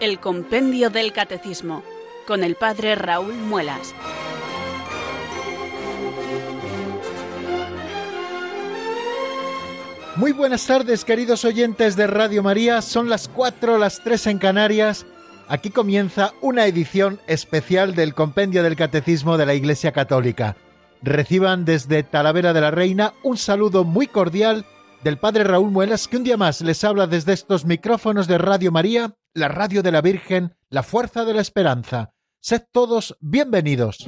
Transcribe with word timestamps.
El 0.00 0.18
Compendio 0.18 0.88
del 0.88 1.12
Catecismo, 1.12 1.82
con 2.26 2.42
el 2.42 2.54
Padre 2.54 2.94
Raúl 2.94 3.34
Muelas. 3.34 3.94
Muy 10.16 10.32
buenas 10.32 10.66
tardes, 10.66 11.04
queridos 11.04 11.44
oyentes 11.44 11.96
de 11.96 12.06
Radio 12.06 12.42
María. 12.42 12.80
Son 12.80 13.10
las 13.10 13.28
4, 13.28 13.76
las 13.76 14.02
3 14.02 14.28
en 14.28 14.38
Canarias. 14.38 15.04
Aquí 15.48 15.68
comienza 15.68 16.32
una 16.40 16.64
edición 16.64 17.20
especial 17.26 17.94
del 17.94 18.14
Compendio 18.14 18.62
del 18.62 18.76
Catecismo 18.76 19.36
de 19.36 19.44
la 19.44 19.52
Iglesia 19.52 19.92
Católica. 19.92 20.56
Reciban 21.02 21.66
desde 21.66 22.04
Talavera 22.04 22.54
de 22.54 22.62
la 22.62 22.70
Reina 22.70 23.12
un 23.22 23.36
saludo 23.36 23.84
muy 23.84 24.06
cordial 24.06 24.64
del 25.02 25.18
Padre 25.18 25.44
Raúl 25.44 25.70
Muelas, 25.70 26.08
que 26.08 26.16
un 26.16 26.24
día 26.24 26.36
más 26.36 26.60
les 26.60 26.84
habla 26.84 27.06
desde 27.06 27.32
estos 27.32 27.64
micrófonos 27.64 28.26
de 28.26 28.38
Radio 28.38 28.70
María, 28.70 29.16
la 29.34 29.48
radio 29.48 29.82
de 29.82 29.92
la 29.92 30.00
Virgen, 30.00 30.54
la 30.68 30.82
fuerza 30.82 31.24
de 31.24 31.34
la 31.34 31.40
esperanza. 31.40 32.12
Sed 32.40 32.62
todos 32.72 33.16
bienvenidos. 33.20 34.06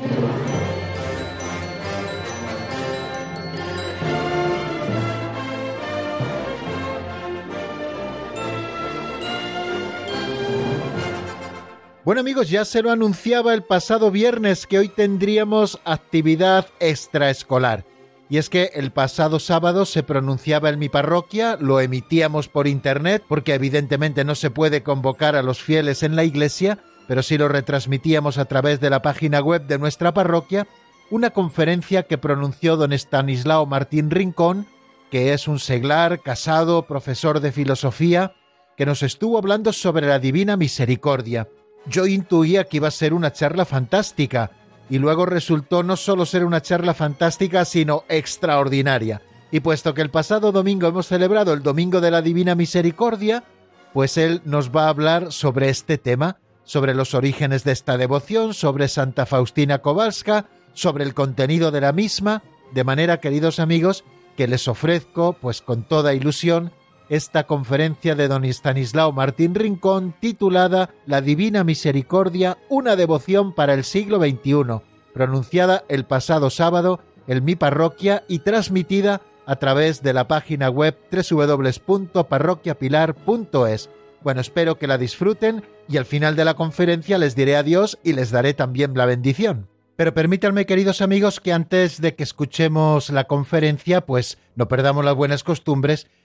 Bueno 12.05 12.21
amigos, 12.21 12.51
ya 12.51 12.65
se 12.65 12.83
lo 12.83 12.91
anunciaba 12.91 13.55
el 13.55 13.63
pasado 13.63 14.11
viernes 14.11 14.67
que 14.67 14.79
hoy 14.79 14.89
tendríamos 14.89 15.79
actividad 15.85 16.67
extraescolar. 16.81 17.85
Y 18.33 18.39
es 18.39 18.49
que 18.49 18.71
el 18.73 18.93
pasado 18.93 19.39
sábado 19.39 19.85
se 19.85 20.03
pronunciaba 20.03 20.71
en 20.71 20.79
mi 20.79 20.89
parroquia, 20.89 21.59
lo 21.61 21.81
emitíamos 21.81 22.49
por 22.49 22.67
internet, 22.67 23.23
porque 23.29 23.53
evidentemente 23.53 24.25
no 24.25 24.35
se 24.35 24.49
puede 24.49 24.83
convocar 24.83 25.37
a 25.37 25.43
los 25.43 25.61
fieles 25.61 26.03
en 26.03 26.17
la 26.17 26.25
iglesia, 26.25 26.79
pero 27.07 27.23
sí 27.23 27.37
lo 27.37 27.49
retransmitíamos 27.49 28.39
a 28.39 28.47
través 28.47 28.81
de 28.81 28.89
la 28.89 29.03
página 29.03 29.41
web 29.41 29.67
de 29.67 29.79
nuestra 29.79 30.15
parroquia, 30.15 30.67
una 31.11 31.29
conferencia 31.29 32.05
que 32.05 32.17
pronunció 32.17 32.79
don 32.79 32.95
Estanislao 32.95 33.67
Martín 33.67 34.11
Rincón, 34.11 34.67
que 35.11 35.35
es 35.35 35.47
un 35.47 35.59
seglar, 35.59 36.23
casado, 36.23 36.87
profesor 36.87 37.41
de 37.41 37.53
filosofía, 37.53 38.33
que 38.79 38.87
nos 38.87 39.03
estuvo 39.03 39.37
hablando 39.37 39.75
sobre 39.75 40.07
la 40.07 40.19
divina 40.19 40.57
misericordia. 40.57 41.51
Yo 41.85 42.07
intuía 42.07 42.65
que 42.65 42.79
iba 42.79 42.89
a 42.89 42.93
ser 42.93 43.13
una 43.13 43.35
charla 43.35 43.67
fantástica, 43.67 44.53
y 44.91 44.99
luego 44.99 45.27
resultó 45.27 45.83
no 45.83 45.97
solo 45.97 46.27
ser 46.27 46.45
una 46.45 46.61
charla 46.61 46.95
fantástica, 46.95 47.65
sino 47.65 48.05
extraordinaria. 48.09 49.23
Y 49.51 49.61
puesto 49.61 49.95
que 49.95 50.03
el 50.03 50.11
pasado 50.11 50.53
domingo 50.53 50.89
hemos 50.89 51.07
celebrado 51.07 51.53
el 51.53 51.63
Domingo 51.63 52.01
de 52.01 52.11
la 52.11 52.23
Divina 52.23 52.55
Misericordia, 52.55 53.45
pues 53.93 54.17
él 54.17 54.41
nos 54.45 54.71
va 54.71 54.87
a 54.87 54.89
hablar 54.89 55.33
sobre 55.33 55.69
este 55.69 55.99
tema, 55.99 56.39
sobre 56.65 56.95
los 56.95 57.15
orígenes 57.15 57.65
de 57.65 57.73
esta 57.73 57.97
devoción, 57.99 58.55
sobre 58.55 58.89
Santa 58.89 59.27
Faustina 59.27 59.79
Kowalska, 59.79 60.47
sobre 60.73 61.05
el 61.05 61.15
contenido 61.15 61.71
de 61.71 61.83
la 61.83 61.93
misma, 61.93 62.43
de 62.73 62.85
manera, 62.85 63.21
queridos 63.21 63.59
amigos, 63.61 64.05
que 64.37 64.49
les 64.49 64.69
ofrezco, 64.69 65.35
pues 65.35 65.61
con 65.61 65.83
toda 65.83 66.15
ilusión, 66.15 66.73
esta 67.13 67.47
conferencia 67.47 68.15
de 68.15 68.27
don 68.27 68.47
Estanislao 68.47 69.13
Martín 69.13 69.55
Rincón 69.55 70.15
titulada 70.19 70.89
La 71.05 71.21
Divina 71.21 71.63
Misericordia, 71.63 72.57
una 72.71 72.97
devoción 72.97 73.53
para 73.53 73.75
el 73.75 73.85
siglo 73.85 74.19
XXI, 74.19 74.81
pronunciada 75.13 75.85
el 75.91 76.07
pasado 76.07 76.49
sábado 76.49 77.01
en 77.27 77.45
mi 77.45 77.55
parroquia 77.55 78.25
y 78.29 78.39
transmitida 78.39 79.21
a 79.45 79.57
través 79.57 80.03
de 80.03 80.15
la 80.15 80.27
página 80.27 80.71
web 80.71 80.97
www.parroquiapilar.es. 81.13 83.91
Bueno, 84.23 84.41
espero 84.41 84.79
que 84.79 84.87
la 84.87 84.97
disfruten 84.97 85.65
y 85.91 85.99
al 85.99 86.07
final 86.07 86.35
de 86.35 86.47
la 86.47 86.55
conferencia 86.55 87.19
les 87.19 87.37
diré 87.37 87.57
adiós 87.57 87.99
y 88.03 88.15
les 88.15 88.31
daré 88.31 88.55
también 88.55 88.95
la 88.95 89.05
bendición. 89.05 89.69
Pero 89.97 90.15
permítanme, 90.15 90.65
queridos 90.65 91.03
amigos, 91.03 91.41
que 91.41 91.53
antes 91.53 92.01
de 92.01 92.15
que 92.15 92.23
escuchemos 92.23 93.11
la 93.11 93.25
conferencia, 93.25 94.01
pues 94.01 94.39
no 94.57 94.67
perdamos 94.67 95.05
las 95.05 95.15
buenas 95.15 95.45
costumbres 95.45 96.09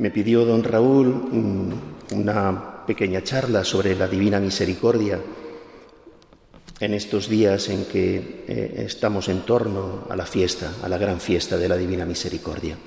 Me 0.00 0.10
pidió 0.10 0.46
don 0.46 0.64
Raúl 0.64 1.12
una 2.12 2.86
pequeña 2.86 3.22
charla 3.22 3.62
sobre 3.64 3.94
la 3.94 4.08
Divina 4.08 4.40
Misericordia 4.40 5.20
en 6.80 6.94
estos 6.94 7.28
días 7.28 7.68
en 7.68 7.84
que 7.84 8.44
eh, 8.48 8.84
estamos 8.86 9.28
en 9.28 9.42
torno 9.42 10.06
a 10.08 10.16
la 10.16 10.24
fiesta, 10.24 10.72
a 10.82 10.88
la 10.88 10.96
gran 10.96 11.20
fiesta 11.20 11.58
de 11.58 11.68
la 11.68 11.76
Divina 11.76 12.06
Misericordia. 12.06 12.78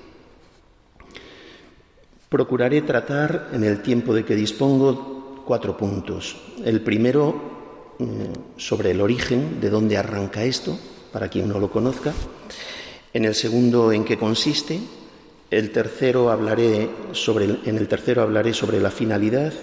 Procuraré 2.30 2.82
tratar 2.82 3.50
en 3.54 3.64
el 3.64 3.84
tiempo 3.84 4.16
de 4.16 4.26
que 4.26 4.34
dispongo 4.34 5.44
cuatro 5.46 5.78
puntos. 5.78 6.36
El 6.66 6.82
primero 6.82 7.96
mm, 8.00 8.58
sobre 8.58 8.90
el 8.90 9.02
origen, 9.02 9.62
de 9.62 9.70
dónde 9.70 9.98
arranca 9.98 10.44
esto, 10.44 10.80
para 11.12 11.30
quien 11.30 11.48
no 11.48 11.60
lo 11.60 11.70
conozca. 11.70 12.12
En 13.14 13.26
el 13.26 13.36
segundo, 13.36 13.92
en 13.92 14.04
qué 14.04 14.18
consiste, 14.18 14.80
el 15.58 15.72
tercero 15.72 16.30
hablaré 16.32 16.90
sobre, 17.12 17.46
en 17.66 17.78
el 17.78 17.88
tercero 17.88 18.22
hablaré 18.22 18.54
sobre 18.54 18.80
la 18.80 18.92
finalidad 18.92 19.54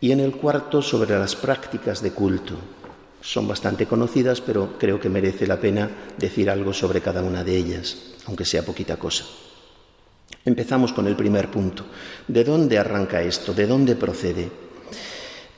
y 0.00 0.12
en 0.12 0.20
el 0.20 0.32
cuarto 0.32 0.82
sobre 0.82 1.18
las 1.18 1.36
prácticas 1.36 2.02
de 2.02 2.12
culto. 2.12 2.54
Son 3.20 3.46
bastante 3.46 3.86
conocidas, 3.86 4.40
pero 4.40 4.76
creo 4.78 4.98
que 4.98 5.08
merece 5.08 5.46
la 5.46 5.60
pena 5.60 5.88
decir 6.18 6.50
algo 6.50 6.72
sobre 6.72 7.00
cada 7.00 7.22
una 7.22 7.44
de 7.44 7.56
ellas, 7.56 7.96
aunque 8.26 8.44
sea 8.44 8.64
poquita 8.64 8.96
cosa. 8.96 9.24
Empezamos 10.44 10.92
con 10.92 11.06
el 11.06 11.14
primer 11.14 11.50
punto. 11.50 11.84
¿De 12.26 12.42
dónde 12.42 12.78
arranca 12.78 13.22
esto? 13.22 13.54
¿De 13.54 13.66
dónde 13.66 13.94
procede? 13.94 14.50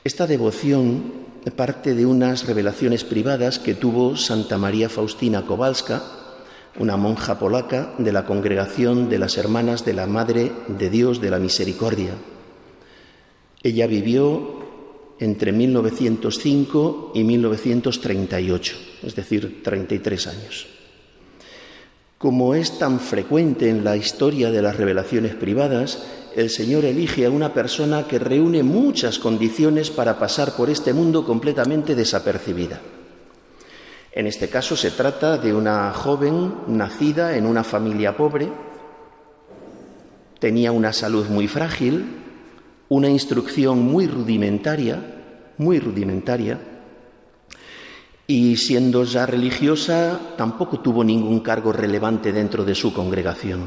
Esta 0.03 0.27
devoción 0.27 1.25
parte 1.51 1.93
de 1.93 2.05
unas 2.05 2.47
revelaciones 2.47 3.03
privadas 3.03 3.59
que 3.59 3.75
tuvo 3.75 4.17
Santa 4.17 4.57
María 4.57 4.89
Faustina 4.89 5.45
Kowalska, 5.45 6.01
una 6.77 6.97
monja 6.97 7.39
polaca 7.39 7.93
de 7.97 8.11
la 8.11 8.25
congregación 8.25 9.09
de 9.09 9.19
las 9.19 9.37
Hermanas 9.37 9.85
de 9.85 9.93
la 9.93 10.07
Madre 10.07 10.51
de 10.67 10.89
Dios 10.89 11.21
de 11.21 11.29
la 11.29 11.39
Misericordia. 11.39 12.13
Ella 13.63 13.87
vivió 13.87 14.63
entre 15.19 15.51
1905 15.51 17.11
y 17.15 17.23
1938, 17.23 18.75
es 19.03 19.15
decir, 19.15 19.63
33 19.63 20.27
años. 20.27 20.67
Como 22.17 22.55
es 22.55 22.77
tan 22.77 22.99
frecuente 22.99 23.69
en 23.69 23.83
la 23.83 23.95
historia 23.95 24.51
de 24.51 24.61
las 24.61 24.77
revelaciones 24.77 25.35
privadas, 25.35 26.05
el 26.35 26.49
Señor 26.49 26.83
elige 26.83 27.25
a 27.25 27.31
una 27.31 27.53
persona 27.53 28.07
que 28.07 28.19
reúne 28.19 28.63
muchas 28.63 29.19
condiciones 29.19 29.89
para 29.89 30.19
pasar 30.19 30.55
por 30.55 30.69
este 30.69 30.93
mundo 30.93 31.25
completamente 31.25 31.95
desapercibida. 31.95 32.81
En 34.15 34.27
este 34.27 34.47
caso 34.47 34.77
se 34.77 34.91
trata 34.91 35.37
de 35.37 35.53
una 35.53 35.91
joven 35.91 36.53
nacida 36.67 37.35
en 37.35 37.45
una 37.45 37.65
familia 37.65 38.15
pobre, 38.15 38.49
tenía 40.39 40.71
una 40.71 40.93
salud 40.93 41.27
muy 41.27 41.49
frágil, 41.49 42.23
una 42.87 43.09
instrucción 43.09 43.81
muy 43.81 44.07
rudimentaria, 44.07 45.01
muy 45.57 45.79
rudimentaria, 45.79 46.61
y 48.25 48.55
siendo 48.55 49.03
ya 49.03 49.25
religiosa 49.25 50.17
tampoco 50.37 50.79
tuvo 50.79 51.03
ningún 51.03 51.41
cargo 51.41 51.73
relevante 51.73 52.31
dentro 52.31 52.63
de 52.63 52.73
su 52.73 52.93
congregación. 52.93 53.65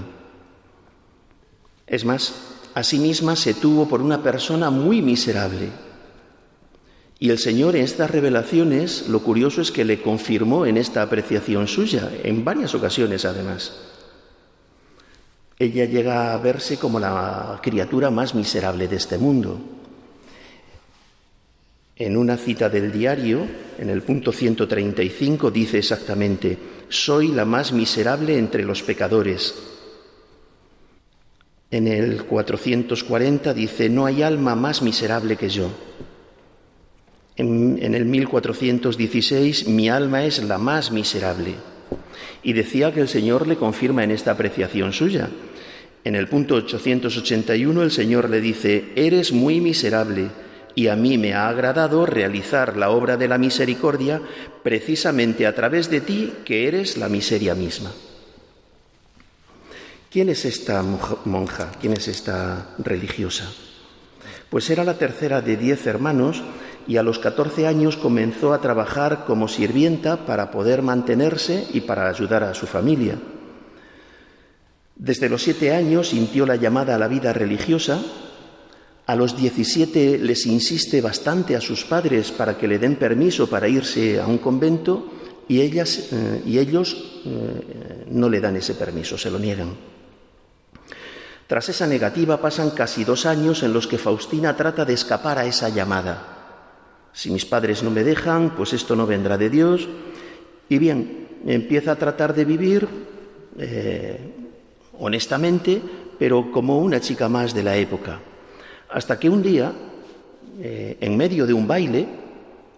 Es 1.87 2.07
más, 2.07 2.35
a 2.73 2.83
sí 2.83 2.99
misma 2.99 3.37
se 3.37 3.53
tuvo 3.53 3.87
por 3.87 4.01
una 4.01 4.23
persona 4.23 4.71
muy 4.71 5.03
miserable, 5.03 5.69
y 7.21 7.31
el 7.31 7.39
Señor 7.39 7.75
en 7.75 7.83
estas 7.83 8.11
revelaciones, 8.11 9.09
lo 9.09 9.21
curioso 9.23 9.61
es 9.61 9.73
que 9.73 9.85
le 9.85 10.01
confirmó 10.01 10.67
en 10.67 10.77
esta 10.77 11.03
apreciación 11.03 11.67
suya, 11.67 12.11
en 12.23 12.45
varias 12.45 12.75
ocasiones 12.75 13.25
además. 13.25 13.73
Ella 15.59 15.87
llega 15.87 16.33
a 16.33 16.39
verse 16.39 16.77
como 16.77 17.01
la 17.01 17.59
criatura 17.61 18.11
más 18.11 18.37
miserable 18.37 18.87
de 18.87 18.97
este 18.97 19.19
mundo. 19.19 19.59
En 21.97 22.17
una 22.17 22.37
cita 22.37 22.69
del 22.69 22.93
diario, 22.93 23.45
en 23.77 23.91
el 23.91 24.03
punto 24.03 24.31
135, 24.31 25.51
dice 25.51 25.79
exactamente, 25.79 26.57
soy 26.89 27.29
la 27.29 27.45
más 27.45 27.73
miserable 27.73 28.39
entre 28.39 28.63
los 28.63 28.85
pecadores. 28.85 29.57
En 31.73 31.89
el 31.89 32.25
440 32.25 33.53
dice, 33.53 33.89
no 33.89 34.07
hay 34.07 34.23
alma 34.23 34.55
más 34.55 34.81
miserable 34.81 35.37
que 35.37 35.49
yo. 35.49 35.71
En, 37.39 37.95
el 37.95 38.05
1416, 38.05 39.69
mi 39.69 39.89
alma 39.89 40.25
es 40.25 40.43
la 40.43 40.59
más 40.59 40.91
miserable. 40.91 41.55
Y 42.43 42.53
decía 42.53 42.93
que 42.93 43.01
el 43.01 43.09
Señor 43.09 43.47
le 43.47 43.57
confirma 43.57 44.03
en 44.03 44.11
esta 44.11 44.33
apreciación 44.33 44.93
suya. 44.93 45.31
En 46.03 46.17
el 46.17 46.27
punto 46.27 46.57
881 46.57 47.83
el 47.83 47.93
Señor 47.93 48.29
le 48.29 48.41
dice, 48.41 48.93
eres 48.97 49.33
muy 49.33 49.61
miserable 49.61 50.31
y 50.75 50.89
a 50.89 50.97
mí 50.97 51.17
me 51.17 51.35
ha 51.35 51.49
agradado 51.49 52.07
realizar 52.07 52.77
la 52.77 52.91
obra 52.91 53.17
de 53.17 53.29
la 53.29 53.39
misericordia 53.39 54.21
precisamente 54.65 55.47
a 55.47 55.55
través 55.55 55.91
de 55.91 56.01
ti, 56.01 56.33
que 56.45 56.67
eres 56.67 56.97
la 56.97 57.09
miseria 57.09 57.55
misma. 57.55 57.93
¿Quién 60.11 60.29
es 60.29 60.45
esta 60.45 60.83
monja? 61.25 61.71
¿Quién 61.81 61.93
es 61.93 62.09
esta 62.09 62.75
religiosa? 62.79 63.53
Pues 64.51 64.71
era 64.71 64.83
la 64.83 64.99
tercera 64.99 65.41
de 65.41 65.57
diez 65.57 65.87
hermanos 65.87 66.43
y 66.89 66.97
a 66.97 67.05
los 67.05 67.21
catorce 67.21 67.69
años 67.69 67.97
comenzó 67.97 68.53
a 68.53 68.61
trabajar 68.61 69.25
como 69.27 69.47
sirvienta 69.47 70.27
para 70.27 70.51
poder 70.51 70.83
mantenerse 70.83 71.69
y 71.73 71.83
para 71.83 72.09
ayudar 72.09 72.43
a 72.43 72.55
su 72.55 72.67
familia. 72.67 73.17
Desde 74.97 75.29
los 75.29 75.43
siete 75.43 75.73
años 75.73 76.09
sintió 76.09 76.47
la 76.47 76.57
llamada 76.57 76.97
a 76.97 76.99
la 76.99 77.07
vida 77.07 77.33
religiosa 77.33 78.01
a 79.09 79.17
los 79.17 79.35
17 79.35 80.19
les 80.19 80.45
insiste 80.45 81.01
bastante 81.01 81.57
a 81.57 81.63
sus 81.63 81.83
padres 81.85 82.31
para 82.31 82.59
que 82.59 82.69
le 82.69 82.79
den 82.79 82.97
permiso 82.97 83.49
para 83.49 83.67
irse 83.67 84.21
a 84.21 84.27
un 84.27 84.37
convento 84.37 85.09
y, 85.49 85.63
ellas, 85.63 86.13
eh, 86.13 86.43
y 86.45 86.59
ellos 86.59 87.23
eh, 87.25 88.05
no 88.11 88.29
le 88.29 88.39
dan 88.39 88.57
ese 88.57 88.75
permiso, 88.75 89.17
se 89.17 89.31
lo 89.31 89.39
niegan. 89.39 89.75
Tras 91.47 91.71
esa 91.71 91.87
negativa 91.87 92.39
pasan 92.39 92.69
casi 92.73 93.05
dos 93.05 93.25
años 93.25 93.63
en 93.63 93.73
los 93.73 93.87
que 93.87 93.97
Faustina 93.97 94.55
trata 94.55 94.85
de 94.85 94.93
escapar 94.93 95.39
a 95.39 95.47
esa 95.47 95.71
llamada. 95.71 96.38
Si 97.19 97.33
mis 97.33 97.45
padres 97.45 97.83
no 97.83 97.91
me 97.91 98.05
dejan, 98.05 98.55
pues 98.55 98.73
esto 98.73 98.95
no 98.95 99.05
vendrá 99.05 99.37
de 99.37 99.51
Dios. 99.51 99.89
Y 100.69 100.79
bien, 100.79 101.27
empieza 101.45 101.91
a 101.91 101.97
tratar 101.97 102.33
de 102.33 102.45
vivir 102.45 102.87
eh, 103.59 104.21
honestamente, 105.01 105.83
pero 106.17 106.53
como 106.53 106.79
una 106.79 107.01
chica 107.01 107.29
más 107.29 107.55
de 107.55 107.65
la 107.65 107.77
época. 107.77 108.21
Hasta 108.91 109.19
que 109.19 109.29
un 109.29 109.43
día, 109.43 109.73
eh, 110.61 110.97
en 111.01 111.17
medio 111.17 111.45
de 111.45 111.55
un 111.55 111.67
baile, 111.67 112.07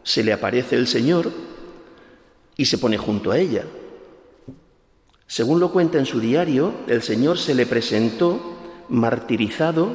se 0.02 0.24
le 0.24 0.32
aparece 0.32 0.76
el 0.76 0.86
Señor 0.86 1.30
y 2.56 2.64
se 2.64 2.78
pone 2.78 2.96
junto 2.96 3.32
a 3.32 3.38
ella. 3.38 3.66
Según 5.26 5.60
lo 5.60 5.70
cuenta 5.70 5.98
en 5.98 6.06
su 6.06 6.18
diario, 6.18 6.72
el 6.86 7.02
Señor 7.02 7.36
se 7.36 7.54
le 7.54 7.66
presentó 7.66 8.56
martirizado, 8.88 9.90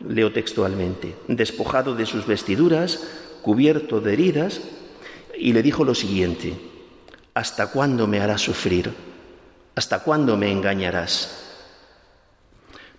leo 0.00 0.32
textualmente, 0.32 1.14
despojado 1.28 1.94
de 1.94 2.06
sus 2.06 2.26
vestiduras, 2.26 3.27
cubierto 3.48 4.02
de 4.02 4.12
heridas, 4.12 4.60
y 5.38 5.54
le 5.54 5.62
dijo 5.62 5.82
lo 5.82 5.94
siguiente, 5.94 6.52
¿hasta 7.32 7.68
cuándo 7.68 8.06
me 8.06 8.20
harás 8.20 8.42
sufrir? 8.42 8.92
¿Hasta 9.74 10.00
cuándo 10.00 10.36
me 10.36 10.52
engañarás? 10.52 11.46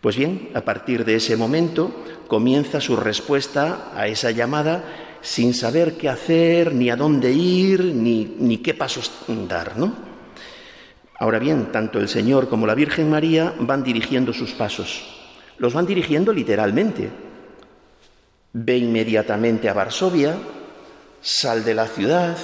Pues 0.01 0.15
bien, 0.15 0.49
a 0.55 0.61
partir 0.61 1.05
de 1.05 1.17
ese 1.17 1.37
momento 1.37 2.03
comienza 2.27 2.81
su 2.81 2.95
respuesta 2.95 3.91
a 3.95 4.07
esa 4.07 4.31
llamada 4.31 5.19
sin 5.21 5.53
saber 5.53 5.97
qué 5.99 6.09
hacer, 6.09 6.73
ni 6.73 6.89
a 6.89 6.95
dónde 6.95 7.31
ir, 7.31 7.85
ni, 7.93 8.57
qué 8.57 8.73
pasos 8.73 9.11
dar, 9.47 9.77
¿no? 9.77 9.93
Ahora 11.19 11.37
bien, 11.37 11.71
tanto 11.71 11.99
el 11.99 12.09
Señor 12.09 12.49
como 12.49 12.65
la 12.65 12.73
Virgen 12.73 13.07
María 13.07 13.53
van 13.59 13.83
dirigiendo 13.83 14.33
sus 14.33 14.53
pasos. 14.53 15.03
Los 15.59 15.75
van 15.75 15.85
dirigiendo 15.85 16.33
literalmente. 16.33 17.28
Ve 18.53 18.77
inmediatamente 18.77 19.69
a 19.69 19.73
Varsovia, 19.73 20.35
sal 21.21 21.63
de 21.63 21.73
la 21.75 21.87
ciudad, 21.87 22.37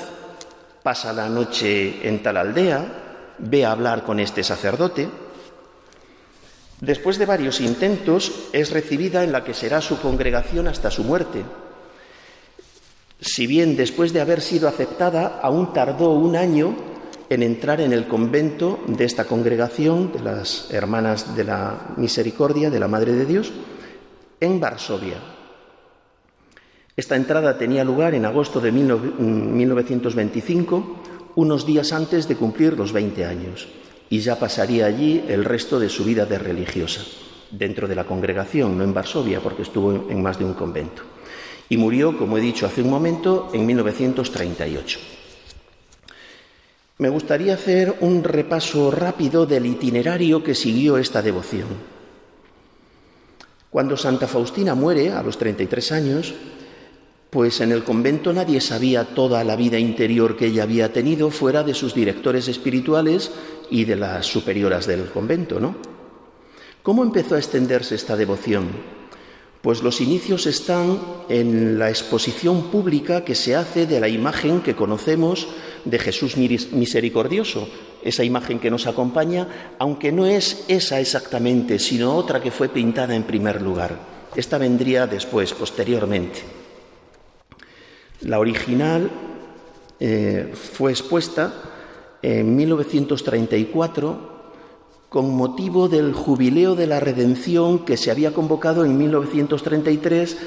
pasa 0.83 1.13
la 1.13 1.29
noche 1.29 2.07
en 2.07 2.21
tal 2.21 2.37
aldea, 2.37 2.85
ve 3.39 3.65
a 3.65 3.71
hablar 3.71 4.03
con 4.03 4.19
este 4.19 4.43
sacerdote, 4.43 5.09
Después 6.81 7.17
de 7.17 7.25
varios 7.25 7.61
intentos, 7.61 8.49
es 8.51 8.71
recibida 8.71 9.23
en 9.23 9.31
la 9.31 9.43
que 9.43 9.53
será 9.53 9.81
su 9.81 9.99
congregación 9.99 10.67
hasta 10.67 10.91
su 10.91 11.03
muerte. 11.03 11.43
Si 13.21 13.47
bien 13.47 13.77
después 13.77 14.11
de 14.11 14.21
haber 14.21 14.41
sido 14.41 14.67
aceptada, 14.67 15.39
aún 15.41 15.71
tardó 15.71 16.11
un 16.11 16.35
año 16.35 16.75
en 17.29 17.43
entrar 17.43 17.79
en 17.79 17.93
el 17.93 18.07
convento 18.07 18.83
de 18.87 19.05
esta 19.05 19.23
congregación 19.23 20.11
de 20.11 20.19
las 20.19 20.69
Hermanas 20.69 21.35
de 21.35 21.45
la 21.45 21.93
Misericordia 21.95 22.69
de 22.69 22.79
la 22.79 22.87
Madre 22.87 23.13
de 23.13 23.25
Dios 23.25 23.51
en 24.41 24.59
Varsovia. 24.59 25.34
Esta 26.97 27.15
entrada 27.17 27.57
tenía 27.57 27.83
lugar 27.83 28.15
en 28.15 28.23
agosto 28.25 28.61
de 28.61 28.71
1925, 28.71 31.01
unos 31.35 31.65
días 31.65 31.91
antes 31.91 32.29
de 32.29 32.37
cumplir 32.37 32.77
los 32.77 32.93
20 32.93 33.25
años 33.25 33.67
y 34.09 34.19
ya 34.19 34.39
pasaría 34.39 34.85
allí 34.85 35.25
el 35.27 35.43
resto 35.43 35.77
de 35.79 35.89
su 35.89 36.05
vida 36.05 36.25
de 36.25 36.39
religiosa, 36.39 37.01
dentro 37.51 37.85
de 37.87 37.95
la 37.95 38.05
congregación, 38.05 38.77
no 38.77 38.85
en 38.85 38.93
Varsovia, 38.93 39.41
porque 39.41 39.63
estuvo 39.63 40.09
en 40.09 40.21
más 40.21 40.39
de 40.39 40.45
un 40.45 40.53
convento. 40.53 41.01
Y 41.67 41.75
murió, 41.75 42.17
como 42.17 42.37
he 42.37 42.41
dicho 42.41 42.65
hace 42.65 42.81
un 42.81 42.91
momento, 42.91 43.49
en 43.53 43.65
1938. 43.65 44.99
Me 46.99 47.09
gustaría 47.09 47.55
hacer 47.55 47.97
un 47.99 48.23
repaso 48.23 48.89
rápido 48.89 49.45
del 49.45 49.65
itinerario 49.65 50.41
que 50.43 50.55
siguió 50.55 50.97
esta 50.97 51.21
devoción. 51.21 51.67
Cuando 53.69 53.97
Santa 53.97 54.27
Faustina 54.27 54.75
muere, 54.75 55.11
a 55.11 55.21
los 55.21 55.37
33 55.37 55.91
años, 55.91 56.33
pues 57.35 57.59
en 57.59 57.73
el 57.73 57.83
convento 57.83 58.31
nadie 58.31 58.61
sabía 58.61 59.03
toda 59.13 59.43
la 59.43 59.57
vida 59.57 59.77
interior 59.77 60.37
que 60.37 60.45
ella 60.45 60.63
había 60.63 60.93
tenido 60.93 61.29
fuera 61.29 61.63
de 61.63 61.73
sus 61.73 61.93
directores 61.93 62.47
espirituales 62.47 63.29
y 63.69 63.83
de 63.83 63.97
las 63.97 64.25
superioras 64.25 64.87
del 64.87 65.09
convento, 65.09 65.59
¿no? 65.59 65.75
¿Cómo 66.81 67.03
empezó 67.03 67.35
a 67.35 67.39
extenderse 67.39 67.95
esta 67.95 68.15
devoción? 68.15 68.69
Pues 69.61 69.83
los 69.83 69.99
inicios 69.99 70.45
están 70.45 70.97
en 71.27 71.77
la 71.77 71.89
exposición 71.89 72.71
pública 72.71 73.25
que 73.25 73.35
se 73.35 73.53
hace 73.53 73.85
de 73.85 73.99
la 73.99 74.07
imagen 74.07 74.61
que 74.61 74.77
conocemos 74.77 75.49
de 75.83 75.99
Jesús 75.99 76.37
misericordioso, 76.37 77.67
esa 78.01 78.23
imagen 78.23 78.59
que 78.59 78.71
nos 78.71 78.87
acompaña, 78.87 79.75
aunque 79.77 80.13
no 80.13 80.25
es 80.25 80.63
esa 80.69 81.01
exactamente, 81.01 81.79
sino 81.79 82.15
otra 82.15 82.41
que 82.41 82.51
fue 82.51 82.69
pintada 82.69 83.13
en 83.13 83.23
primer 83.23 83.61
lugar. 83.61 83.99
Esta 84.37 84.57
vendría 84.57 85.05
después, 85.05 85.51
posteriormente. 85.51 86.64
La 88.21 88.39
original 88.39 89.11
eh, 89.99 90.53
fue 90.53 90.91
expuesta 90.91 91.53
en 92.21 92.55
1934 92.55 94.35
con 95.09 95.35
motivo 95.35 95.87
del 95.87 96.13
jubileo 96.13 96.75
de 96.75 96.87
la 96.87 96.99
redención 96.99 97.85
que 97.85 97.97
se 97.97 98.11
había 98.11 98.33
convocado 98.33 98.83
en 98.83 98.97
1933 98.97 100.37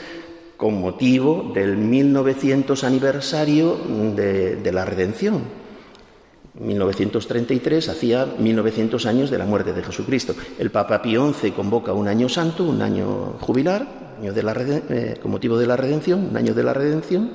con 0.57 0.81
motivo 0.81 1.53
del 1.55 1.77
1900 1.77 2.85
aniversario 2.85 3.79
de, 4.17 4.57
de 4.57 4.73
la 4.73 4.85
redención. 4.85 5.43
1933 6.59 7.89
hacía 7.89 8.27
1900 8.39 9.07
años 9.07 9.31
de 9.31 9.39
la 9.39 9.45
muerte 9.45 9.73
de 9.73 9.83
Jesucristo. 9.83 10.35
El 10.59 10.71
Papa 10.71 11.01
Pío 11.01 11.33
XI 11.33 11.53
convoca 11.53 11.93
un 11.93 12.09
año 12.09 12.29
santo, 12.29 12.65
un 12.65 12.83
año 12.83 13.37
jubilar, 13.41 14.08
año 14.19 14.33
de 14.33 14.43
la, 14.43 14.55
eh, 14.59 15.17
con 15.21 15.31
motivo 15.31 15.59
de 15.59 15.67
la 15.67 15.77
redención, 15.77 16.29
un 16.31 16.37
año 16.37 16.55
de 16.55 16.63
la 16.63 16.75
redención, 16.75 17.33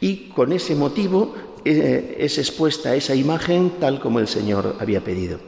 y 0.00 0.28
con 0.28 0.52
ese 0.52 0.74
motivo 0.74 1.34
eh, 1.64 2.16
es 2.18 2.38
expuesta 2.38 2.94
esa 2.94 3.14
imagen 3.14 3.74
tal 3.80 4.00
como 4.00 4.20
el 4.20 4.28
Señor 4.28 4.76
había 4.80 5.02
pedido. 5.02 5.38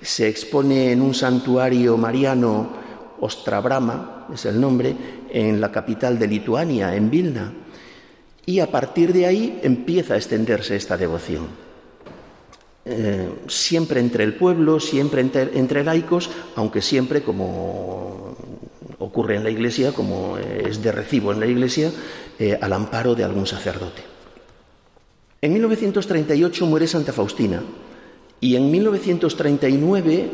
Se 0.00 0.28
expone 0.28 0.92
en 0.92 1.00
un 1.00 1.14
santuario 1.14 1.96
mariano, 1.96 2.82
Ostrabrama 3.20 4.26
es 4.32 4.44
el 4.46 4.60
nombre, 4.60 4.96
en 5.30 5.60
la 5.60 5.70
capital 5.70 6.18
de 6.18 6.26
Lituania, 6.26 6.94
en 6.96 7.10
Vilna, 7.10 7.52
y 8.44 8.58
a 8.58 8.70
partir 8.70 9.12
de 9.12 9.26
ahí 9.26 9.60
empieza 9.62 10.14
a 10.14 10.16
extenderse 10.16 10.74
esta 10.74 10.96
devoción. 10.96 11.46
Eh, 12.84 13.28
siempre 13.46 14.00
entre 14.00 14.24
el 14.24 14.34
pueblo, 14.34 14.80
siempre 14.80 15.20
entre, 15.20 15.84
laicos, 15.84 16.30
aunque 16.56 16.82
siempre, 16.82 17.22
como 17.22 18.36
ocurre 19.02 19.36
en 19.36 19.44
la 19.44 19.50
Iglesia, 19.50 19.92
como 19.92 20.38
es 20.38 20.82
de 20.82 20.92
recibo 20.92 21.32
en 21.32 21.40
la 21.40 21.46
Iglesia, 21.46 21.90
eh, 22.38 22.56
al 22.60 22.72
amparo 22.72 23.14
de 23.14 23.24
algún 23.24 23.46
sacerdote. 23.46 24.02
En 25.40 25.52
1938 25.52 26.66
muere 26.66 26.86
Santa 26.86 27.12
Faustina 27.12 27.62
y 28.40 28.54
en 28.56 28.70
1939, 28.70 30.30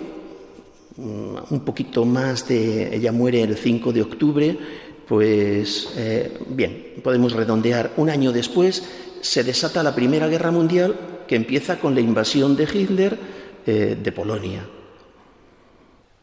mm, 0.96 1.37
un 1.50 1.60
poquito 1.64 2.04
más 2.04 2.46
de, 2.46 2.94
ella 2.94 3.12
muere 3.12 3.42
el 3.42 3.56
5 3.56 3.92
de 3.92 4.02
octubre, 4.02 4.58
pues 5.06 5.94
eh, 5.96 6.38
bien, 6.48 6.94
podemos 7.02 7.32
redondear, 7.32 7.92
un 7.96 8.10
año 8.10 8.32
después 8.32 8.82
se 9.22 9.42
desata 9.42 9.82
la 9.82 9.94
Primera 9.94 10.28
Guerra 10.28 10.50
Mundial 10.50 11.25
que 11.26 11.37
empieza 11.37 11.78
con 11.78 11.94
la 11.94 12.00
invasión 12.00 12.54
de 12.56 12.64
Hitler 12.64 13.18
eh, 13.66 13.96
de 14.00 14.12
Polonia. 14.12 14.66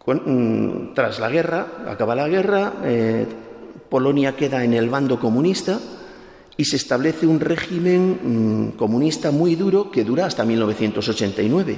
Mm, 0.05 0.93
tras 0.93 1.19
la 1.19 1.29
guerra, 1.29 1.67
acaba 1.87 2.15
la 2.15 2.27
guerra, 2.27 2.73
eh, 2.83 3.25
Polonia 3.89 4.35
queda 4.35 4.63
en 4.63 4.73
el 4.73 4.89
bando 4.89 5.19
comunista 5.19 5.79
y 6.57 6.65
se 6.65 6.75
establece 6.75 7.25
un 7.25 7.39
régimen 7.39 8.19
mm, 8.73 8.77
comunista 8.77 9.31
muy 9.31 9.55
duro 9.55 9.89
que 9.89 10.03
dura 10.03 10.27
hasta 10.27 10.45
1989. 10.45 11.77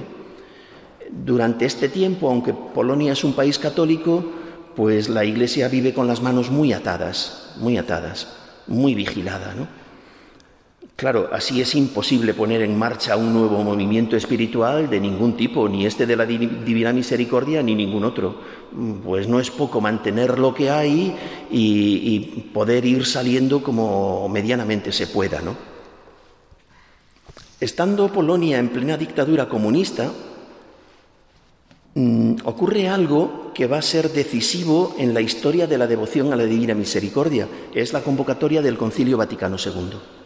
Durante 1.10 1.66
este 1.66 1.88
tiempo, 1.88 2.30
aunque 2.30 2.54
Polonia 2.54 3.14
es 3.14 3.24
un 3.24 3.34
país 3.34 3.58
católico, 3.58 4.24
pues 4.76 5.08
la 5.08 5.24
Iglesia 5.24 5.70
vive 5.70 5.94
con 5.94 6.06
las 6.06 6.22
manos 6.22 6.52
muy 6.52 6.74
atadas, 6.74 7.54
muy 7.58 7.78
atadas, 7.78 8.28
muy 8.68 8.94
vigilada, 8.94 9.56
¿no? 9.56 9.87
Claro, 10.98 11.30
así 11.32 11.62
es 11.62 11.76
imposible 11.76 12.34
poner 12.34 12.64
en 12.64 12.76
marcha 12.76 13.18
un 13.18 13.32
nuevo 13.32 13.64
movimiento 13.64 14.18
espiritual 14.18 14.90
de 14.90 15.00
ningún 15.00 15.38
tipo, 15.38 15.70
ni 15.70 15.86
este 15.86 16.08
de 16.08 16.16
la 16.16 16.26
Divina 16.26 16.92
Misericordia 16.92 17.62
ni 17.62 17.76
ningún 17.76 18.04
otro. 18.04 18.36
Pues 19.06 19.28
no 19.28 19.40
es 19.40 19.52
poco 19.52 19.80
mantener 19.80 20.40
lo 20.40 20.56
que 20.56 20.72
hay 20.72 21.16
y, 21.52 22.50
poder 22.52 22.84
ir 22.84 23.06
saliendo 23.06 23.62
como 23.62 24.28
medianamente 24.28 24.92
se 24.92 25.06
pueda, 25.06 25.40
¿no? 25.40 25.56
Estando 27.60 28.12
Polonia 28.12 28.58
en 28.58 28.70
plena 28.70 28.98
dictadura 28.98 29.48
comunista, 29.48 30.12
mm, 31.94 32.38
ocurre 32.44 32.90
algo 32.90 33.52
que 33.54 33.68
va 33.68 33.78
a 33.78 33.84
ser 33.84 34.12
decisivo 34.12 34.96
en 34.98 35.14
la 35.14 35.22
historia 35.22 35.68
de 35.68 35.78
la 35.78 35.86
devoción 35.86 36.34
a 36.34 36.36
la 36.36 36.46
Divina 36.46 36.74
Misericordia. 36.74 37.48
Es 37.72 37.94
la 37.94 38.02
convocatoria 38.02 38.64
del 38.64 38.78
Concilio 38.80 39.16
Vaticano 39.16 39.58
II. 39.64 40.17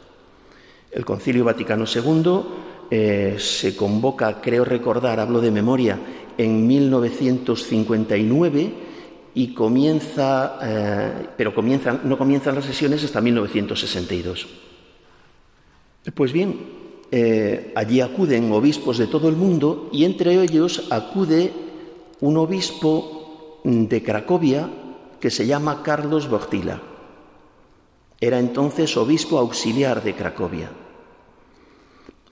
El 0.91 1.05
Concilio 1.05 1.45
Vaticano 1.45 1.86
II 1.86 2.41
eh, 2.89 3.36
se 3.39 3.75
convoca, 3.75 4.41
creo 4.41 4.65
recordar, 4.65 5.21
hablo 5.21 5.39
de 5.39 5.51
memoria, 5.51 5.98
en 6.38 6.67
1959 6.67 8.74
y 9.33 9.53
comienza, 9.53 10.60
eh, 10.62 11.29
pero 11.38 11.53
no 12.03 12.17
comienzan 12.17 12.55
las 12.55 12.65
sesiones 12.65 13.05
hasta 13.05 13.21
1962. 13.21 14.48
Pues 16.13 16.33
bien, 16.33 16.60
eh, 17.12 17.71
allí 17.75 18.01
acuden 18.01 18.51
obispos 18.51 18.98
de 18.98 19.07
todo 19.07 19.29
el 19.29 19.38
mundo 19.38 19.88
y 19.93 20.03
entre 20.03 20.41
ellos 20.41 20.88
acude 20.89 21.53
un 22.19 22.36
obispo 22.38 23.62
de 23.63 24.03
Cracovia 24.03 24.69
que 25.19 25.29
se 25.29 25.45
llama 25.45 25.83
Carlos 25.83 26.29
Bortila. 26.29 26.81
Era 28.19 28.39
entonces 28.39 28.98
obispo 28.98 29.38
auxiliar 29.38 30.03
de 30.03 30.15
Cracovia. 30.15 30.80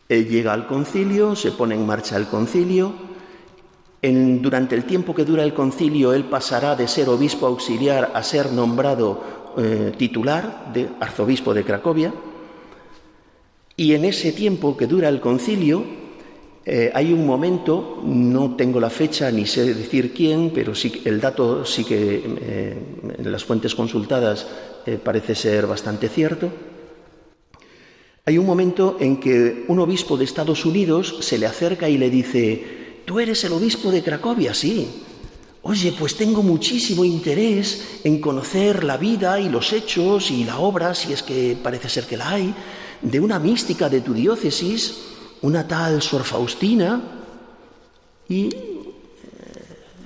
Él 0.09 0.27
llega 0.27 0.53
al 0.53 0.65
concilio, 0.65 1.35
se 1.35 1.51
pone 1.51 1.75
en 1.75 1.85
marcha 1.85 2.17
el 2.17 2.25
concilio. 2.25 3.07
durante 4.01 4.75
el 4.75 4.85
tiempo 4.85 5.13
que 5.13 5.23
dura 5.23 5.43
el 5.43 5.53
concilio, 5.53 6.13
él 6.13 6.23
pasará 6.23 6.75
de 6.75 6.87
ser 6.87 7.09
obispo 7.09 7.45
auxiliar 7.45 8.11
a 8.15 8.23
ser 8.23 8.51
nombrado 8.51 9.53
eh, 9.57 9.91
titular 9.97 10.73
de 10.73 10.89
arzobispo 10.99 11.53
de 11.53 11.63
Cracovia. 11.63 12.11
Y 13.75 13.93
en 13.93 14.03
ese 14.03 14.31
tiempo 14.31 14.75
que 14.75 14.87
dura 14.87 15.09
el 15.09 15.21
concilio, 15.21 15.83
eh, 16.65 16.91
hay 16.93 17.13
un 17.13 17.27
momento, 17.27 18.01
no 18.03 18.55
tengo 18.55 18.79
la 18.79 18.89
fecha 18.89 19.29
ni 19.29 19.45
sé 19.45 19.75
decir 19.75 20.11
quién, 20.11 20.49
pero 20.49 20.73
sí 20.73 21.03
el 21.05 21.21
dato 21.21 21.65
sí 21.65 21.83
que 21.83 22.23
eh, 22.41 22.77
en 23.15 23.31
las 23.31 23.43
fuentes 23.45 23.75
consultadas 23.75 24.47
parece 25.03 25.35
ser 25.35 25.67
bastante 25.67 26.09
cierto 26.09 26.49
hay 28.29 28.37
un 28.37 28.45
momento 28.45 28.97
en 28.99 29.19
que 29.19 29.65
un 29.69 29.79
obispo 29.79 30.15
de 30.15 30.23
Estados 30.23 30.63
Unidos 30.63 31.17
se 31.21 31.39
le 31.39 31.47
acerca 31.47 31.89
y 31.89 31.97
le 31.97 32.11
dice, 32.11 33.01
tú 33.03 33.19
eres 33.19 33.43
el 33.43 33.53
obispo 33.53 33.89
de 33.89 34.03
Cracovia, 34.03 34.53
sí. 34.53 34.87
Oye, 35.63 35.95
pues 35.97 36.15
tengo 36.15 36.43
muchísimo 36.43 37.03
interés 37.03 38.01
en 38.03 38.21
conocer 38.21 38.83
la 38.83 38.97
vida 38.97 39.39
y 39.39 39.49
los 39.49 39.73
hechos 39.73 40.29
y 40.29 40.43
la 40.43 40.59
obra, 40.59 40.93
si 40.93 41.11
es 41.11 41.23
que 41.23 41.57
parece 41.61 41.89
ser 41.89 42.05
que 42.05 42.17
la 42.17 42.29
hay, 42.29 42.53
de 43.01 43.19
una 43.19 43.39
mística 43.39 43.89
de 43.89 44.01
tu 44.01 44.13
diócesis, 44.13 44.99
una 45.41 45.67
tal 45.67 45.99
Sor 45.99 46.23
Faustina. 46.23 47.01
Y 48.27 48.45
eh, 48.45 48.53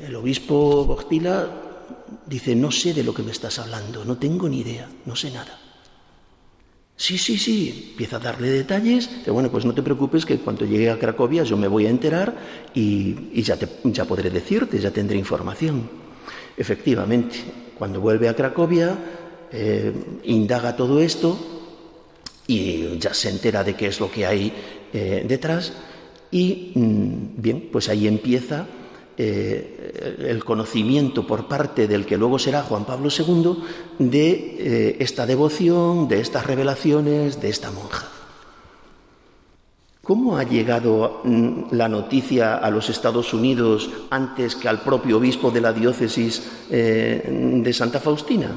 el 0.08 0.16
obispo 0.16 0.86
Bogtila 0.86 1.50
dice, 2.26 2.56
no 2.56 2.72
sé 2.72 2.94
de 2.94 3.04
lo 3.04 3.14
que 3.14 3.24
me 3.24 3.34
estás 3.34 3.60
hablando, 3.60 4.06
no 4.06 4.16
tengo 4.16 4.48
ni 4.48 4.62
idea, 4.62 4.88
no 5.06 5.14
sé 5.14 5.30
nada. 5.30 5.60
Sí, 6.96 7.18
sí, 7.18 7.38
sí, 7.38 7.90
empieza 7.92 8.18
a 8.18 8.20
darle 8.20 8.50
detalles. 8.50 9.26
De, 9.26 9.32
bueno, 9.32 9.50
pues 9.52 9.66
no 9.66 9.74
te 9.74 9.82
preocupes 9.82 10.26
que 10.26 10.38
cuando 10.38 10.66
llegue 10.66 10.90
a 10.90 11.00
Cracovia 11.00 11.44
yo 11.44 11.58
me 11.58 11.68
voy 11.68 11.86
a 11.88 11.90
enterar 11.90 12.36
y, 12.74 13.42
ya, 13.42 13.58
ya 13.84 14.06
podré 14.06 14.30
decirte, 14.30 14.80
ya 14.80 14.92
tendré 14.92 15.18
información. 15.18 15.90
Efectivamente, 16.56 17.36
cuando 17.78 18.00
vuelve 18.00 18.30
a 18.30 18.36
Cracovia, 18.36 18.96
eh, 19.52 19.92
indaga 20.24 20.76
todo 20.76 21.00
esto 21.00 21.38
y 22.48 22.98
ya 23.00 23.14
se 23.14 23.30
entera 23.30 23.64
de 23.64 23.76
qué 23.76 23.88
es 23.88 24.00
lo 24.00 24.12
que 24.12 24.26
hay 24.26 24.54
eh, 24.94 25.26
detrás 25.28 25.74
y, 26.32 26.72
mm, 26.76 27.42
bien, 27.42 27.70
pues 27.72 27.90
ahí 27.90 28.08
empieza 28.08 28.66
eh, 29.16 30.18
el 30.28 30.44
conocimiento 30.44 31.28
por 31.28 31.48
parte 31.48 31.88
del 31.88 32.06
que 32.06 32.18
luego 32.18 32.40
será 32.40 32.64
Juan 32.64 32.86
Pablo 32.86 33.10
II 33.10 33.58
de 34.00 34.32
eh, 34.32 34.98
esta 35.00 35.26
devoción, 35.26 36.08
de 36.08 36.20
estas 36.20 36.48
revelaciones, 36.48 37.40
de 37.40 37.50
esta 37.50 37.70
monja. 37.72 38.08
¿Cómo 40.02 40.36
ha 40.36 40.44
llegado 40.44 41.22
mm, 41.24 41.76
la 41.76 41.88
noticia 41.88 42.56
a 42.56 42.70
los 42.72 42.90
Estados 42.90 43.34
Unidos 43.34 43.90
antes 44.10 44.56
que 44.56 44.68
al 44.68 44.82
propio 44.82 45.18
obispo 45.18 45.52
de 45.52 45.62
la 45.62 45.72
diócesis 45.72 46.44
eh, 46.72 47.62
de 47.64 47.74
Santa 47.74 48.00
Faustina? 48.00 48.50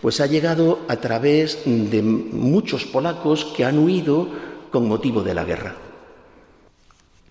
Pues 0.00 0.20
ha 0.20 0.26
llegado 0.26 0.80
a 0.86 0.96
través 0.96 1.62
de 1.64 2.02
muchos 2.02 2.84
polacos 2.84 3.46
que 3.56 3.64
han 3.64 3.78
huido 3.78 4.28
con 4.70 4.86
motivo 4.86 5.22
de 5.22 5.34
la 5.34 5.44
guerra. 5.44 5.74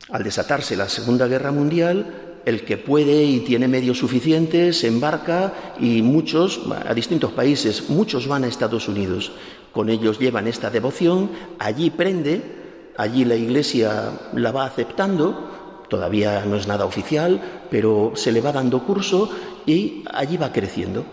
Al 0.09 0.23
desatarse 0.23 0.75
la 0.75 0.89
Segunda 0.89 1.27
Guerra 1.27 1.51
Mundial, 1.51 2.36
el 2.47 2.63
que 2.63 2.77
puede 2.77 3.25
y 3.25 3.41
tiene 3.41 3.67
medios 3.67 3.97
suficientes 3.97 4.79
se 4.79 4.87
embarca 4.87 5.75
y 5.81 6.01
muchos, 6.01 6.61
a 6.85 6.93
distintos 6.93 7.33
países, 7.33 7.89
muchos 7.89 8.25
van 8.25 8.45
a 8.45 8.47
Estados 8.47 8.87
Unidos. 8.87 9.33
Con 9.73 9.89
ellos 9.89 10.17
llevan 10.17 10.47
esta 10.47 10.69
devoción, 10.69 11.29
allí 11.59 11.89
prende, 11.89 12.41
allí 12.95 13.25
la 13.25 13.35
Iglesia 13.35 14.17
la 14.33 14.53
va 14.53 14.65
aceptando, 14.65 15.83
todavía 15.89 16.45
no 16.45 16.55
es 16.55 16.67
nada 16.67 16.85
oficial, 16.85 17.67
pero 17.69 18.13
se 18.15 18.31
le 18.31 18.39
va 18.39 18.53
dando 18.53 18.81
curso 18.85 19.29
y 19.65 20.05
allí 20.13 20.37
va 20.37 20.53
creciendo. 20.53 21.03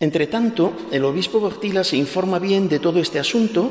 Entre 0.00 0.26
tanto, 0.26 0.72
el 0.90 1.04
obispo 1.04 1.38
Bortila 1.38 1.84
se 1.84 1.96
informa 1.96 2.40
bien 2.40 2.68
de 2.68 2.80
todo 2.80 2.98
este 2.98 3.20
asunto 3.20 3.70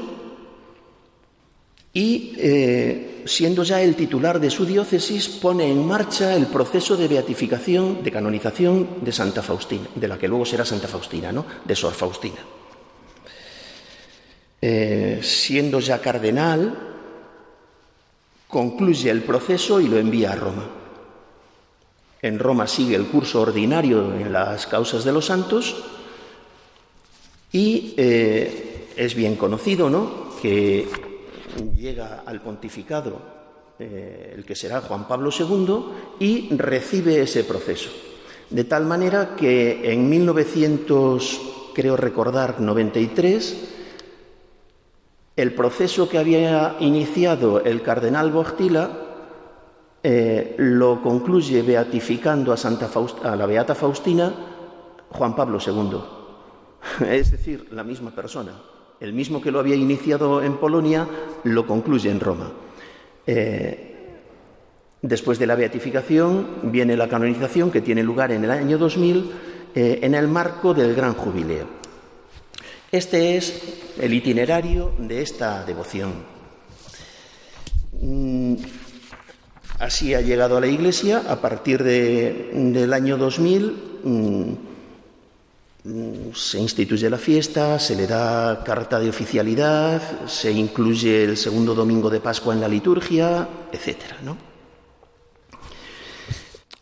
y 1.92 2.32
eh, 2.38 3.15
siendo 3.26 3.64
ya 3.64 3.82
el 3.82 3.96
titular 3.96 4.40
de 4.40 4.52
su 4.52 4.66
diócesis, 4.66 5.28
pone 5.28 5.70
en 5.70 5.86
marcha 5.86 6.36
el 6.36 6.46
proceso 6.46 6.96
de 6.96 7.08
beatificación, 7.08 8.04
de 8.04 8.12
canonización 8.12 9.00
de 9.02 9.12
Santa 9.12 9.42
Faustina, 9.42 9.88
de 9.96 10.08
la 10.08 10.18
que 10.18 10.28
luego 10.28 10.46
será 10.46 10.64
Santa 10.64 10.88
Faustina, 10.88 11.32
¿no? 11.32 11.46
De 11.66 11.76
Sor 11.76 11.94
Faustina. 11.94 12.40
Eh, 14.62 15.20
siendo 15.22 15.80
ya 15.80 16.00
cardenal, 16.00 16.74
concluye 18.48 19.10
el 19.10 19.24
proceso 19.24 19.82
y 19.82 19.88
lo 19.88 19.98
envía 19.98 20.32
a 20.32 20.36
Roma. 20.36 20.70
En 22.22 22.40
Roma 22.40 22.68
sigue 22.68 22.96
el 22.96 23.08
curso 23.08 23.42
ordinario 23.42 24.14
en 24.16 24.32
las 24.32 24.66
causas 24.66 25.04
de 25.04 25.12
los 25.12 25.26
santos 25.26 25.84
y 27.52 27.94
eh, 27.98 28.88
es 28.96 29.14
bien 29.14 29.36
conocido 29.36 29.90
¿no? 29.90 30.32
que 30.42 30.88
llega 31.76 32.24
al 32.26 32.42
pontificado 32.42 33.36
eh, 33.78 34.34
el 34.36 34.46
que 34.46 34.56
será 34.56 34.82
Juan 34.82 35.08
Pablo 35.08 35.32
II 35.38 36.18
y 36.20 36.56
recibe 36.56 37.22
ese 37.22 37.44
proceso. 37.44 37.90
De 38.50 38.64
tal 38.64 38.86
manera 38.86 39.36
que 39.36 39.92
en 39.92 40.10
1900, 40.10 41.42
creo 41.74 41.98
recordar, 41.98 42.62
93, 42.62 43.72
el 45.36 45.54
proceso 45.54 46.08
que 46.08 46.18
había 46.18 46.78
iniciado 46.80 47.62
el 47.66 47.82
cardenal 47.82 48.32
Bortila 48.32 49.02
eh, 50.02 50.56
lo 50.58 51.02
concluye 51.02 51.62
beatificando 51.62 52.54
a, 52.54 52.58
Santa 52.58 52.90
a 53.24 53.36
la 53.36 53.46
Beata 53.46 53.76
Faustina 53.76 54.32
Juan 55.10 55.36
Pablo 55.36 55.60
II. 55.60 56.00
Es 57.10 57.32
decir, 57.32 57.68
la 57.72 57.84
misma 57.84 58.12
persona 58.12 58.54
el 59.00 59.14
mismo 59.14 59.42
que 59.42 59.52
lo 59.52 59.60
había 59.60 59.76
iniciado 59.76 60.42
en 60.42 60.58
Polonia, 60.58 61.08
lo 61.44 61.68
concluye 61.68 62.10
en 62.10 62.20
Roma. 62.20 62.52
Eh, 63.28 63.96
después 65.02 65.40
de 65.40 65.48
la 65.48 65.56
beatificación 65.56 66.72
viene 66.72 66.98
la 66.98 67.08
canonización 67.08 67.72
que 67.72 67.82
tiene 67.82 68.04
lugar 68.04 68.32
en 68.32 68.44
el 68.44 68.52
año 68.52 68.78
2000 68.78 69.32
eh, 69.76 70.00
en 70.02 70.16
el 70.16 70.28
marco 70.28 70.74
del 70.74 70.96
Gran 70.96 71.14
Jubileo. 71.14 71.68
Este 72.92 73.36
es 73.36 73.94
el 74.00 74.14
itinerario 74.14 74.94
de 74.98 75.22
esta 75.22 75.66
devoción. 75.66 76.14
Mm, 78.02 78.56
así 79.80 80.14
ha 80.14 80.22
llegado 80.22 80.58
a 80.58 80.62
la 80.62 80.68
Iglesia 80.68 81.24
a 81.28 81.42
partir 81.42 81.84
del 81.84 82.94
año 82.94 83.18
2000 83.18 84.75
se 86.34 86.60
instituye 86.60 87.10
la 87.10 87.18
fiesta, 87.18 87.78
se 87.78 87.96
le 87.96 88.08
da 88.08 88.64
carta 88.64 89.00
de 89.00 89.10
oficialidad, 89.10 90.26
se 90.26 90.52
incluye 90.52 91.24
el 91.24 91.38
segundo 91.38 91.76
domingo 91.76 92.10
de 92.10 92.20
Pascua 92.20 92.56
en 92.56 92.62
la 92.62 92.68
liturgia, 92.68 93.48
etc. 93.72 93.98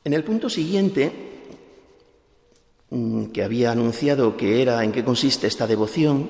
En 0.06 0.14
el 0.14 0.24
punto 0.24 0.50
siguiente, 0.50 1.12
mm, 2.92 3.26
que 3.26 3.44
había 3.44 3.72
anunciado 3.72 4.38
que 4.38 4.62
era 4.62 4.82
en 4.84 4.94
qué 4.94 5.04
consiste 5.04 5.48
esta 5.48 5.68
devoción, 5.68 6.30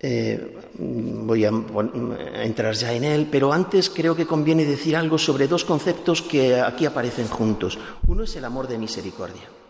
eh, 0.00 0.58
voy 0.78 1.46
a, 1.46 1.48
a 1.48 2.44
entrar 2.44 2.74
ya 2.74 2.92
en 2.92 3.04
él, 3.04 3.26
pero 3.30 3.54
antes 3.54 3.88
creo 3.88 4.14
que 4.14 4.26
conviene 4.26 4.66
decir 4.66 4.96
algo 4.96 5.16
sobre 5.16 5.48
dos 5.48 5.64
conceptos 5.64 6.20
que 6.20 6.60
aquí 6.60 6.84
aparecen 6.84 7.28
juntos. 7.28 7.78
Uno 8.06 8.24
es 8.24 8.36
el 8.36 8.44
amor 8.44 8.68
de 8.68 8.76
misericordia. 8.76 9.63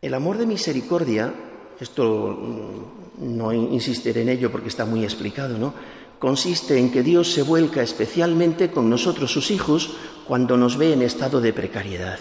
El 0.00 0.14
amor 0.14 0.38
de 0.38 0.46
misericordia, 0.46 1.34
esto 1.80 2.38
mm, 2.40 3.36
no 3.36 3.52
insistiré 3.52 4.22
en 4.22 4.28
ello 4.28 4.52
porque 4.52 4.68
está 4.68 4.84
muy 4.84 5.02
explicado, 5.02 5.58
¿no? 5.58 5.74
Consiste 6.20 6.78
en 6.78 6.92
que 6.92 7.02
Dios 7.02 7.32
se 7.32 7.42
vuelca 7.42 7.82
especialmente 7.82 8.70
con 8.70 8.88
nosotros, 8.88 9.32
sus 9.32 9.50
hijos, 9.50 9.96
cuando 10.26 10.56
nos 10.56 10.76
ve 10.76 10.92
en 10.92 11.02
estado 11.02 11.40
de 11.40 11.52
precariedad, 11.52 12.18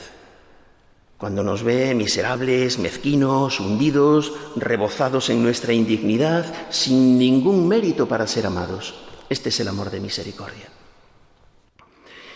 cuando 1.18 1.44
nos 1.44 1.64
ve 1.64 1.94
miserables, 1.94 2.80
mezquinos, 2.80 3.60
hundidos, 3.60 4.34
rebozados 4.56 5.30
en 5.30 5.44
nuestra 5.44 5.74
indignidad, 5.74 6.46
sin 6.70 7.18
ningún 7.18 7.68
mérito 7.68 8.08
para 8.08 8.28
ser 8.28 8.48
amados. 8.48 8.96
Este 9.30 9.50
es 9.50 9.60
el 9.60 9.68
amor 9.68 9.92
de 9.92 10.00
misericordia. 10.00 10.70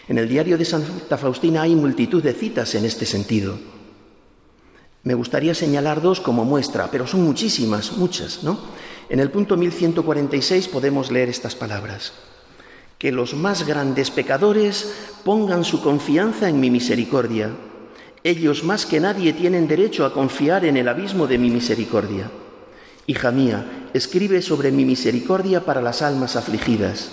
En 0.07 0.17
el 0.17 0.27
diario 0.27 0.57
de 0.57 0.65
Santa 0.65 1.17
Faustina 1.17 1.63
hay 1.63 1.75
multitud 1.75 2.21
de 2.21 2.33
citas 2.33 2.75
en 2.75 2.85
este 2.85 3.05
sentido. 3.05 3.80
Me 5.03 5.15
gustaría 5.15 5.55
señalar 5.55 6.01
dos 6.01 6.21
como 6.21 6.45
muestra, 6.45 6.89
pero 6.91 7.07
son 7.07 7.23
muchísimas, 7.23 7.93
muchas, 7.93 8.43
¿no? 8.43 8.59
En 9.09 9.19
el 9.19 9.31
punto 9.31 9.57
1146 9.57 10.67
podemos 10.67 11.11
leer 11.11 11.29
estas 11.29 11.55
palabras. 11.55 12.13
Que 12.99 13.11
los 13.11 13.33
más 13.33 13.65
grandes 13.65 14.11
pecadores 14.11 14.93
pongan 15.25 15.63
su 15.63 15.81
confianza 15.81 16.49
en 16.49 16.59
mi 16.59 16.69
misericordia. 16.69 17.49
Ellos 18.23 18.63
más 18.63 18.85
que 18.85 18.99
nadie 18.99 19.33
tienen 19.33 19.67
derecho 19.67 20.05
a 20.05 20.13
confiar 20.13 20.65
en 20.65 20.77
el 20.77 20.87
abismo 20.87 21.25
de 21.25 21.39
mi 21.39 21.49
misericordia. 21.49 22.29
Hija 23.07 23.31
mía, 23.31 23.89
escribe 23.95 24.43
sobre 24.43 24.71
mi 24.71 24.85
misericordia 24.85 25.65
para 25.65 25.81
las 25.81 26.03
almas 26.03 26.35
afligidas. 26.35 27.09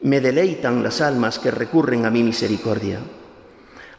Me 0.00 0.20
deleitan 0.20 0.84
las 0.84 1.00
almas 1.00 1.40
que 1.40 1.50
recurren 1.50 2.06
a 2.06 2.10
mi 2.10 2.22
misericordia. 2.22 3.00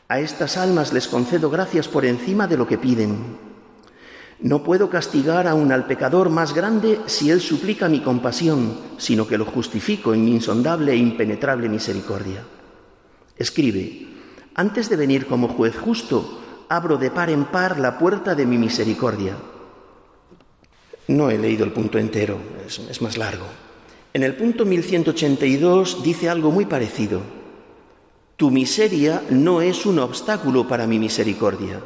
A 0.07 0.19
estas 0.19 0.57
almas 0.57 0.93
les 0.93 1.07
concedo 1.07 1.49
gracias 1.49 1.87
por 1.87 2.05
encima 2.05 2.47
de 2.47 2.57
lo 2.57 2.67
que 2.67 2.77
piden. 2.77 3.37
No 4.39 4.63
puedo 4.63 4.89
castigar 4.89 5.47
aún 5.47 5.71
al 5.71 5.87
pecador 5.87 6.29
más 6.29 6.53
grande 6.53 6.99
si 7.05 7.29
él 7.31 7.39
suplica 7.39 7.87
mi 7.87 8.01
compasión, 8.01 8.77
sino 8.97 9.25
que 9.25 9.37
lo 9.37 9.45
justifico 9.45 10.13
en 10.13 10.25
mi 10.25 10.31
insondable 10.31 10.91
e 10.91 10.97
impenetrable 10.97 11.69
misericordia. 11.69 12.43
Escribe, 13.37 14.07
antes 14.55 14.89
de 14.89 14.97
venir 14.97 15.27
como 15.27 15.47
juez 15.47 15.77
justo, 15.77 16.41
abro 16.67 16.97
de 16.97 17.09
par 17.09 17.29
en 17.29 17.45
par 17.45 17.79
la 17.79 17.97
puerta 17.97 18.35
de 18.35 18.45
mi 18.45 18.57
misericordia. 18.57 19.37
No 21.07 21.29
he 21.29 21.37
leído 21.37 21.63
el 21.63 21.71
punto 21.71 21.97
entero, 21.97 22.37
es, 22.67 22.79
es 22.79 23.01
más 23.01 23.17
largo. 23.17 23.45
En 24.13 24.23
el 24.23 24.35
punto 24.35 24.65
1182 24.65 26.03
dice 26.03 26.29
algo 26.29 26.51
muy 26.51 26.65
parecido. 26.65 27.21
Tu 28.43 28.51
miseria 28.51 29.23
no 29.29 29.61
es 29.61 29.85
un 29.85 29.99
obstáculo 29.99 30.67
para 30.67 30.85
mi 30.85 30.99
misericordia. 30.99 31.79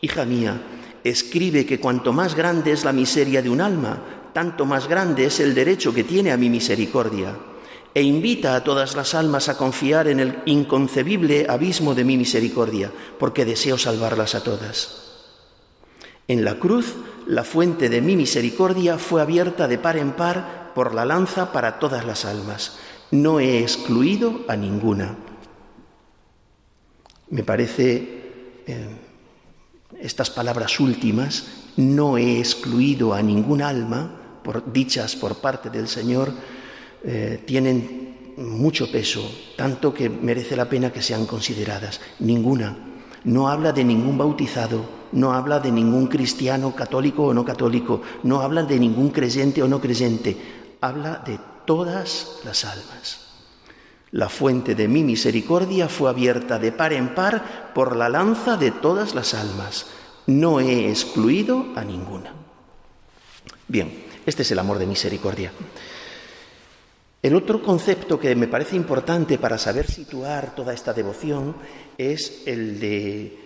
Hija 0.00 0.24
mía, 0.24 0.58
escribe 1.04 1.66
que 1.66 1.80
cuanto 1.80 2.14
más 2.14 2.34
grande 2.34 2.72
es 2.72 2.82
la 2.82 2.94
miseria 2.94 3.42
de 3.42 3.50
un 3.50 3.60
alma, 3.60 4.02
tanto 4.32 4.64
más 4.64 4.88
grande 4.88 5.26
es 5.26 5.38
el 5.38 5.54
derecho 5.54 5.92
que 5.92 6.02
tiene 6.02 6.32
a 6.32 6.38
mi 6.38 6.48
misericordia. 6.48 7.36
E 7.92 8.00
invita 8.00 8.56
a 8.56 8.64
todas 8.64 8.96
las 8.96 9.14
almas 9.14 9.50
a 9.50 9.58
confiar 9.58 10.08
en 10.08 10.20
el 10.20 10.38
inconcebible 10.46 11.44
abismo 11.46 11.94
de 11.94 12.04
mi 12.04 12.16
misericordia, 12.16 12.90
porque 13.18 13.44
deseo 13.44 13.76
salvarlas 13.76 14.34
a 14.34 14.42
todas. 14.42 15.26
En 16.26 16.42
la 16.42 16.54
cruz, 16.54 16.94
la 17.26 17.44
fuente 17.44 17.90
de 17.90 18.00
mi 18.00 18.16
misericordia 18.16 18.96
fue 18.96 19.20
abierta 19.20 19.68
de 19.68 19.76
par 19.76 19.98
en 19.98 20.12
par 20.12 20.72
por 20.74 20.94
la 20.94 21.04
lanza 21.04 21.52
para 21.52 21.78
todas 21.78 22.06
las 22.06 22.24
almas. 22.24 22.78
No 23.10 23.40
he 23.40 23.58
excluido 23.58 24.40
a 24.48 24.56
ninguna. 24.56 25.18
Me 27.32 27.44
parece 27.44 28.60
eh, 28.66 28.88
estas 29.98 30.28
palabras 30.28 30.78
últimas, 30.80 31.46
no 31.78 32.18
he 32.18 32.38
excluido 32.38 33.14
a 33.14 33.22
ningún 33.22 33.62
alma, 33.62 34.40
por, 34.44 34.70
dichas 34.70 35.16
por 35.16 35.36
parte 35.36 35.70
del 35.70 35.88
Señor, 35.88 36.30
eh, 37.02 37.42
tienen 37.46 38.34
mucho 38.36 38.92
peso, 38.92 39.26
tanto 39.56 39.94
que 39.94 40.10
merece 40.10 40.56
la 40.56 40.68
pena 40.68 40.92
que 40.92 41.00
sean 41.00 41.24
consideradas. 41.24 42.02
Ninguna. 42.18 42.76
No 43.24 43.48
habla 43.48 43.72
de 43.72 43.84
ningún 43.84 44.18
bautizado, 44.18 44.84
no 45.12 45.32
habla 45.32 45.58
de 45.58 45.72
ningún 45.72 46.08
cristiano 46.08 46.76
católico 46.76 47.24
o 47.24 47.32
no 47.32 47.46
católico, 47.46 48.02
no 48.24 48.42
habla 48.42 48.64
de 48.64 48.78
ningún 48.78 49.08
creyente 49.08 49.62
o 49.62 49.68
no 49.68 49.80
creyente, 49.80 50.36
habla 50.82 51.22
de 51.24 51.40
todas 51.64 52.40
las 52.44 52.66
almas. 52.66 53.21
La 54.12 54.28
fuente 54.28 54.74
de 54.74 54.88
mi 54.88 55.02
misericordia 55.02 55.88
fue 55.88 56.10
abierta 56.10 56.58
de 56.58 56.70
par 56.70 56.92
en 56.92 57.14
par 57.14 57.72
por 57.74 57.96
la 57.96 58.10
lanza 58.10 58.58
de 58.58 58.70
todas 58.70 59.14
las 59.14 59.32
almas. 59.32 59.86
No 60.26 60.60
he 60.60 60.90
excluido 60.90 61.72
a 61.74 61.82
ninguna. 61.82 62.34
Bien, 63.68 64.04
este 64.26 64.42
es 64.42 64.50
el 64.50 64.58
amor 64.58 64.78
de 64.78 64.86
misericordia. 64.86 65.50
El 67.22 67.34
otro 67.34 67.62
concepto 67.62 68.20
que 68.20 68.34
me 68.36 68.48
parece 68.48 68.76
importante 68.76 69.38
para 69.38 69.56
saber 69.56 69.90
situar 69.90 70.54
toda 70.54 70.74
esta 70.74 70.92
devoción 70.92 71.56
es 71.96 72.42
el 72.46 72.80
de 72.80 73.38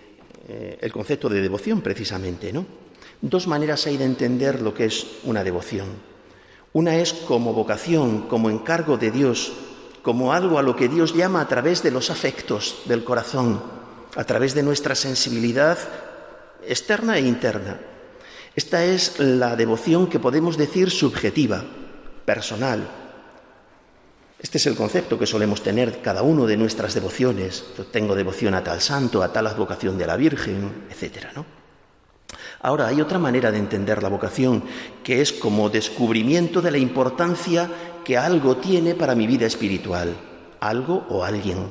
eh, 0.48 0.78
el 0.80 0.92
concepto 0.92 1.28
de 1.28 1.42
devoción 1.42 1.80
precisamente, 1.80 2.52
¿no? 2.52 2.66
Dos 3.20 3.46
maneras 3.46 3.86
hay 3.86 3.98
de 3.98 4.04
entender 4.04 4.62
lo 4.62 4.74
que 4.74 4.86
es 4.86 5.06
una 5.24 5.44
devoción. 5.44 5.86
Una 6.72 6.96
es 6.96 7.12
como 7.12 7.52
vocación, 7.52 8.22
como 8.22 8.50
encargo 8.50 8.96
de 8.96 9.10
Dios 9.10 9.52
como 10.06 10.32
algo 10.32 10.56
a 10.56 10.62
lo 10.62 10.76
que 10.76 10.88
Dios 10.88 11.14
llama 11.14 11.40
a 11.40 11.48
través 11.48 11.82
de 11.82 11.90
los 11.90 12.10
afectos 12.10 12.82
del 12.84 13.02
corazón, 13.02 13.60
a 14.14 14.22
través 14.22 14.54
de 14.54 14.62
nuestra 14.62 14.94
sensibilidad 14.94 15.76
externa 16.64 17.18
e 17.18 17.22
interna. 17.22 17.80
Esta 18.54 18.84
es 18.84 19.18
la 19.18 19.56
devoción 19.56 20.06
que 20.06 20.20
podemos 20.20 20.56
decir 20.56 20.92
subjetiva, 20.92 21.64
personal. 22.24 22.86
Este 24.38 24.58
es 24.58 24.66
el 24.66 24.76
concepto 24.76 25.18
que 25.18 25.26
solemos 25.26 25.64
tener 25.64 26.00
cada 26.00 26.22
uno 26.22 26.46
de 26.46 26.56
nuestras 26.56 26.94
devociones. 26.94 27.64
Yo 27.76 27.86
tengo 27.86 28.14
devoción 28.14 28.54
a 28.54 28.62
tal 28.62 28.80
santo, 28.80 29.24
a 29.24 29.32
tal 29.32 29.48
advocación 29.48 29.98
de 29.98 30.06
la 30.06 30.16
Virgen, 30.16 30.86
etcétera, 30.88 31.32
¿no? 31.34 31.65
Ahora, 32.60 32.88
hay 32.88 33.00
otra 33.00 33.18
manera 33.18 33.52
de 33.52 33.58
entender 33.58 34.02
la 34.02 34.08
vocación, 34.08 34.62
que 35.04 35.20
es 35.20 35.32
como 35.32 35.70
descubrimiento 35.70 36.62
de 36.62 36.70
la 36.70 36.78
importancia 36.78 37.70
que 38.04 38.16
algo 38.16 38.56
tiene 38.56 38.94
para 38.94 39.14
mi 39.14 39.26
vida 39.26 39.46
espiritual, 39.46 40.16
algo 40.60 41.06
o 41.08 41.24
alguien. 41.24 41.70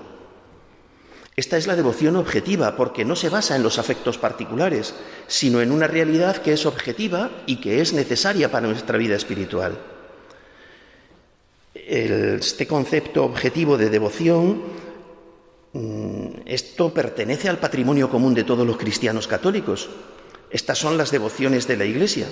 Esta 1.35 1.57
es 1.57 1.67
la 1.67 1.75
devoción 1.75 2.15
objetiva, 2.15 2.77
porque 2.77 3.03
no 3.03 3.15
se 3.15 3.29
basa 3.29 3.57
en 3.57 3.63
los 3.63 3.77
afectos 3.77 4.17
particulares, 4.17 4.95
sino 5.27 5.61
en 5.61 5.71
una 5.71 5.87
realidad 5.87 6.37
que 6.37 6.53
es 6.53 6.65
objetiva 6.65 7.29
y 7.45 7.57
que 7.57 7.81
es 7.81 7.91
necesaria 7.91 8.49
para 8.49 8.67
nuestra 8.67 8.97
vida 8.97 9.15
espiritual. 9.15 9.77
Este 11.73 12.65
concepto 12.65 13.25
objetivo 13.25 13.77
de 13.77 13.89
devoción, 13.89 14.63
mm, 15.73 16.27
esto 16.45 16.93
pertenece 16.93 17.49
al 17.49 17.59
patrimonio 17.59 18.09
común 18.09 18.33
de 18.33 18.45
todos 18.45 18.65
los 18.65 18.77
cristianos 18.77 19.27
católicos. 19.27 19.89
Estas 20.55 20.77
son 20.77 20.97
las 20.97 21.11
devociones 21.11 21.67
de 21.67 21.75
la 21.75 21.83
Iglesia. 21.83 22.29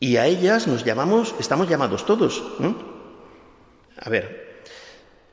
Y 0.00 0.16
a 0.16 0.26
ellas 0.26 0.66
nos 0.66 0.84
llamamos, 0.84 1.32
estamos 1.38 1.68
llamados 1.68 2.04
todos. 2.04 2.42
A 4.00 4.10
ver, 4.10 4.64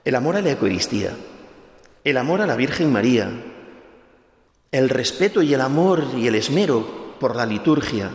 el 0.05 0.13
amor 0.13 0.35
a 0.35 0.43
la 0.43 0.51
Eucaristía, 0.51 1.11
el 2.03 2.17
amor 2.17 2.41
a 2.41 2.45
la 2.45 2.55
Virgen 2.55 2.91
María, 2.91 3.31
el 4.71 4.89
respeto 4.89 5.41
y 5.41 5.51
el 5.55 5.61
amor 5.61 6.03
y 6.15 6.27
el 6.27 6.35
esmero 6.35 7.15
por 7.19 7.35
la 7.35 7.47
liturgia, 7.47 8.11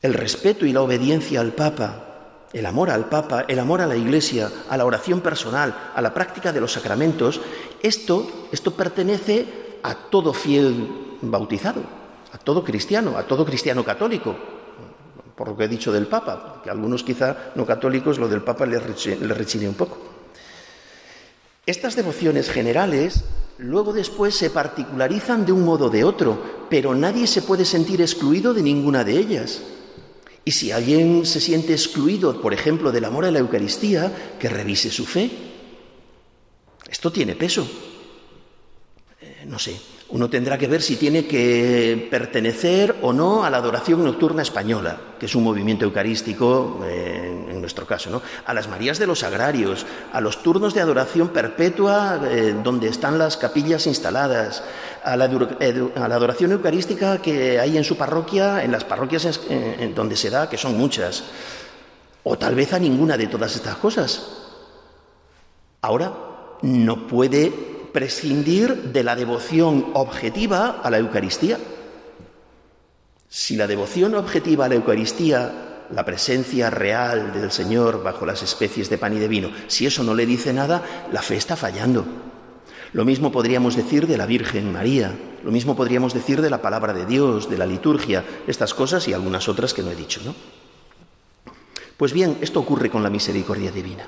el 0.00 0.14
respeto 0.14 0.66
y 0.66 0.72
la 0.72 0.82
obediencia 0.82 1.40
al 1.40 1.54
Papa, 1.54 2.46
el 2.52 2.66
amor 2.66 2.90
al 2.90 3.08
Papa, 3.08 3.46
el 3.48 3.58
amor 3.58 3.80
a 3.80 3.88
la 3.88 3.96
Iglesia, 3.96 4.48
a 4.68 4.76
la 4.76 4.84
oración 4.84 5.22
personal, 5.22 5.90
a 5.92 6.00
la 6.00 6.14
práctica 6.14 6.52
de 6.52 6.60
los 6.60 6.70
sacramentos, 6.70 7.40
esto, 7.82 8.46
esto 8.52 8.76
pertenece 8.76 9.80
a 9.82 9.96
todo 9.96 10.32
fiel 10.32 11.09
bautizado. 11.22 11.82
a 12.32 12.38
todo 12.38 12.62
cristiano, 12.62 13.18
a 13.18 13.24
todo 13.24 13.44
cristiano 13.44 13.84
católico, 13.84 14.36
por 15.34 15.48
lo 15.48 15.56
que 15.56 15.64
he 15.64 15.68
dicho 15.68 15.92
del 15.92 16.06
Papa, 16.06 16.60
que 16.62 16.70
a 16.70 16.72
algunos 16.72 17.02
quizá 17.02 17.50
no 17.56 17.66
católicos 17.66 18.18
lo 18.18 18.28
del 18.28 18.42
Papa 18.42 18.66
les 18.66 18.82
rechine 18.82 19.68
un 19.68 19.74
poco. 19.74 19.98
Estas 21.66 21.96
devociones 21.96 22.50
generales 22.50 23.24
luego 23.58 23.92
después 23.92 24.34
se 24.34 24.50
particularizan 24.50 25.44
de 25.44 25.52
un 25.52 25.64
modo 25.64 25.86
o 25.86 25.90
de 25.90 26.04
otro, 26.04 26.66
pero 26.70 26.94
nadie 26.94 27.26
se 27.26 27.42
puede 27.42 27.64
sentir 27.64 28.00
excluido 28.00 28.54
de 28.54 28.62
ninguna 28.62 29.04
de 29.04 29.18
ellas. 29.18 29.62
Y 30.44 30.52
si 30.52 30.72
alguien 30.72 31.26
se 31.26 31.40
siente 31.40 31.72
excluido, 31.72 32.40
por 32.40 32.54
ejemplo, 32.54 32.90
del 32.90 33.04
amor 33.04 33.24
a 33.24 33.30
la 33.30 33.40
Eucaristía, 33.40 34.36
que 34.38 34.48
revise 34.48 34.90
su 34.90 35.04
fe. 35.04 35.30
Esto 36.88 37.12
tiene 37.12 37.36
peso. 37.36 37.68
Eh, 39.20 39.44
no 39.46 39.58
sé, 39.58 39.78
uno 40.12 40.28
tendrá 40.28 40.58
que 40.58 40.66
ver 40.66 40.82
si 40.82 40.96
tiene 40.96 41.26
que 41.26 42.08
pertenecer 42.10 42.96
o 43.02 43.12
no 43.12 43.44
a 43.44 43.50
la 43.50 43.58
adoración 43.58 44.02
nocturna 44.04 44.42
española, 44.42 44.98
que 45.18 45.26
es 45.26 45.34
un 45.36 45.44
movimiento 45.44 45.84
eucarístico, 45.84 46.80
eh, 46.84 47.46
en 47.50 47.60
nuestro 47.60 47.86
caso, 47.86 48.10
¿no? 48.10 48.20
a 48.44 48.52
las 48.52 48.68
Marías 48.68 48.98
de 48.98 49.06
los 49.06 49.22
Agrarios, 49.22 49.86
a 50.12 50.20
los 50.20 50.42
turnos 50.42 50.74
de 50.74 50.80
adoración 50.80 51.28
perpetua 51.28 52.20
eh, 52.24 52.56
donde 52.62 52.88
están 52.88 53.18
las 53.18 53.36
capillas 53.36 53.86
instaladas, 53.86 54.64
a 55.04 55.16
la, 55.16 55.26
adoración 55.26 56.52
eucarística 56.52 57.22
que 57.22 57.60
hay 57.60 57.76
en 57.76 57.84
su 57.84 57.96
parroquia, 57.96 58.64
en 58.64 58.72
las 58.72 58.84
parroquias 58.84 59.40
en 59.48 59.94
donde 59.94 60.16
se 60.16 60.28
da, 60.28 60.48
que 60.50 60.58
son 60.58 60.76
muchas, 60.76 61.24
o 62.24 62.36
tal 62.36 62.54
vez 62.54 62.72
a 62.72 62.78
ninguna 62.78 63.16
de 63.16 63.28
todas 63.28 63.54
estas 63.54 63.76
cosas. 63.76 64.26
Ahora 65.82 66.12
no 66.62 67.06
puede 67.06 67.79
prescindir 67.92 68.92
de 68.92 69.04
la 69.04 69.16
devoción 69.16 69.90
objetiva 69.94 70.80
a 70.82 70.90
la 70.90 70.98
Eucaristía. 70.98 71.58
Si 73.28 73.56
la 73.56 73.66
devoción 73.66 74.14
objetiva 74.14 74.66
a 74.66 74.68
la 74.68 74.74
Eucaristía, 74.74 75.86
la 75.92 76.04
presencia 76.04 76.70
real 76.70 77.32
del 77.32 77.50
Señor 77.50 78.02
bajo 78.02 78.26
las 78.26 78.42
especies 78.42 78.90
de 78.90 78.98
pan 78.98 79.16
y 79.16 79.18
de 79.18 79.28
vino, 79.28 79.50
si 79.66 79.86
eso 79.86 80.02
no 80.02 80.14
le 80.14 80.26
dice 80.26 80.52
nada, 80.52 80.82
la 81.12 81.22
fe 81.22 81.36
está 81.36 81.56
fallando. 81.56 82.04
Lo 82.92 83.04
mismo 83.04 83.30
podríamos 83.30 83.76
decir 83.76 84.06
de 84.06 84.18
la 84.18 84.26
Virgen 84.26 84.72
María, 84.72 85.16
lo 85.44 85.52
mismo 85.52 85.76
podríamos 85.76 86.12
decir 86.12 86.42
de 86.42 86.50
la 86.50 86.60
palabra 86.60 86.92
de 86.92 87.06
Dios, 87.06 87.48
de 87.48 87.58
la 87.58 87.66
liturgia, 87.66 88.24
estas 88.46 88.74
cosas 88.74 89.06
y 89.06 89.12
algunas 89.12 89.48
otras 89.48 89.74
que 89.74 89.82
no 89.82 89.90
he 89.90 89.96
dicho, 89.96 90.20
¿no? 90.24 90.34
Pues 91.96 92.12
bien, 92.12 92.38
esto 92.40 92.60
ocurre 92.60 92.90
con 92.90 93.02
la 93.02 93.10
misericordia 93.10 93.70
divina. 93.70 94.06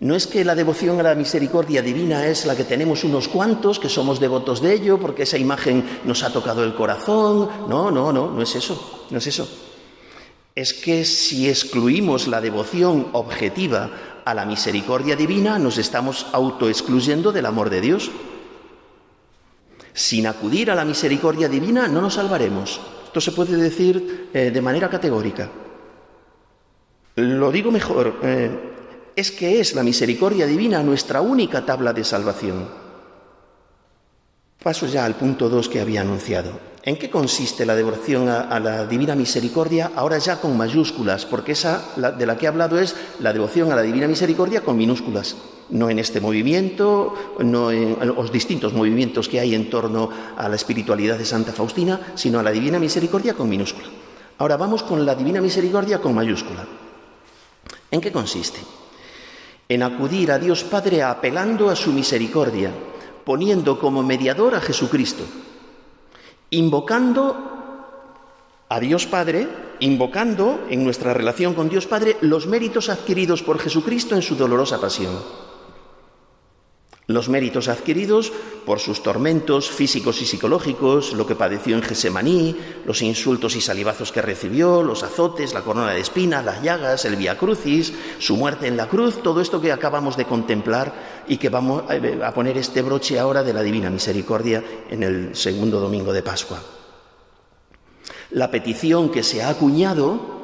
No 0.00 0.16
es 0.16 0.26
que 0.26 0.44
la 0.44 0.54
devoción 0.54 0.98
a 0.98 1.04
la 1.04 1.14
misericordia 1.14 1.80
divina 1.80 2.26
es 2.26 2.46
la 2.46 2.56
que 2.56 2.64
tenemos 2.64 3.04
unos 3.04 3.28
cuantos, 3.28 3.78
que 3.78 3.88
somos 3.88 4.18
devotos 4.18 4.60
de 4.60 4.74
ello, 4.74 4.98
porque 4.98 5.22
esa 5.22 5.38
imagen 5.38 6.00
nos 6.04 6.22
ha 6.24 6.32
tocado 6.32 6.64
el 6.64 6.74
corazón. 6.74 7.48
No, 7.68 7.90
no, 7.90 8.12
no, 8.12 8.30
no 8.30 8.42
es 8.42 8.54
eso, 8.56 9.06
no 9.10 9.18
es 9.18 9.26
eso. 9.26 9.48
Es 10.54 10.74
que 10.74 11.04
si 11.04 11.48
excluimos 11.48 12.26
la 12.26 12.40
devoción 12.40 13.08
objetiva 13.12 13.90
a 14.24 14.34
la 14.34 14.44
misericordia 14.44 15.16
divina, 15.16 15.58
nos 15.58 15.78
estamos 15.78 16.26
autoexcluyendo 16.32 17.32
del 17.32 17.46
amor 17.46 17.70
de 17.70 17.80
Dios. 17.80 18.10
Sin 19.92 20.26
acudir 20.26 20.70
a 20.70 20.74
la 20.74 20.84
misericordia 20.84 21.48
divina 21.48 21.86
no 21.86 22.00
nos 22.00 22.14
salvaremos. 22.14 22.80
Esto 23.06 23.20
se 23.20 23.32
puede 23.32 23.56
decir 23.56 24.30
eh, 24.34 24.50
de 24.50 24.60
manera 24.60 24.90
categórica. 24.90 25.48
Lo 27.14 27.52
digo 27.52 27.70
mejor, 27.70 28.18
eh, 28.22 28.73
es 29.16 29.30
que 29.30 29.60
es 29.60 29.74
la 29.74 29.82
misericordia 29.82 30.46
divina 30.46 30.82
nuestra 30.82 31.20
única 31.20 31.64
tabla 31.64 31.92
de 31.92 32.04
salvación. 32.04 32.68
Paso 34.62 34.86
ya 34.86 35.04
al 35.04 35.14
punto 35.14 35.48
2 35.48 35.68
que 35.68 35.80
había 35.80 36.00
anunciado. 36.00 36.74
¿En 36.82 36.98
qué 36.98 37.08
consiste 37.08 37.64
la 37.64 37.74
devoción 37.74 38.28
a, 38.28 38.60
la 38.60 38.86
divina 38.86 39.14
misericordia? 39.14 39.92
Ahora 39.96 40.18
ya 40.18 40.40
con 40.40 40.56
mayúsculas, 40.56 41.24
porque 41.24 41.52
esa 41.52 41.82
de 41.96 42.26
la 42.26 42.36
que 42.36 42.44
he 42.44 42.48
hablado 42.48 42.78
es 42.78 42.94
la 43.20 43.32
devoción 43.32 43.72
a 43.72 43.76
la 43.76 43.82
divina 43.82 44.06
misericordia 44.06 44.60
con 44.60 44.76
minúsculas. 44.76 45.36
No 45.70 45.88
en 45.88 45.98
este 45.98 46.20
movimiento, 46.20 47.14
no 47.38 47.70
en 47.70 47.96
los 48.06 48.30
distintos 48.30 48.74
movimientos 48.74 49.30
que 49.30 49.40
hay 49.40 49.54
en 49.54 49.70
torno 49.70 50.10
a 50.36 50.46
la 50.46 50.56
espiritualidad 50.56 51.16
de 51.16 51.24
Santa 51.24 51.52
Faustina, 51.52 52.12
sino 52.16 52.38
a 52.38 52.42
la 52.42 52.50
divina 52.50 52.78
misericordia 52.78 53.32
con 53.32 53.48
minúscula. 53.48 53.86
Ahora 54.36 54.58
vamos 54.58 54.82
con 54.82 55.06
la 55.06 55.14
divina 55.14 55.40
misericordia 55.40 56.02
con 56.02 56.14
mayúscula. 56.14 56.66
¿En 57.90 58.00
qué 58.00 58.12
consiste? 58.12 58.58
En 59.74 59.82
acudir 59.82 60.30
a 60.30 60.38
Dios 60.38 60.62
Padre 60.62 61.02
apelando 61.02 61.68
a 61.68 61.76
su 61.76 61.92
misericordia, 61.92 62.70
poniendo 63.24 63.78
como 63.78 64.02
mediador 64.02 64.54
a 64.54 64.60
Jesucristo, 64.60 65.24
invocando 66.50 67.34
a 68.68 68.80
Dios 68.80 69.06
Padre, 69.06 69.48
invocando 69.80 70.60
en 70.70 70.84
nuestra 70.84 71.12
relación 71.12 71.54
con 71.54 71.68
Dios 71.68 71.86
Padre 71.86 72.16
los 72.20 72.46
méritos 72.46 72.88
adquiridos 72.88 73.42
por 73.42 73.58
Jesucristo 73.58 74.14
en 74.14 74.22
su 74.22 74.36
dolorosa 74.36 74.80
pasión 74.80 75.12
los 77.06 77.28
méritos 77.28 77.68
adquiridos 77.68 78.32
por 78.64 78.80
sus 78.80 79.02
tormentos 79.02 79.70
físicos 79.70 80.22
y 80.22 80.26
psicológicos, 80.26 81.12
lo 81.12 81.26
que 81.26 81.34
padeció 81.34 81.76
en 81.76 81.82
Gesemaní, 81.82 82.56
los 82.86 83.02
insultos 83.02 83.56
y 83.56 83.60
salivazos 83.60 84.10
que 84.10 84.22
recibió, 84.22 84.82
los 84.82 85.02
azotes, 85.02 85.52
la 85.52 85.60
corona 85.60 85.92
de 85.92 86.00
espinas, 86.00 86.44
las 86.44 86.62
llagas, 86.62 87.04
el 87.04 87.16
via 87.16 87.36
crucis, 87.36 87.92
su 88.18 88.36
muerte 88.36 88.68
en 88.68 88.76
la 88.76 88.88
cruz, 88.88 89.22
todo 89.22 89.42
esto 89.42 89.60
que 89.60 89.72
acabamos 89.72 90.16
de 90.16 90.24
contemplar 90.24 91.24
y 91.28 91.36
que 91.36 91.50
vamos 91.50 91.84
a 92.22 92.32
poner 92.32 92.56
este 92.56 92.80
broche 92.80 93.18
ahora 93.18 93.42
de 93.42 93.52
la 93.52 93.62
divina 93.62 93.90
misericordia 93.90 94.62
en 94.88 95.02
el 95.02 95.36
segundo 95.36 95.80
domingo 95.80 96.12
de 96.12 96.22
Pascua. 96.22 96.62
La 98.30 98.50
petición 98.50 99.10
que 99.10 99.22
se 99.22 99.42
ha 99.42 99.50
acuñado 99.50 100.34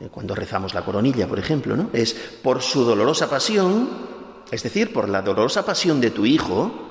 eh, 0.00 0.08
cuando 0.10 0.34
rezamos 0.34 0.74
la 0.74 0.84
coronilla, 0.84 1.26
por 1.26 1.38
ejemplo, 1.38 1.76
¿no? 1.76 1.90
es 1.92 2.14
por 2.42 2.62
su 2.62 2.84
dolorosa 2.84 3.28
pasión 3.28 4.17
es 4.50 4.62
decir, 4.62 4.92
por 4.92 5.08
la 5.08 5.22
dolorosa 5.22 5.64
pasión 5.64 6.00
de 6.00 6.10
tu 6.10 6.24
Hijo, 6.24 6.88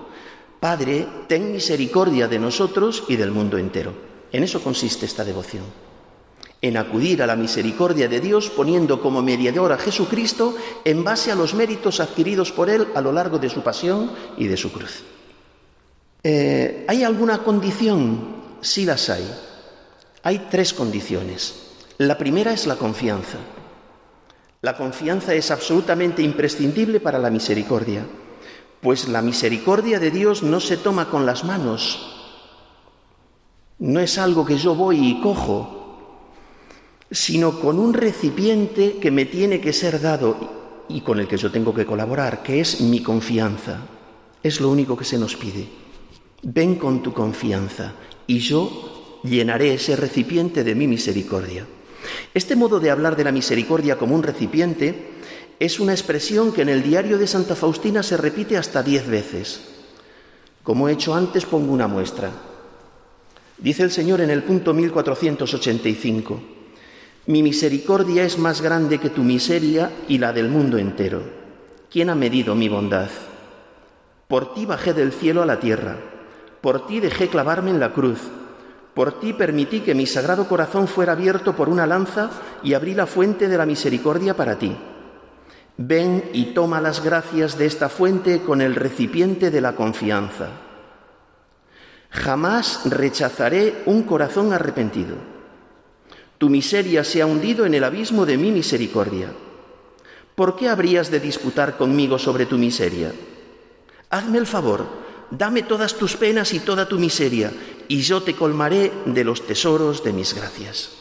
Padre, 0.59 1.07
ten 1.27 1.51
misericordia 1.51 2.27
de 2.27 2.39
nosotros 2.39 3.03
y 3.07 3.15
del 3.15 3.31
mundo 3.31 3.57
entero. 3.57 3.93
En 4.31 4.43
eso 4.43 4.61
consiste 4.61 5.05
esta 5.05 5.23
devoción, 5.23 5.63
en 6.61 6.77
acudir 6.77 7.21
a 7.21 7.27
la 7.27 7.35
misericordia 7.35 8.07
de 8.07 8.19
Dios 8.19 8.49
poniendo 8.49 8.99
como 8.99 9.21
mediador 9.21 9.71
a 9.71 9.77
Jesucristo 9.77 10.55
en 10.83 11.03
base 11.03 11.31
a 11.31 11.35
los 11.35 11.53
méritos 11.53 11.99
adquiridos 11.99 12.51
por 12.51 12.69
Él 12.69 12.87
a 12.95 13.01
lo 13.01 13.11
largo 13.11 13.37
de 13.37 13.49
su 13.49 13.61
pasión 13.61 14.11
y 14.37 14.47
de 14.47 14.57
su 14.57 14.71
cruz. 14.71 15.03
Eh, 16.23 16.85
¿Hay 16.87 17.03
alguna 17.03 17.39
condición? 17.39 18.35
Sí 18.61 18.85
las 18.85 19.09
hay. 19.09 19.25
Hay 20.23 20.47
tres 20.49 20.73
condiciones. 20.73 21.67
La 21.99 22.17
primera 22.17 22.51
es 22.51 22.67
la 22.67 22.75
confianza. 22.75 23.37
La 24.61 24.75
confianza 24.75 25.33
es 25.35 25.51
absolutamente 25.51 26.23
imprescindible 26.23 26.99
para 26.99 27.19
la 27.19 27.29
misericordia, 27.29 28.05
pues 28.81 29.07
la 29.07 29.21
misericordia 29.21 29.99
de 29.99 30.11
Dios 30.11 30.41
no 30.41 30.59
se 30.59 30.77
toma 30.77 31.09
con 31.09 31.25
las 31.25 31.43
manos, 31.43 32.17
no 33.79 33.99
es 33.99 34.17
algo 34.17 34.45
que 34.45 34.57
yo 34.57 34.73
voy 34.73 34.97
y 34.99 35.21
cojo, 35.21 35.77
sino 37.11 37.59
con 37.59 37.77
un 37.77 37.93
recipiente 37.93 38.97
que 38.97 39.11
me 39.11 39.25
tiene 39.25 39.61
que 39.61 39.73
ser 39.73 40.01
dado 40.01 40.85
y 40.89 41.01
con 41.01 41.19
el 41.19 41.27
que 41.27 41.37
yo 41.37 41.51
tengo 41.51 41.73
que 41.73 41.85
colaborar, 41.85 42.41
que 42.41 42.59
es 42.59 42.81
mi 42.81 43.01
confianza. 43.01 43.81
Es 44.41 44.59
lo 44.59 44.69
único 44.69 44.97
que 44.97 45.05
se 45.05 45.17
nos 45.17 45.35
pide. 45.35 45.67
Ven 46.41 46.75
con 46.75 47.03
tu 47.03 47.13
confianza 47.13 47.93
y 48.25 48.39
yo 48.39 49.19
llenaré 49.23 49.75
ese 49.75 49.95
recipiente 49.95 50.63
de 50.63 50.75
mi 50.75 50.87
misericordia. 50.87 51.67
Este 52.33 52.55
modo 52.55 52.79
de 52.79 52.91
hablar 52.91 53.15
de 53.15 53.23
la 53.23 53.31
misericordia 53.31 53.97
como 53.97 54.15
un 54.15 54.23
recipiente 54.23 55.17
es 55.59 55.79
una 55.79 55.93
expresión 55.93 56.51
que 56.51 56.61
en 56.61 56.69
el 56.69 56.83
diario 56.83 57.17
de 57.17 57.27
Santa 57.27 57.55
Faustina 57.55 58.03
se 58.03 58.17
repite 58.17 58.57
hasta 58.57 58.83
diez 58.83 59.07
veces. 59.07 59.61
Como 60.63 60.87
he 60.87 60.93
hecho 60.93 61.15
antes, 61.15 61.45
pongo 61.45 61.73
una 61.73 61.87
muestra. 61.87 62.31
Dice 63.57 63.83
el 63.83 63.91
Señor 63.91 64.21
en 64.21 64.29
el 64.29 64.43
punto 64.43 64.73
1485, 64.73 66.39
Mi 67.25 67.41
misericordia 67.41 68.23
es 68.23 68.37
más 68.37 68.61
grande 68.61 68.99
que 68.99 69.09
tu 69.09 69.23
miseria 69.23 69.91
y 70.07 70.19
la 70.19 70.31
del 70.31 70.49
mundo 70.49 70.77
entero. 70.77 71.23
¿Quién 71.89 72.09
ha 72.09 72.15
medido 72.15 72.53
mi 72.53 72.69
bondad? 72.69 73.09
Por 74.27 74.53
ti 74.53 74.65
bajé 74.65 74.93
del 74.93 75.11
cielo 75.11 75.41
a 75.41 75.45
la 75.45 75.59
tierra, 75.59 75.97
por 76.61 76.85
ti 76.85 76.99
dejé 76.99 77.29
clavarme 77.29 77.71
en 77.71 77.79
la 77.79 77.93
cruz 77.93 78.19
por 78.97 79.19
ti 79.19 79.33
permití 79.33 79.81
que 79.81 79.93
mi 79.93 80.07
sagrado 80.07 80.47
corazón 80.47 80.87
fuera 80.87 81.11
abierto 81.11 81.55
por 81.55 81.69
una 81.69 81.85
lanza 81.85 82.31
y 82.63 82.73
abrí 82.73 82.95
la 82.95 83.05
fuente 83.05 83.47
de 83.47 83.55
la 83.55 83.67
misericordia 83.67 84.35
para 84.35 84.57
ti. 84.57 84.75
Ven 85.77 86.31
y 86.33 86.45
toma 86.45 86.81
las 86.81 87.03
gracias 87.03 87.59
de 87.59 87.67
esta 87.67 87.89
fuente 87.89 88.41
con 88.41 88.59
el 88.59 88.73
recipiente 88.73 89.51
de 89.51 89.61
la 89.61 89.75
confianza. 89.75 90.47
Jamás 92.09 92.89
rechazaré 92.89 93.83
un 93.85 94.01
corazón 94.01 94.51
arrepentido. 94.51 95.17
Tu 96.39 96.49
miseria 96.49 97.03
se 97.03 97.21
ha 97.21 97.27
hundido 97.27 97.67
en 97.67 97.75
el 97.75 97.83
abismo 97.83 98.25
de 98.25 98.39
mi 98.39 98.51
misericordia. 98.51 99.29
¿Por 100.33 100.55
qué 100.55 100.69
habrías 100.69 101.11
de 101.11 101.19
disputar 101.19 101.77
conmigo 101.77 102.17
sobre 102.17 102.47
tu 102.47 102.57
miseria? 102.57 103.13
Hazme 104.09 104.39
el 104.39 104.47
favor, 104.47 104.87
dame 105.31 105.63
todas 105.63 105.95
tus 105.95 106.15
penas 106.15 106.53
y 106.53 106.59
toda 106.59 106.87
tu 106.87 106.99
miseria, 106.99 107.51
y 107.87 108.01
yo 108.01 108.23
te 108.23 108.35
colmaré 108.35 108.91
de 109.05 109.23
los 109.23 109.45
tesoros 109.45 110.03
de 110.03 110.13
mis 110.13 110.33
gracias. 110.33 110.91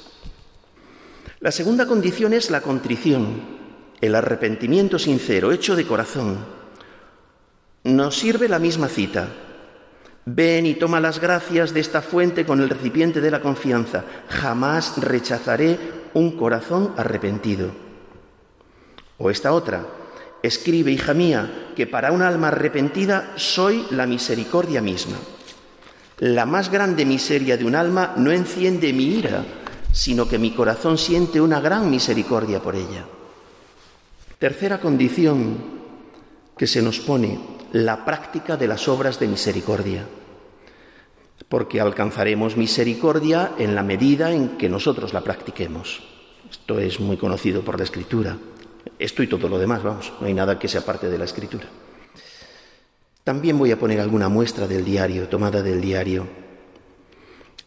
La 1.40 1.52
segunda 1.52 1.86
condición 1.86 2.32
es 2.32 2.50
la 2.50 2.60
contrición, 2.60 3.40
el 4.00 4.14
arrepentimiento 4.14 4.98
sincero, 4.98 5.52
hecho 5.52 5.76
de 5.76 5.86
corazón. 5.86 6.38
Nos 7.84 8.18
sirve 8.18 8.48
la 8.48 8.58
misma 8.58 8.88
cita. 8.88 9.28
Ven 10.24 10.66
y 10.66 10.74
toma 10.74 10.98
las 10.98 11.20
gracias 11.20 11.72
de 11.72 11.80
esta 11.80 12.02
fuente 12.02 12.44
con 12.44 12.60
el 12.60 12.68
recipiente 12.68 13.20
de 13.20 13.30
la 13.30 13.40
confianza. 13.40 14.04
Jamás 14.28 14.98
rechazaré 14.98 15.78
un 16.14 16.32
corazón 16.32 16.94
arrepentido. 16.96 17.70
O 19.18 19.30
esta 19.30 19.52
otra. 19.52 19.86
Escribe, 20.46 20.92
hija 20.92 21.14
mía, 21.14 21.72
que 21.74 21.87
para 21.87 22.12
un 22.12 22.22
alma 22.22 22.48
arrepentida 22.48 23.32
soy 23.37 23.87
la 23.90 24.06
misericordia 24.06 24.80
misma. 24.80 25.16
La 26.18 26.46
más 26.46 26.70
grande 26.70 27.04
miseria 27.04 27.56
de 27.56 27.64
un 27.64 27.74
alma 27.74 28.14
no 28.16 28.30
enciende 28.30 28.92
mi 28.92 29.04
ira, 29.04 29.44
sino 29.92 30.28
que 30.28 30.38
mi 30.38 30.52
corazón 30.52 30.98
siente 30.98 31.40
una 31.40 31.61
gran 31.61 31.90
misericordia 31.90 32.62
por 32.62 32.76
ella. 32.76 33.04
Tercera 34.38 34.80
condición 34.80 35.56
que 36.56 36.66
se 36.66 36.80
nos 36.80 37.00
pone, 37.00 37.38
la 37.72 38.04
práctica 38.04 38.56
de 38.56 38.68
las 38.68 38.88
obras 38.88 39.18
de 39.18 39.26
misericordia, 39.26 40.06
porque 41.48 41.80
alcanzaremos 41.80 42.56
misericordia 42.56 43.52
en 43.59 43.74
la 43.74 43.82
medida 43.82 44.32
en 44.32 44.56
que 44.56 44.68
nosotros 44.68 45.12
la 45.12 45.22
practiquemos. 45.22 46.02
Esto 46.50 46.78
es 46.78 47.00
muy 47.00 47.16
conocido 47.16 47.62
por 47.62 47.78
la 47.78 47.85
Escritura. 47.85 48.37
Esto 48.99 49.22
y 49.22 49.27
todo 49.27 49.49
lo 49.49 49.59
demás, 49.59 49.83
vamos, 49.83 50.12
no 50.20 50.27
hay 50.27 50.35
nada 50.35 50.59
que 50.59 50.68
sea 50.68 50.85
parte 50.85 51.09
de 51.09 51.18
la 51.18 51.25
Escritura. 51.25 51.66
También 53.25 53.59
voy 53.59 53.72
a 53.72 53.79
poner 53.79 54.01
alguna 54.01 54.29
muestra 54.29 54.68
del 54.68 54.85
diario, 54.85 55.29
tomada 55.29 55.61
del 55.61 55.81
diario. 55.81 56.27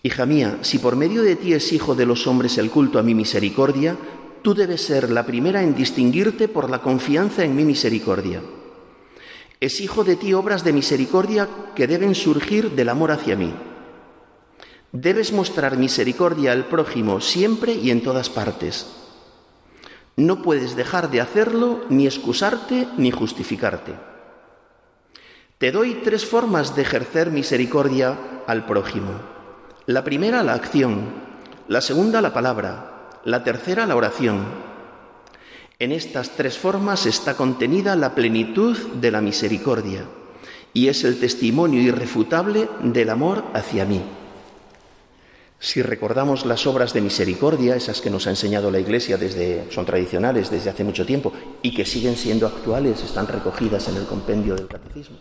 Hija 0.02 0.26
mía, 0.26 0.60
si 0.62 0.80
por 0.80 0.96
medio 0.96 1.22
de 1.22 1.36
ti 1.36 1.54
es 1.54 1.74
hijo 1.74 1.96
de 1.96 2.06
los 2.06 2.28
hombres 2.28 2.58
el 2.58 2.72
culto 2.72 2.98
a 2.98 3.04
mi 3.04 3.14
misericordia, 3.14 3.98
tú 4.42 4.54
debes 4.54 4.82
ser 4.82 5.10
la 5.12 5.26
primera 5.26 5.62
en 5.62 5.76
distinguirte 5.76 6.48
por 6.48 6.70
la 6.70 6.82
confianza 6.82 7.44
en 7.44 7.56
mi 7.56 7.66
misericordia. 7.66 8.42
Es 9.60 9.82
hijo 9.82 10.06
de 10.06 10.16
ti 10.16 10.34
obras 10.34 10.64
de 10.64 10.72
misericordia 10.72 11.50
que 11.76 11.88
deben 11.88 12.16
surgir 12.16 12.72
del 12.72 12.88
amor 12.88 13.12
hacia 13.12 13.36
mí. 13.36 13.54
Debes 14.94 15.34
mostrar 15.34 15.78
misericordia 15.78 16.54
al 16.54 16.66
prójimo 16.66 17.20
siempre 17.20 17.74
y 17.74 17.92
en 17.92 18.02
todas 18.02 18.30
partes. 18.30 18.88
No 20.20 20.42
puedes 20.42 20.76
dejar 20.76 21.12
de 21.12 21.22
hacerlo 21.22 21.86
ni 21.88 22.06
excusarte 22.06 22.90
ni 22.98 23.10
justificarte. 23.10 23.94
Te 25.58 25.72
doy 25.72 26.02
tres 26.04 26.26
formas 26.26 26.76
de 26.76 26.82
ejercer 26.82 27.32
misericordia 27.32 28.18
al 28.46 28.66
prójimo. 28.66 29.14
La 29.86 30.04
primera, 30.04 30.44
la 30.44 30.56
acción. 30.56 31.06
La 31.70 31.80
segunda, 31.80 32.22
la 32.22 32.34
palabra. 32.34 33.08
La 33.24 33.46
tercera, 33.46 33.86
la 33.86 33.96
oración. 33.96 34.44
En 35.80 35.94
estas 35.94 36.32
tres 36.32 36.58
formas 36.58 37.06
está 37.06 37.36
contenida 37.36 37.96
la 37.96 38.14
plenitud 38.14 38.78
de 38.78 39.12
la 39.12 39.22
misericordia 39.22 40.04
y 40.74 40.90
es 40.90 41.06
el 41.06 41.18
testimonio 41.18 41.82
irrefutable 41.82 42.68
del 42.84 43.10
amor 43.10 43.46
hacia 43.54 43.86
mí. 43.86 44.04
Si 45.62 45.82
recordamos 45.82 46.46
las 46.46 46.66
obras 46.68 46.94
de 46.94 47.02
misericordia, 47.02 47.76
esas 47.76 48.00
que 48.00 48.10
nos 48.10 48.28
ha 48.28 48.30
enseñado 48.30 48.72
la 48.72 48.80
Iglesia 48.80 49.18
desde 49.18 49.70
son 49.72 49.86
tradicionales 49.86 50.50
desde 50.50 50.70
hace 50.70 50.86
mucho 50.86 51.06
tiempo 51.06 51.34
y 51.62 51.76
que 51.76 51.86
siguen 51.86 52.16
siendo 52.16 52.48
actuales, 52.48 53.04
están 53.04 53.28
recogidas 53.28 53.90
en 53.90 53.98
el 53.98 54.06
compendio 54.06 54.56
del 54.56 54.68
Catecismo. 54.70 55.18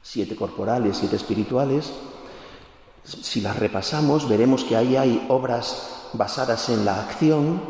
Siete 0.00 0.36
corporales, 0.36 0.98
siete 0.98 1.16
espirituales. 1.16 1.92
Si 3.02 3.40
las 3.40 3.58
repasamos, 3.58 4.28
veremos 4.28 4.62
que 4.62 4.76
ahí 4.76 4.94
hay 4.94 5.26
obras 5.28 6.10
basadas 6.12 6.68
en 6.68 6.84
la 6.84 7.00
acción, 7.00 7.60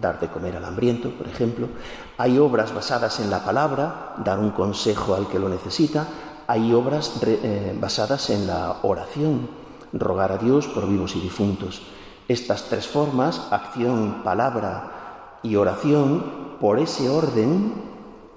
dar 0.00 0.20
de 0.20 0.28
comer 0.28 0.56
al 0.56 0.64
hambriento, 0.64 1.10
por 1.10 1.28
ejemplo. 1.28 1.68
Hay 2.16 2.38
obras 2.38 2.74
basadas 2.74 3.20
en 3.20 3.28
la 3.28 3.44
palabra, 3.44 4.14
dar 4.24 4.38
un 4.38 4.52
consejo 4.52 5.14
al 5.14 5.28
que 5.28 5.38
lo 5.38 5.50
necesita. 5.50 6.08
Hay 6.46 6.72
obras 6.72 7.12
eh, 7.26 7.76
basadas 7.78 8.30
en 8.30 8.46
la 8.46 8.78
oración, 8.82 9.59
rogar 9.92 10.32
a 10.32 10.38
Dios 10.38 10.66
por 10.66 10.88
vivos 10.88 11.16
y 11.16 11.20
difuntos. 11.20 11.82
Estas 12.28 12.64
tres 12.64 12.86
formas, 12.86 13.48
acción, 13.50 14.22
palabra 14.22 15.38
y 15.42 15.56
oración, 15.56 16.58
por 16.60 16.78
ese 16.78 17.08
orden, 17.08 17.72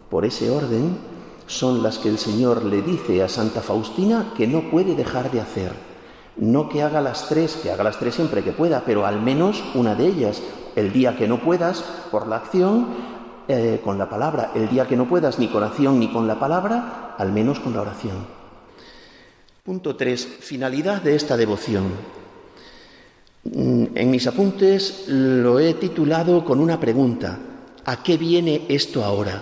por 0.10 0.26
ese 0.26 0.50
orden, 0.50 0.98
son 1.46 1.84
las 1.84 1.98
que 1.98 2.10
el 2.10 2.18
Señor 2.18 2.64
le 2.64 2.82
dice 2.82 3.22
a 3.22 3.30
Santa 3.30 3.62
Faustina 3.62 4.34
que 4.36 4.48
no 4.48 4.72
puede 4.72 4.96
dejar 4.96 5.30
de 5.32 5.42
hacer. 5.42 5.72
No 6.36 6.70
que 6.70 6.82
haga 6.82 7.02
las 7.02 7.28
tres, 7.30 7.60
que 7.62 7.72
haga 7.72 7.84
las 7.84 8.00
tres 8.00 8.16
siempre 8.16 8.44
que 8.44 8.54
pueda, 8.54 8.84
pero 8.86 9.06
al 9.06 9.22
menos 9.22 9.64
una 9.76 9.94
de 9.94 10.08
ellas. 10.08 10.42
El 10.76 10.92
día 10.92 11.16
que 11.16 11.28
no 11.28 11.40
puedas, 11.40 11.84
por 12.10 12.28
la 12.28 12.38
acción, 12.38 12.88
eh, 13.48 13.82
con 13.84 14.00
la 14.00 14.10
palabra. 14.10 14.52
El 14.56 14.70
día 14.70 14.88
que 14.88 14.96
no 14.96 15.08
puedas, 15.08 15.38
ni 15.38 15.48
con 15.50 15.64
acción 15.64 16.00
ni 16.00 16.08
con 16.12 16.28
la 16.28 16.40
palabra, 16.40 17.16
al 17.18 17.32
menos 17.32 17.60
con 17.60 17.74
la 17.74 17.82
oración. 17.82 18.43
Punto 19.64 19.96
3. 19.96 20.28
Finalidad 20.42 21.02
de 21.02 21.16
esta 21.16 21.38
devoción. 21.38 21.86
Mm, 23.46 23.96
en 23.96 24.12
mis 24.12 24.28
apuntes 24.28 25.06
lo 25.08 25.58
he 25.58 25.76
titulado 25.76 26.44
con 26.44 26.60
una 26.60 26.82
pregunta. 26.82 27.40
¿A 27.86 28.04
qué 28.04 28.18
viene 28.18 28.66
esto 28.68 29.06
ahora? 29.06 29.42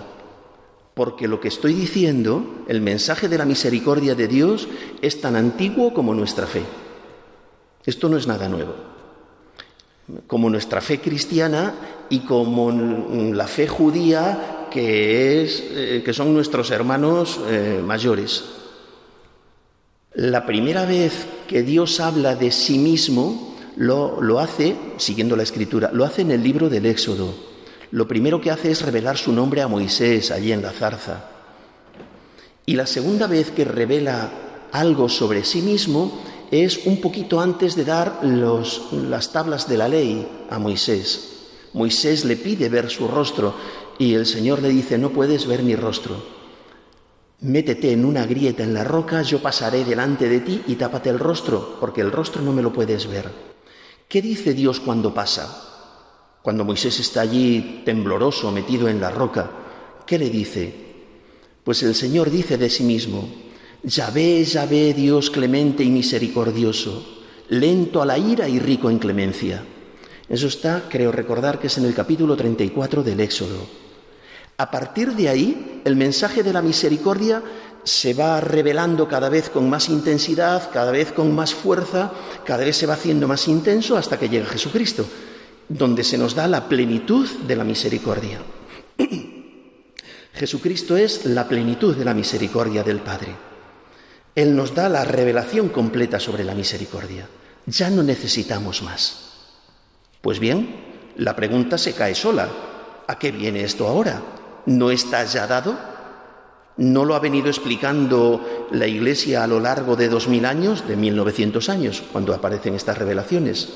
Porque 0.94 1.26
lo 1.26 1.40
que 1.40 1.48
estoy 1.48 1.72
diciendo, 1.72 2.62
el 2.68 2.80
mensaje 2.80 3.28
de 3.28 3.36
la 3.36 3.44
misericordia 3.44 4.14
de 4.14 4.28
Dios, 4.28 4.68
es 5.00 5.20
tan 5.20 5.34
antiguo 5.34 5.92
como 5.92 6.14
nuestra 6.14 6.46
fe. 6.46 6.62
Esto 7.84 8.08
no 8.08 8.16
es 8.16 8.28
nada 8.28 8.48
nuevo. 8.48 8.74
Como 10.28 10.48
nuestra 10.48 10.80
fe 10.80 11.00
cristiana 11.00 11.74
y 12.10 12.20
como 12.20 12.70
la 12.70 13.48
fe 13.48 13.66
judía 13.66 14.68
que, 14.70 15.42
eh, 15.42 16.12
son 16.12 16.32
nuestros 16.32 16.70
hermanos 16.70 17.40
eh, 17.48 17.82
mayores. 17.84 18.61
La 20.14 20.44
primera 20.44 20.84
vez 20.84 21.26
que 21.48 21.62
Dios 21.62 21.98
habla 21.98 22.34
de 22.34 22.50
sí 22.50 22.76
mismo 22.76 23.56
lo, 23.76 24.38
hace, 24.40 24.76
siguiendo 24.98 25.36
la 25.36 25.42
escritura, 25.42 25.90
lo 25.90 26.04
hace 26.04 26.20
en 26.20 26.30
el 26.30 26.42
libro 26.42 26.68
del 26.68 26.84
Éxodo. 26.84 27.32
Lo 27.90 28.06
primero 28.06 28.38
que 28.38 28.50
hace 28.50 28.70
es 28.70 28.82
revelar 28.82 29.16
su 29.16 29.32
nombre 29.32 29.62
a 29.62 29.68
Moisés 29.68 30.30
allí 30.30 30.52
en 30.52 30.60
la 30.60 30.72
zarza. 30.72 31.28
Y 32.66 32.74
la 32.74 32.86
segunda 32.86 33.26
vez 33.26 33.50
que 33.50 33.64
revela 33.64 34.30
algo 34.72 35.08
sobre 35.08 35.44
sí 35.44 35.62
mismo 35.62 36.20
es 36.50 36.84
un 36.84 37.00
poquito 37.00 37.40
antes 37.40 37.74
de 37.74 37.86
dar 37.86 38.20
las 38.22 39.32
tablas 39.32 39.66
de 39.66 39.78
la 39.78 39.88
ley 39.88 40.28
a 40.50 40.58
Moisés. 40.58 41.30
Moisés 41.72 42.26
le 42.26 42.36
pide 42.36 42.68
ver 42.68 42.90
su 42.90 43.08
rostro 43.08 43.54
y 43.98 44.12
el 44.12 44.26
Señor 44.26 44.60
le 44.60 44.68
dice, 44.68 44.98
no 44.98 45.08
puedes 45.08 45.46
ver 45.46 45.62
mi 45.62 45.74
rostro. 45.74 46.41
Métete 47.42 47.90
en 47.90 48.04
una 48.04 48.24
grieta 48.24 48.62
en 48.62 48.72
la 48.72 48.84
roca, 48.84 49.22
yo 49.22 49.42
pasaré 49.42 49.84
delante 49.84 50.28
de 50.28 50.40
ti 50.40 50.62
y 50.68 50.76
tápate 50.76 51.10
el 51.10 51.18
rostro, 51.18 51.76
porque 51.80 52.00
el 52.00 52.12
rostro 52.12 52.40
no 52.40 52.52
me 52.52 52.62
lo 52.62 52.72
puedes 52.72 53.08
ver. 53.08 53.28
¿Qué 54.08 54.22
dice 54.22 54.54
Dios 54.54 54.78
cuando 54.78 55.12
pasa? 55.12 56.38
Cuando 56.40 56.64
Moisés 56.64 57.00
está 57.00 57.22
allí 57.22 57.82
tembloroso, 57.84 58.52
metido 58.52 58.88
en 58.88 59.00
la 59.00 59.10
roca, 59.10 59.50
¿qué 60.06 60.18
le 60.18 60.30
dice? 60.30 60.72
Pues 61.64 61.82
el 61.82 61.96
Señor 61.96 62.30
dice 62.30 62.56
de 62.58 62.70
sí 62.70 62.84
mismo, 62.84 63.28
Yahvé, 63.82 64.44
Yahvé, 64.44 64.94
Dios 64.94 65.28
clemente 65.28 65.82
y 65.82 65.90
misericordioso, 65.90 67.24
lento 67.48 68.00
a 68.00 68.06
la 68.06 68.18
ira 68.18 68.48
y 68.48 68.60
rico 68.60 68.88
en 68.88 69.00
clemencia. 69.00 69.64
Eso 70.28 70.46
está, 70.46 70.84
creo 70.88 71.10
recordar 71.10 71.58
que 71.58 71.66
es 71.66 71.76
en 71.76 71.86
el 71.86 71.94
capítulo 71.94 72.36
34 72.36 73.02
del 73.02 73.18
Éxodo. 73.18 73.81
A 74.62 74.70
partir 74.70 75.16
de 75.16 75.28
ahí, 75.28 75.82
el 75.84 75.96
mensaje 75.96 76.44
de 76.44 76.52
la 76.52 76.62
misericordia 76.62 77.42
se 77.82 78.14
va 78.14 78.40
revelando 78.40 79.08
cada 79.08 79.28
vez 79.28 79.50
con 79.50 79.68
más 79.68 79.88
intensidad, 79.88 80.70
cada 80.70 80.92
vez 80.92 81.10
con 81.10 81.34
más 81.34 81.52
fuerza, 81.52 82.12
cada 82.44 82.64
vez 82.64 82.76
se 82.76 82.86
va 82.86 82.94
haciendo 82.94 83.26
más 83.26 83.48
intenso 83.48 83.96
hasta 83.96 84.20
que 84.20 84.28
llega 84.28 84.46
Jesucristo, 84.46 85.04
donde 85.68 86.04
se 86.04 86.16
nos 86.16 86.36
da 86.36 86.46
la 86.46 86.68
plenitud 86.68 87.28
de 87.28 87.56
la 87.56 87.64
misericordia. 87.64 88.38
Jesucristo 90.32 90.96
es 90.96 91.24
la 91.24 91.48
plenitud 91.48 91.96
de 91.96 92.04
la 92.04 92.14
misericordia 92.14 92.84
del 92.84 93.00
Padre. 93.00 93.34
Él 94.32 94.54
nos 94.54 94.76
da 94.76 94.88
la 94.88 95.04
revelación 95.04 95.70
completa 95.70 96.20
sobre 96.20 96.44
la 96.44 96.54
misericordia. 96.54 97.28
Ya 97.66 97.90
no 97.90 98.04
necesitamos 98.04 98.80
más. 98.82 99.32
Pues 100.20 100.38
bien, 100.38 100.76
la 101.16 101.34
pregunta 101.34 101.78
se 101.78 101.94
cae 101.94 102.14
sola. 102.14 102.48
¿A 103.08 103.18
qué 103.18 103.32
viene 103.32 103.64
esto 103.64 103.88
ahora? 103.88 104.22
No 104.66 104.90
está 104.90 105.24
ya 105.24 105.46
dado? 105.46 105.76
¿No 106.76 107.04
lo 107.04 107.14
ha 107.14 107.20
venido 107.20 107.48
explicando 107.48 108.68
la 108.70 108.86
Iglesia 108.86 109.44
a 109.44 109.46
lo 109.46 109.60
largo 109.60 109.94
de 109.94 110.08
dos 110.08 110.28
mil 110.28 110.46
años, 110.46 110.86
de 110.88 110.96
1900 110.96 111.68
años, 111.68 112.02
cuando 112.12 112.34
aparecen 112.34 112.74
estas 112.74 112.98
revelaciones? 112.98 113.68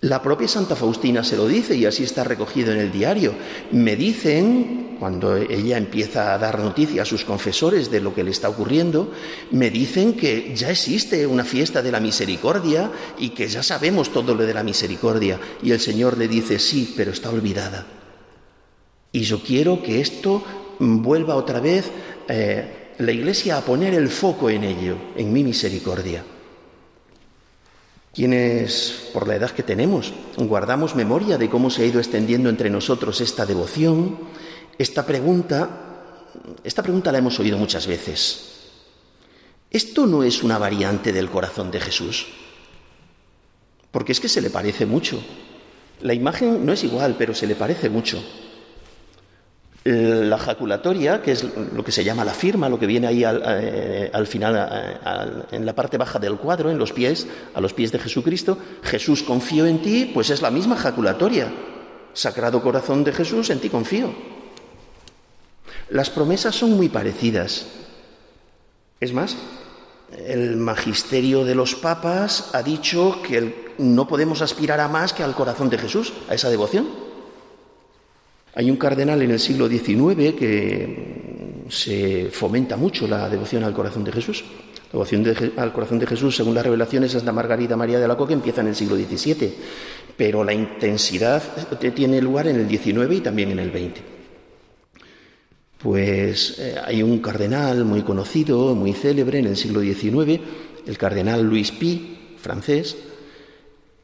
La 0.00 0.20
propia 0.20 0.48
Santa 0.48 0.76
Faustina 0.76 1.24
se 1.24 1.36
lo 1.36 1.46
dice 1.46 1.76
y 1.76 1.86
así 1.86 2.04
está 2.04 2.24
recogido 2.24 2.72
en 2.72 2.78
el 2.78 2.92
diario. 2.92 3.32
Me 3.70 3.96
dicen 3.96 4.96
cuando 4.98 5.36
ella 5.36 5.78
empieza 5.78 6.34
a 6.34 6.38
dar 6.38 6.58
noticia 6.58 7.02
a 7.02 7.06
sus 7.06 7.24
confesores 7.24 7.90
de 7.90 8.00
lo 8.00 8.14
que 8.14 8.24
le 8.24 8.30
está 8.30 8.48
ocurriendo, 8.48 9.12
me 9.50 9.70
dicen 9.70 10.14
que 10.14 10.54
ya 10.54 10.70
existe 10.70 11.26
una 11.26 11.44
fiesta 11.44 11.80
de 11.80 11.92
la 11.92 12.00
misericordia 12.00 12.90
y 13.18 13.30
que 13.30 13.48
ya 13.48 13.62
sabemos 13.62 14.12
todo 14.12 14.34
lo 14.34 14.44
de 14.44 14.54
la 14.54 14.62
misericordia. 14.62 15.38
Y 15.62 15.70
el 15.70 15.80
Señor 15.80 16.18
le 16.18 16.28
dice, 16.28 16.58
sí, 16.58 16.92
pero 16.96 17.12
está 17.12 17.30
olvidada. 17.30 17.86
Y 19.14 19.20
yo 19.20 19.40
quiero 19.40 19.80
que 19.80 20.00
esto 20.00 20.42
vuelva 20.80 21.36
otra 21.36 21.60
vez 21.60 21.88
eh, 22.26 22.94
la 22.98 23.12
Iglesia 23.12 23.56
a 23.56 23.60
poner 23.60 23.94
el 23.94 24.08
foco 24.08 24.50
en 24.50 24.64
ello, 24.64 24.96
en 25.14 25.32
mi 25.32 25.44
misericordia. 25.44 26.24
Quienes, 28.12 29.10
por 29.12 29.28
la 29.28 29.36
edad 29.36 29.52
que 29.52 29.62
tenemos, 29.62 30.12
guardamos 30.36 30.96
memoria 30.96 31.38
de 31.38 31.48
cómo 31.48 31.70
se 31.70 31.82
ha 31.82 31.86
ido 31.86 32.00
extendiendo 32.00 32.50
entre 32.50 32.70
nosotros 32.70 33.20
esta 33.20 33.46
devoción, 33.46 34.18
esta 34.78 35.06
pregunta, 35.06 36.24
esta 36.64 36.82
pregunta 36.82 37.12
la 37.12 37.18
hemos 37.18 37.38
oído 37.38 37.56
muchas 37.56 37.86
veces. 37.86 38.70
¿Esto 39.70 40.06
no 40.06 40.24
es 40.24 40.42
una 40.42 40.58
variante 40.58 41.12
del 41.12 41.30
corazón 41.30 41.70
de 41.70 41.78
Jesús? 41.78 42.26
Porque 43.92 44.10
es 44.10 44.18
que 44.18 44.28
se 44.28 44.42
le 44.42 44.50
parece 44.50 44.86
mucho. 44.86 45.22
La 46.00 46.14
imagen 46.14 46.66
no 46.66 46.72
es 46.72 46.82
igual, 46.82 47.14
pero 47.16 47.32
se 47.32 47.46
le 47.46 47.54
parece 47.54 47.88
mucho. 47.88 48.20
La 49.84 50.38
jaculatoria, 50.38 51.20
que 51.20 51.32
es 51.32 51.44
lo 51.44 51.84
que 51.84 51.92
se 51.92 52.02
llama 52.02 52.24
la 52.24 52.32
firma, 52.32 52.70
lo 52.70 52.78
que 52.78 52.86
viene 52.86 53.06
ahí 53.06 53.22
al, 53.22 53.42
eh, 53.44 54.26
final, 54.26 55.46
en 55.52 55.66
la 55.66 55.74
parte 55.74 55.98
baja 55.98 56.18
del 56.18 56.36
cuadro, 56.36 56.70
en 56.70 56.78
los 56.78 56.92
pies, 56.92 57.26
a 57.52 57.60
los 57.60 57.74
pies 57.74 57.92
de 57.92 57.98
Jesucristo, 57.98 58.56
Jesús 58.82 59.22
confío 59.22 59.66
en 59.66 59.82
ti, 59.82 60.10
pues 60.14 60.30
es 60.30 60.40
la 60.40 60.50
misma 60.50 60.76
jaculatoria. 60.76 61.52
Sagrado 62.14 62.62
corazón 62.62 63.04
de 63.04 63.12
Jesús, 63.12 63.50
en 63.50 63.60
ti 63.60 63.68
confío. 63.68 64.14
Las 65.90 66.08
promesas 66.08 66.54
son 66.54 66.72
muy 66.72 66.88
parecidas. 66.88 67.66
Es 69.00 69.12
más, 69.12 69.36
el 70.16 70.56
magisterio 70.56 71.44
de 71.44 71.54
los 71.54 71.74
papas 71.74 72.50
ha 72.54 72.62
dicho 72.62 73.20
que 73.22 73.74
no 73.76 74.08
podemos 74.08 74.40
aspirar 74.40 74.80
a 74.80 74.88
más 74.88 75.12
que 75.12 75.22
al 75.22 75.34
corazón 75.34 75.68
de 75.68 75.76
Jesús, 75.76 76.14
a 76.30 76.34
esa 76.34 76.48
devoción. 76.48 77.03
Hay 78.56 78.70
un 78.70 78.76
cardenal 78.76 79.20
en 79.22 79.32
el 79.32 79.40
siglo 79.40 79.68
XIX 79.68 80.34
que 80.38 81.64
se 81.68 82.28
fomenta 82.30 82.76
mucho 82.76 83.08
la 83.08 83.28
devoción 83.28 83.64
al 83.64 83.72
corazón 83.72 84.04
de 84.04 84.12
Jesús. 84.12 84.44
La 84.92 85.04
devoción 85.04 85.52
al 85.56 85.72
corazón 85.72 85.98
de 85.98 86.06
Jesús, 86.06 86.36
según 86.36 86.54
las 86.54 86.64
revelaciones, 86.64 87.14
es 87.14 87.24
la 87.24 87.32
Margarita 87.32 87.76
María 87.76 87.98
de 87.98 88.06
la 88.06 88.16
Coque, 88.16 88.32
empieza 88.32 88.60
en 88.60 88.68
el 88.68 88.76
siglo 88.76 88.94
XVII, 88.94 89.54
pero 90.16 90.44
la 90.44 90.52
intensidad 90.52 91.42
tiene 91.94 92.22
lugar 92.22 92.46
en 92.46 92.56
el 92.56 92.68
XIX 92.68 93.12
y 93.12 93.20
también 93.20 93.50
en 93.50 93.58
el 93.58 93.70
XX. 93.70 94.00
Pues 95.78 96.58
eh, 96.60 96.76
hay 96.82 97.02
un 97.02 97.18
cardenal 97.18 97.84
muy 97.84 98.02
conocido, 98.02 98.74
muy 98.76 98.92
célebre 98.92 99.40
en 99.40 99.46
el 99.46 99.56
siglo 99.56 99.80
XIX, 99.80 100.40
el 100.86 100.96
cardenal 100.96 101.42
Luis 101.42 101.72
Pi, 101.72 102.36
francés, 102.38 102.96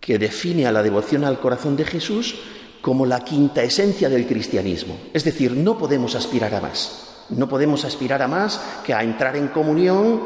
que 0.00 0.18
define 0.18 0.66
a 0.66 0.72
la 0.72 0.82
devoción 0.82 1.24
al 1.24 1.38
corazón 1.38 1.76
de 1.76 1.84
Jesús 1.84 2.34
como 2.80 3.06
la 3.06 3.24
quinta 3.24 3.62
esencia 3.62 4.08
del 4.08 4.26
cristianismo. 4.26 4.98
Es 5.12 5.24
decir, 5.24 5.52
no 5.52 5.76
podemos 5.76 6.14
aspirar 6.14 6.54
a 6.54 6.60
más. 6.60 7.26
No 7.30 7.48
podemos 7.48 7.84
aspirar 7.84 8.22
a 8.22 8.28
más 8.28 8.60
que 8.84 8.94
a 8.94 9.02
entrar 9.02 9.36
en 9.36 9.48
comunión 9.48 10.20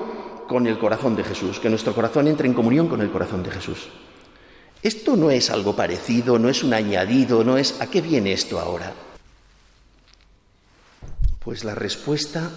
con 0.48 0.66
el 0.66 0.78
corazón 0.78 1.16
de 1.16 1.24
Jesús, 1.24 1.58
que 1.58 1.68
nuestro 1.68 1.94
corazón 1.94 2.28
entre 2.28 2.48
en 2.48 2.54
comunión 2.54 2.88
con 2.88 3.00
el 3.00 3.10
corazón 3.10 3.42
de 3.42 3.50
Jesús. 3.50 3.88
Esto 4.82 5.16
no 5.16 5.30
es 5.30 5.50
algo 5.50 5.74
parecido, 5.74 6.38
no 6.38 6.48
es 6.48 6.62
un 6.62 6.74
añadido, 6.74 7.42
no 7.42 7.56
es 7.56 7.80
¿a 7.80 7.86
qué 7.88 8.00
viene 8.00 8.32
esto 8.32 8.60
ahora? 8.60 8.92
Pues 11.42 11.64
la 11.64 11.74
respuesta 11.74 12.50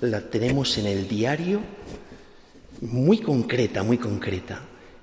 la 0.00 0.20
tenemos 0.20 0.78
en 0.78 0.86
el 0.86 1.06
diario 1.08 1.60
muy 2.80 3.18
concreta, 3.18 3.82
muy 3.82 3.98
concreta. 3.98 4.62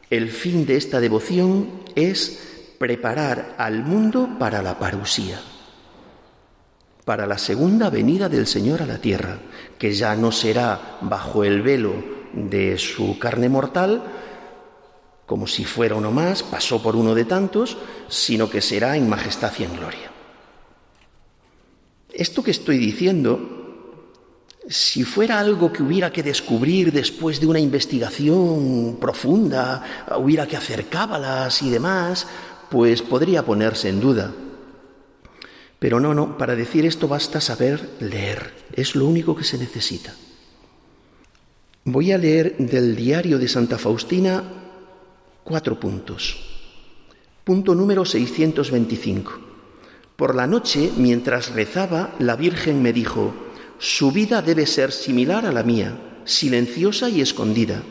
El 0.09 0.29
fin 0.29 0.65
de 0.65 0.77
esta 0.77 0.99
devoción 0.99 1.83
es 1.95 2.56
preparar 2.77 3.55
al 3.57 3.83
mundo 3.83 4.29
para 4.39 4.61
la 4.61 4.77
parusía, 4.77 5.39
para 7.05 7.25
la 7.25 7.37
segunda 7.37 7.89
venida 7.89 8.29
del 8.29 8.47
Señor 8.47 8.81
a 8.81 8.85
la 8.85 8.99
tierra, 8.99 9.39
que 9.77 9.93
ya 9.93 10.15
no 10.15 10.31
será 10.31 10.97
bajo 11.01 11.43
el 11.43 11.61
velo 11.61 11.93
de 12.33 12.77
su 12.77 13.17
carne 13.17 13.49
mortal, 13.49 14.03
como 15.25 15.47
si 15.47 15.65
fuera 15.65 15.95
uno 15.95 16.11
más, 16.11 16.43
pasó 16.43 16.81
por 16.81 16.95
uno 16.95 17.13
de 17.13 17.25
tantos, 17.25 17.77
sino 18.07 18.49
que 18.49 18.61
será 18.61 18.95
en 18.95 19.09
majestad 19.09 19.51
y 19.59 19.63
en 19.63 19.75
gloria. 19.75 20.11
Esto 22.13 22.41
que 22.41 22.51
estoy 22.51 22.77
diciendo 22.77 23.57
si 24.69 25.03
fuera 25.03 25.39
algo 25.39 25.71
que 25.71 25.81
hubiera 25.81 26.11
que 26.11 26.23
descubrir 26.23 26.91
después 26.91 27.39
de 27.39 27.47
una 27.47 27.59
investigación 27.59 28.97
profunda, 28.99 30.05
hubiera 30.17 30.45
que 30.45 30.57
hacer 30.57 30.87
cábalas 30.87 31.61
y 31.61 31.69
demás, 31.69 32.27
pues 32.69 33.01
podría 33.01 33.43
ponerse 33.43 33.89
en 33.89 33.99
duda. 33.99 34.33
Pero 35.79 35.99
no, 35.99 36.13
no, 36.13 36.37
para 36.37 36.55
decir 36.55 36.85
esto 36.85 37.07
basta 37.07 37.39
saber 37.39 37.89
leer, 37.99 38.53
es 38.73 38.95
lo 38.95 39.05
único 39.05 39.35
que 39.35 39.43
se 39.43 39.57
necesita. 39.57 40.13
Voy 41.83 42.11
a 42.11 42.17
leer 42.17 42.57
del 42.57 42.95
diario 42.95 43.37
de 43.37 43.47
Santa 43.47 43.77
Faustina 43.77 44.43
cuatro 45.43 45.79
puntos. 45.79 46.43
Punto 47.43 47.73
número 47.75 48.03
625. 48.03 49.39
Por 50.17 50.35
la 50.35 50.47
noche, 50.47 50.91
mientras 50.97 51.53
rezaba, 51.53 52.15
la 52.19 52.35
Virgen 52.35 52.81
me 52.81 52.91
dijo, 52.91 53.33
su 53.77 54.11
vida 54.11 54.41
debe 54.41 54.65
ser 54.65 54.91
similar 54.91 55.45
a 55.45 55.53
la 55.53 55.63
mía, 55.63 55.97
silenciosa 56.25 57.09
y 57.09 57.21
escondida. 57.21 57.83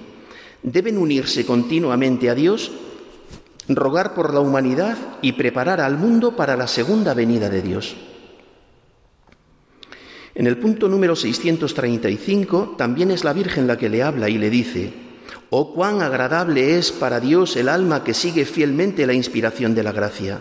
Deben 0.62 0.98
unirse 0.98 1.46
continuamente 1.46 2.28
a 2.28 2.34
Dios 2.34 2.72
rogar 3.68 4.14
por 4.14 4.33
la 4.33 4.40
humanidad 4.40 4.96
y 5.22 5.33
preparar 5.33 5.81
al 5.81 5.96
mundo 5.98 6.37
para 6.37 6.57
la 6.57 6.66
segunda 6.66 7.14
venida 7.14 7.48
de 7.48 7.62
Dios. 7.62 7.96
En 10.35 10.46
el 10.46 10.59
punto 10.59 10.88
número 10.88 11.16
635 11.16 12.74
también 12.76 13.11
es 13.11 13.24
la 13.24 13.33
Virgen 13.33 13.66
la 13.66 13.79
que 13.79 13.88
le 13.88 14.02
habla 14.02 14.29
y 14.29 14.37
le 14.37 14.50
dice, 14.50 14.92
Oh 15.50 15.72
cuán 15.72 16.02
agradable 16.02 16.79
es 16.79 16.92
para 16.92 17.20
Dios 17.20 17.57
el 17.57 17.68
alma 17.68 18.05
que 18.05 18.14
sigue 18.14 18.44
fielmente 18.44 19.07
la 19.07 19.14
inspiración 19.14 19.74
de 19.74 19.83
la 19.83 19.92
gracia. 19.92 20.40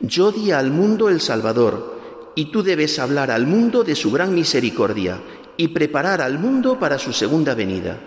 Yo 0.00 0.32
di 0.32 0.50
al 0.50 0.70
mundo 0.70 1.08
el 1.08 1.20
Salvador, 1.20 2.00
y 2.34 2.46
tú 2.46 2.62
debes 2.62 2.98
hablar 2.98 3.30
al 3.30 3.46
mundo 3.46 3.84
de 3.84 3.94
su 3.94 4.10
gran 4.10 4.34
misericordia 4.34 5.20
y 5.56 5.68
preparar 5.68 6.22
al 6.22 6.38
mundo 6.38 6.78
para 6.78 6.98
su 6.98 7.12
segunda 7.12 7.54
venida. 7.54 7.98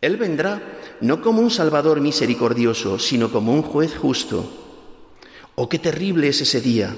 Él 0.00 0.16
vendrá 0.16 0.62
no 1.00 1.20
como 1.20 1.40
un 1.40 1.50
Salvador 1.50 2.00
misericordioso, 2.00 2.98
sino 2.98 3.32
como 3.32 3.52
un 3.52 3.62
juez 3.62 3.96
justo. 3.96 4.48
Oh, 5.56 5.68
qué 5.68 5.78
terrible 5.78 6.28
es 6.28 6.40
ese 6.40 6.60
día. 6.60 6.94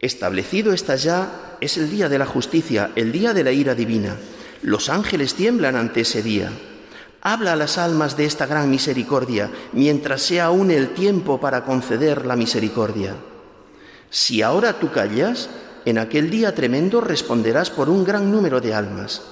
Establecido 0.00 0.74
está 0.74 0.96
ya, 0.96 1.56
es 1.60 1.78
el 1.78 1.90
día 1.90 2.10
de 2.10 2.18
la 2.18 2.26
justicia, 2.26 2.90
el 2.94 3.10
día 3.10 3.32
de 3.32 3.42
la 3.42 3.52
ira 3.52 3.74
divina. 3.74 4.16
Los 4.62 4.90
ángeles 4.90 5.34
tiemblan 5.34 5.76
ante 5.76 6.02
ese 6.02 6.22
día. 6.22 6.50
Habla 7.22 7.54
a 7.54 7.56
las 7.56 7.78
almas 7.78 8.16
de 8.18 8.26
esta 8.26 8.44
gran 8.44 8.70
misericordia, 8.70 9.50
mientras 9.72 10.20
sea 10.20 10.46
aún 10.46 10.70
el 10.70 10.90
tiempo 10.90 11.40
para 11.40 11.64
conceder 11.64 12.26
la 12.26 12.36
misericordia. 12.36 13.14
Si 14.10 14.42
ahora 14.42 14.78
tú 14.78 14.90
callas, 14.92 15.48
en 15.86 15.98
aquel 15.98 16.30
día 16.30 16.54
tremendo 16.54 17.00
responderás 17.00 17.70
por 17.70 17.88
un 17.88 18.04
gran 18.04 18.30
número 18.30 18.60
de 18.60 18.74
almas. 18.74 19.22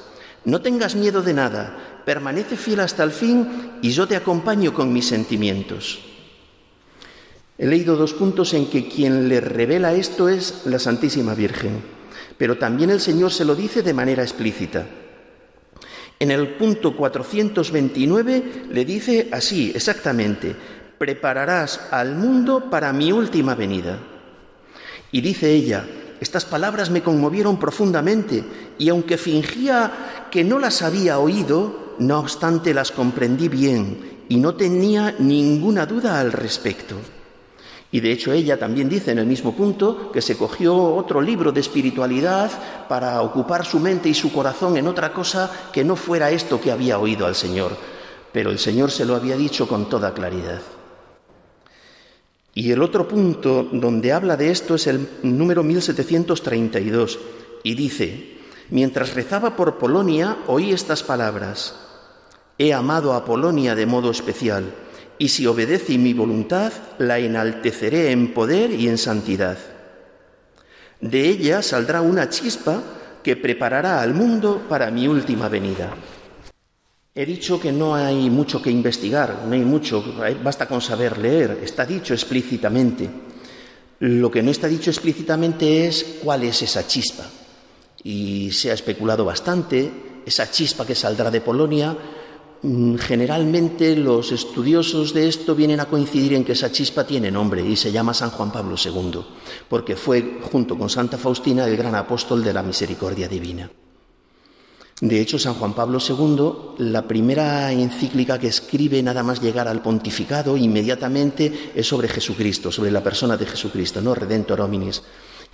No 0.44 0.61
tengas 0.61 0.94
miedo 0.94 1.22
de 1.22 1.33
nada, 1.33 2.02
permanece 2.04 2.57
fiel 2.57 2.80
hasta 2.80 3.02
el 3.02 3.12
fin 3.12 3.79
y 3.81 3.90
yo 3.90 4.06
te 4.06 4.16
acompaño 4.16 4.75
con 4.75 4.92
mis 4.92 5.06
sentimientos. 5.06 6.00
He 7.56 7.66
leído 7.66 7.96
dos 7.96 8.12
puntos 8.12 8.52
en 8.52 8.66
que 8.66 8.88
quien 8.88 9.29
le 9.29 9.40
revela 9.40 9.94
esto 9.94 10.29
es 10.29 10.62
la 10.66 10.79
Santísima 10.79 11.35
Virgen, 11.35 11.81
pero 12.37 12.58
también 12.58 12.90
el 12.90 13.00
Señor 13.00 13.33
se 13.33 13.44
lo 13.44 13.54
dice 13.54 13.83
de 13.83 13.94
manera 13.94 14.23
explícita. 14.23 14.87
En 16.18 16.31
el 16.31 16.56
punto 16.56 16.96
429 16.96 18.66
le 18.71 18.85
dice 18.85 19.29
así, 19.33 19.73
exactamente, 19.75 20.54
prepararás 20.98 21.88
al 21.90 22.16
mundo 22.16 22.71
para 22.71 22.92
mi 22.92 23.12
última 23.12 23.54
venida. 23.54 23.98
Y 25.10 25.21
dice 25.21 25.50
ella, 25.50 25.85
estas 26.21 26.44
palabras 26.44 26.90
me 26.90 27.02
conmovieron 27.02 27.58
profundamente 27.58 28.42
y 28.79 28.88
aunque 28.88 29.18
fingía 29.18 30.13
que 30.35 30.42
no 30.42 30.58
las 30.58 30.82
había 30.82 31.20
oído, 31.20 31.94
no 32.00 32.18
obstante 32.18 32.74
las 32.74 32.90
comprendí 32.90 33.46
bien 33.48 34.24
y 34.28 34.38
no 34.38 34.56
tenía 34.56 35.14
ninguna 35.20 35.87
duda 35.87 36.18
al 36.18 36.32
respecto. 36.32 36.96
Y 37.92 38.00
de 38.00 38.10
hecho 38.10 38.32
ella 38.32 38.58
también 38.58 38.88
dice 38.88 39.12
en 39.12 39.20
el 39.20 39.26
mismo 39.26 39.54
punto 39.54 40.10
que 40.10 40.20
se 40.20 40.37
cogió 40.37 40.74
otro 40.96 41.20
libro 41.20 41.52
de 41.52 41.60
espiritualidad 41.60 42.50
para 42.88 43.22
ocupar 43.22 43.64
su 43.64 43.78
mente 43.78 44.08
y 44.08 44.14
su 44.14 44.32
corazón 44.32 44.76
en 44.76 44.88
otra 44.88 45.12
cosa 45.12 45.48
que 45.72 45.85
no 45.85 45.94
fuera 45.94 46.32
esto 46.32 46.60
que 46.60 46.72
había 46.72 46.98
oído 46.98 47.26
al 47.26 47.37
Señor. 47.37 47.76
Pero 48.32 48.50
el 48.50 48.58
Señor 48.58 48.90
se 48.90 49.04
lo 49.04 49.14
había 49.14 49.37
dicho 49.37 49.68
con 49.68 49.88
toda 49.88 50.14
claridad. 50.14 50.62
Y 52.54 52.72
el 52.72 52.82
otro 52.82 53.06
punto 53.06 53.68
donde 53.70 54.12
habla 54.12 54.37
de 54.37 54.50
esto 54.50 54.74
es 54.74 54.88
el 54.88 55.08
número 55.22 55.62
1732 55.62 57.20
y 57.62 57.76
dice, 57.76 58.35
mientras 58.71 59.15
rezaba 59.15 59.56
por 59.56 59.79
Polonia 59.79 60.38
oí 60.46 60.73
estas 60.73 61.02
palabras, 61.02 61.75
he 62.58 62.73
amado 62.73 63.15
a 63.15 63.25
Polonia 63.25 63.75
de 63.75 63.87
modo 63.87 64.10
especial 64.10 64.73
y 65.19 65.29
si 65.29 65.46
obedece 65.46 65.98
mi 65.98 66.12
voluntad 66.12 66.73
la 66.98 67.19
enalteceré 67.19 68.10
en 68.10 68.33
poder 68.35 68.71
y 68.71 68.88
en 68.88 68.98
santidad. 68.98 69.58
De 71.00 71.29
ella 71.29 71.62
saldrá 71.62 72.00
una 72.00 72.29
chispa 72.29 72.83
que 73.23 73.37
preparará 73.37 74.00
al 74.00 74.15
mundo 74.15 74.62
para 74.69 74.90
mi 74.90 75.08
última 75.08 75.48
venida. 75.48 75.94
He 77.15 77.25
dicho 77.25 77.60
que 77.60 77.71
no 77.71 77.94
hay 77.94 78.29
mucho 78.29 78.60
que 78.60 78.71
investigar, 78.71 79.44
no 79.46 79.54
hay 79.54 79.60
mucho, 79.60 80.04
basta 80.42 80.67
con 80.67 80.81
saber 80.81 81.19
leer, 81.19 81.60
está 81.62 81.87
dicho 81.87 82.12
explícitamente. 82.12 83.08
Lo 84.00 84.31
que 84.31 84.42
no 84.42 84.50
está 84.50 84.67
dicho 84.67 84.90
explícitamente 84.90 85.87
es 85.87 86.19
cuál 86.23 86.42
es 86.42 86.60
esa 86.62 86.87
chispa. 86.87 87.25
Y 88.05 88.52
se 88.52 88.71
ha 88.71 88.75
especulado 88.75 89.25
bastante, 89.25 90.21
esa 90.25 90.50
chispa 90.50 90.87
que 90.87 90.94
saldrá 90.94 91.31
de 91.31 91.40
Polonia, 91.40 91.96
mm, 92.63 92.96
generalmente 92.96 93.96
los 93.96 94.31
estudiosos 94.31 95.13
de 95.13 95.29
esto 95.29 95.55
vienen 95.55 95.81
a 95.81 95.87
coincidir 95.87 96.35
en 96.35 96.44
que 96.44 96.52
esa 96.52 96.71
chispa 96.71 97.05
tiene 97.05 97.31
nombre 97.31 97.67
y 97.67 97.77
se 97.77 97.90
llama 97.90 98.15
San 98.15 98.31
Juan 98.31 98.52
Pablo 98.52 98.77
II, 98.77 99.21
porque 99.69 99.96
fue, 99.96 100.38
junto 100.42 100.79
con 100.79 100.88
Santa 100.88 101.19
Faustina, 101.19 101.67
el 101.67 101.77
gran 101.77 101.94
apóstol 101.94 102.44
de 102.44 102.52
la 102.52 102.63
misericordia 102.63 103.27
divina. 103.27 103.71
De 105.00 105.21
hecho, 105.21 105.38
San 105.38 105.55
Juan 105.55 105.75
Pablo 105.75 105.98
II, 105.98 106.87
la 106.87 107.07
primera 107.07 107.73
encíclica 107.73 108.38
que 108.38 108.46
escribe 108.46 109.02
nada 109.02 109.25
más 109.25 109.42
llegar 109.42 109.67
al 109.67 109.83
pontificado, 109.83 110.57
inmediatamente 110.57 111.73
es 111.75 111.87
sobre 111.87 112.09
Jesucristo, 112.09 112.71
sobre 112.71 112.92
la 112.92 113.02
persona 113.02 113.37
de 113.37 113.44
Jesucristo, 113.44 114.00
¿no? 114.00 114.15
Redentor 114.15 114.61
hominis. 114.61 115.02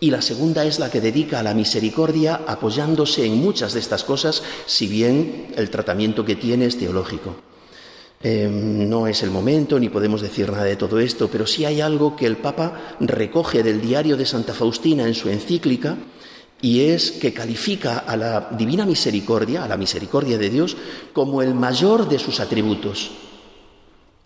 Y 0.01 0.11
la 0.11 0.23
segunda 0.23 0.65
es 0.65 0.79
la 0.79 0.91
que 0.91 1.03
dedica 1.03 1.41
a 1.41 1.43
la 1.43 1.53
misericordia, 1.53 2.41
apoyándose 2.47 3.27
en 3.27 3.37
muchas 3.37 3.75
de 3.75 3.81
estas 3.81 4.03
cosas, 4.03 4.43
si 4.65 4.87
bien 4.87 5.53
el 5.57 5.69
tratamiento 5.69 6.25
que 6.25 6.37
tiene 6.37 6.65
es 6.65 6.79
teológico. 6.79 7.37
Em, 8.23 8.89
no 8.89 9.07
es 9.07 9.23
el 9.23 9.31
momento 9.31 9.79
ni 9.79 9.89
podemos 9.89 10.21
decir 10.21 10.51
nada 10.51 10.65
de 10.65 10.77
todo 10.77 11.01
esto, 11.01 11.29
pero 11.29 11.47
sí 11.47 11.65
hay 11.65 11.81
algo 11.81 12.17
que 12.17 12.27
el 12.27 12.39
Papa 12.39 12.97
recoge 13.01 13.63
del 13.63 13.81
diario 13.81 14.17
de 14.17 14.27
Santa 14.27 14.55
Faustina 14.55 15.07
en 15.07 15.15
su 15.15 15.29
encíclica, 15.29 15.97
y 16.63 16.81
es 16.81 17.13
que 17.13 17.33
califica 17.33 17.99
a 17.99 18.17
la 18.17 18.49
divina 18.51 18.85
misericordia, 18.85 19.65
a 19.65 19.69
la 19.69 19.77
misericordia 19.77 20.39
de 20.39 20.51
Dios, 20.51 20.77
como 21.13 21.43
el 21.43 21.55
mayor 21.55 22.09
de 22.09 22.19
sus 22.19 22.41
atributos. 22.41 23.11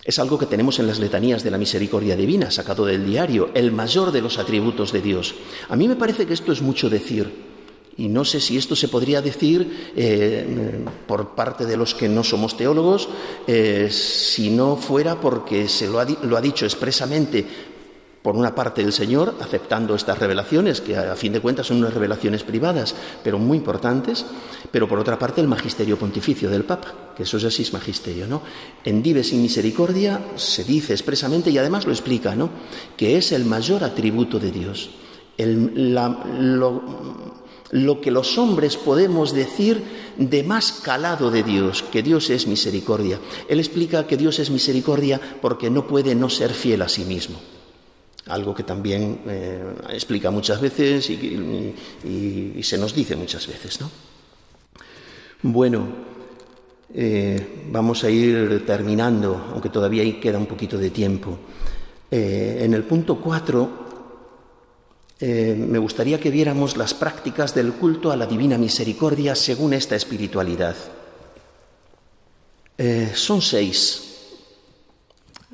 Es 0.05 0.18
algo 0.18 0.38
que 0.38 0.46
tenemos 0.46 0.78
en 0.78 0.86
las 0.86 0.98
letanías 0.98 1.42
de 1.42 1.50
la 1.50 1.57
misericordia 1.57 2.14
divina, 2.14 2.50
sacado 2.50 2.84
del 2.84 3.07
diario, 3.07 3.50
el 3.55 3.72
mayor 3.72 4.12
de 4.12 4.20
los 4.20 4.38
atributos 4.38 4.92
de 4.92 5.00
Dios. 5.00 5.34
A 5.68 5.76
mí 5.76 5.88
me 5.88 5.96
parece 5.96 6.26
que 6.26 6.34
esto 6.34 6.52
es 6.52 6.61
mucho 6.61 6.90
decir. 6.90 7.55
Y 7.96 8.09
no 8.09 8.24
sé 8.24 8.40
si 8.40 8.59
esto 8.59 8.74
se 8.74 8.88
podría 8.88 9.22
decir 9.22 9.92
eh, 9.96 10.84
por 11.07 11.34
parte 11.34 11.64
de 11.64 11.76
los 11.76 11.94
que 11.94 12.09
no 12.09 12.24
somos 12.24 12.57
teólogos, 12.57 13.09
eh, 13.46 13.88
si 13.90 14.50
no 14.50 14.76
fuera 14.76 15.20
porque 15.20 15.68
se 15.68 15.86
lo 15.88 16.00
ha, 16.00 16.05
lo 16.05 16.36
ha 16.36 16.40
dicho 16.40 16.66
expresamente 16.66 17.46
por 18.25 18.37
una 18.37 18.55
parte 18.55 18.81
el 18.81 18.95
Señor, 18.95 19.35
aceptando 19.39 19.95
estas 19.95 20.18
revelaciones, 20.18 20.81
que 20.81 20.97
a 20.97 21.14
fin 21.14 21.35
de 21.35 21.41
cuentas 21.41 21.66
son 21.66 21.77
unas 21.77 21.93
revelaciones 21.93 22.43
privadas, 22.43 22.95
pero 23.22 23.39
muy 23.39 23.59
importantes, 23.59 24.25
pero 24.70 24.89
por 24.89 24.99
otra 24.99 25.18
parte 25.18 25.43
el 25.43 25.47
magisterio 25.47 25.99
pontificio 25.99 26.49
del 26.49 26.64
Papa, 26.64 27.12
que 27.14 27.25
eso 27.25 27.37
es 27.37 27.45
así 27.45 27.64
es 27.64 27.75
magisterio, 27.75 28.27
¿no? 28.27 28.41
En 28.83 29.03
Dives 29.03 29.29
sin 29.29 29.43
misericordia 29.43 30.22
se 30.37 30.64
dice 30.64 30.95
expresamente 30.95 31.51
y 31.51 31.59
además 31.59 31.85
lo 31.85 31.93
explica, 31.93 32.35
¿no? 32.35 32.49
Que 32.97 33.18
es 33.18 33.31
el 33.31 33.45
mayor 33.45 33.85
atributo 33.85 34.41
de 34.41 34.51
Dios. 34.51 34.89
lo, 35.37 36.83
lo 37.72 38.01
que 38.01 38.11
los 38.11 38.39
hombres 38.39 38.79
podemos 38.79 39.35
decir 39.35 39.83
de 40.16 40.43
más 40.45 40.72
calado 40.83 41.31
de 41.31 41.43
Dios, 41.43 41.83
que 41.83 42.03
Dios 42.03 42.31
es 42.31 42.47
misericordia. 42.47 43.20
Él 43.51 43.59
explica 43.59 44.07
que 44.07 44.16
Dios 44.16 44.39
es 44.39 44.49
misericordia 44.49 45.20
porque 45.43 45.68
no 45.68 45.87
puede 45.87 46.14
no 46.14 46.31
ser 46.31 46.55
fiel 46.55 46.81
a 46.81 46.89
sí 46.89 47.05
mismo 47.05 47.39
algo 48.27 48.55
que 48.55 48.62
también 48.62 49.20
eh, 49.27 49.62
explica 49.91 50.31
muchas 50.31 50.61
veces 50.61 51.11
y, 51.11 52.62
se 52.62 52.79
nos 52.79 52.95
dice 52.95 53.16
muchas 53.16 53.47
veces. 53.47 53.81
¿no? 53.81 53.91
Bueno, 55.43 55.87
eh, 56.95 57.64
vamos 57.70 58.05
a 58.05 58.11
ir 58.11 58.64
terminando, 58.64 59.51
aunque 59.53 59.68
todavía 59.68 60.20
queda 60.20 60.39
un 60.39 60.47
poquito 60.47 60.79
de 60.79 60.91
tiempo. 60.91 61.39
Eh, 62.11 62.61
en 62.62 62.75
el 62.75 62.85
punto 62.85 63.20
4 63.20 63.85
me 65.20 65.79
gustaría 65.79 66.20
que 66.20 66.31
viéramos 66.31 66.77
las 66.77 66.93
prácticas 66.93 67.55
del 67.55 67.72
culto 67.75 68.11
a 68.11 68.16
la 68.16 68.27
divina 68.27 68.59
misericordia 68.59 69.35
según 69.35 69.72
esta 69.72 69.97
espiritualidad. 69.97 70.77
son 73.14 73.41
seis, 73.41 74.03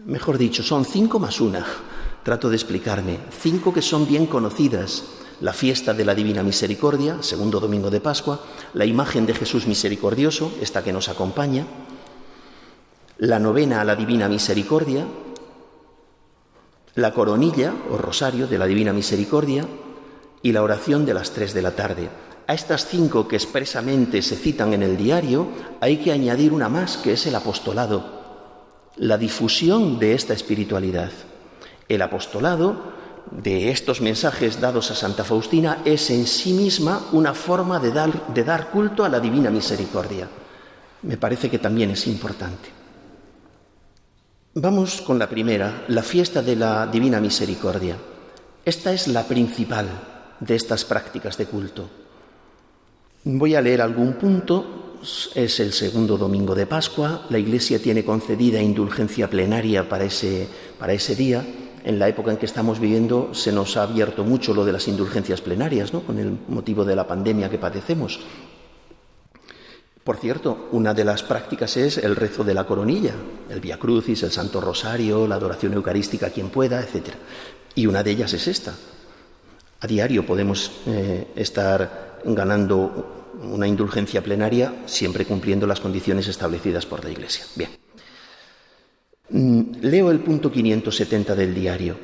mejor 0.07 0.39
dicho, 0.39 0.65
son 0.65 0.85
cinco 0.85 1.21
más 1.21 1.41
una 1.41 1.65
Trato 2.23 2.51
de 2.51 2.57
explicarme. 2.57 3.19
Cinco 3.31 3.73
que 3.73 3.81
son 3.81 4.07
bien 4.07 4.27
conocidas. 4.27 5.05
La 5.41 5.55
fiesta 5.55 5.95
de 5.95 6.05
la 6.05 6.15
Divina 6.15 6.43
Misericordia, 6.43 7.23
segundo 7.23 7.61
domingo 7.61 7.89
de 7.89 8.01
Pascua, 8.01 8.41
la 8.75 8.85
imagen 8.85 9.25
de 9.25 9.33
Jesús 9.33 9.67
misericordioso, 9.67 10.53
esta 10.61 10.85
que 10.85 10.93
nos 10.93 11.09
acompaña, 11.09 11.67
la 13.17 13.39
novena 13.39 13.81
a 13.81 13.85
la 13.85 13.97
Divina 13.97 14.29
Misericordia, 14.29 15.07
la 16.95 17.15
coronilla 17.15 17.73
o 17.91 17.97
rosario 17.97 18.47
de 18.47 18.59
la 18.59 18.67
Divina 18.67 18.93
Misericordia 18.93 19.67
y 20.43 20.53
la 20.53 20.63
oración 20.63 21.07
de 21.07 21.15
las 21.15 21.31
tres 21.31 21.55
de 21.55 21.63
la 21.63 21.75
tarde. 21.75 22.11
A 22.47 22.53
estas 22.53 22.87
cinco 22.87 23.29
que 23.29 23.37
expresamente 23.37 24.21
se 24.21 24.37
citan 24.37 24.75
en 24.75 24.83
el 24.83 24.99
diario 24.99 25.49
hay 25.81 25.99
que 25.99 26.13
añadir 26.13 26.53
una 26.53 26.69
más 26.69 26.99
que 26.99 27.15
es 27.15 27.27
el 27.27 27.35
apostolado, 27.35 28.91
la 28.97 29.17
difusión 29.17 29.99
de 29.99 30.13
esta 30.13 30.35
espiritualidad. 30.35 31.13
El 31.91 32.03
apostolado 32.03 32.77
de 33.33 33.73
estos 33.73 34.01
mensajes 34.01 34.61
dados 34.61 34.93
a 34.93 34.95
Santa 34.95 35.25
Faustina 35.25 35.79
es 35.85 36.11
en 36.11 36.25
sí 36.25 36.53
misma 36.53 37.09
una 37.11 37.35
forma 37.35 37.81
de 37.81 37.91
dar, 37.91 38.29
de 38.29 38.45
dar 38.45 38.71
culto 38.71 39.05
a 39.05 39.09
la 39.09 39.19
divina 39.19 39.51
misericordia. 39.51 40.29
Me 41.03 41.17
parece 41.17 41.51
que 41.51 41.59
también 41.59 41.91
es 41.91 42.07
importante. 42.07 42.69
Vamos 44.55 45.01
con 45.01 45.19
la 45.19 45.29
primera, 45.29 45.83
la 45.89 46.05
fiesta 46.05 46.43
de 46.43 46.55
la 46.55 46.87
divina 46.87 47.21
misericordia. 47.21 47.97
Esta 48.65 48.93
es 48.93 49.09
la 49.09 49.25
principal 49.25 49.89
de 50.39 50.55
estas 50.55 50.85
prácticas 50.85 51.37
de 51.39 51.47
culto. 51.47 51.91
Voy 53.25 53.57
a 53.57 53.61
leer 53.61 53.83
algún 53.83 54.13
punto. 54.13 54.99
Es 55.35 55.59
el 55.59 55.73
segundo 55.73 56.17
domingo 56.17 56.55
de 56.55 56.67
Pascua. 56.67 57.27
La 57.31 57.39
Iglesia 57.39 57.83
tiene 57.83 58.05
concedida 58.05 58.63
indulgencia 58.63 59.29
plenaria 59.29 59.89
para 59.89 60.05
ese, 60.05 60.47
para 60.79 60.93
ese 60.93 61.17
día 61.17 61.45
en 61.85 61.99
la 61.99 62.09
época 62.09 62.31
en 62.31 62.37
que 62.37 62.47
estamos 62.47 62.79
viviendo 62.81 63.33
se 63.33 63.53
nos 63.53 63.77
ha 63.77 63.85
abierto 63.85 64.25
mucho 64.25 64.55
lo 64.55 64.65
de 64.65 64.73
las 64.73 64.89
indulgencias 64.89 65.41
plenarias, 65.41 65.93
¿no? 65.93 66.03
con 66.03 66.19
el 66.19 66.37
motivo 66.49 66.85
de 66.85 66.97
la 66.97 67.07
pandemia 67.07 67.51
que 67.51 67.59
padecemos. 67.59 68.21
Por 70.05 70.17
cierto, 70.17 70.69
una 70.73 70.95
de 70.95 71.05
las 71.05 71.23
prácticas 71.23 71.77
es 71.77 71.99
el 71.99 72.17
rezo 72.17 72.43
de 72.43 72.55
la 72.55 72.65
coronilla, 72.65 73.13
el 73.51 73.61
Via 73.61 73.79
Crucis, 73.79 74.23
el 74.23 74.33
Santo 74.33 74.61
Rosario, 74.61 75.27
la 75.27 75.35
adoración 75.35 75.75
eucarística 75.75 76.31
quien 76.31 76.49
pueda, 76.49 76.81
etc. 76.81 77.15
Y 77.75 77.87
una 77.87 78.03
de 78.03 78.11
ellas 78.11 78.33
es 78.33 78.49
esta. 78.49 78.75
A 79.81 79.87
diario 79.87 80.27
podemos 80.27 80.73
eh, 80.87 81.29
estar 81.37 82.19
ganando 82.25 83.29
una 83.43 83.67
indulgencia 83.67 84.23
plenaria 84.23 84.83
siempre 84.87 85.25
cumpliendo 85.25 85.67
las 85.67 85.81
condiciones 85.81 86.29
establecidas 86.29 86.87
por 86.87 87.05
la 87.05 87.11
Iglesia. 87.11 87.45
Bien. 87.55 87.71
Mm, 89.31 89.63
leo 89.83 90.11
el 90.11 90.21
punto 90.21 90.51
570 90.51 91.35
del 91.35 91.55
diario. 91.55 91.97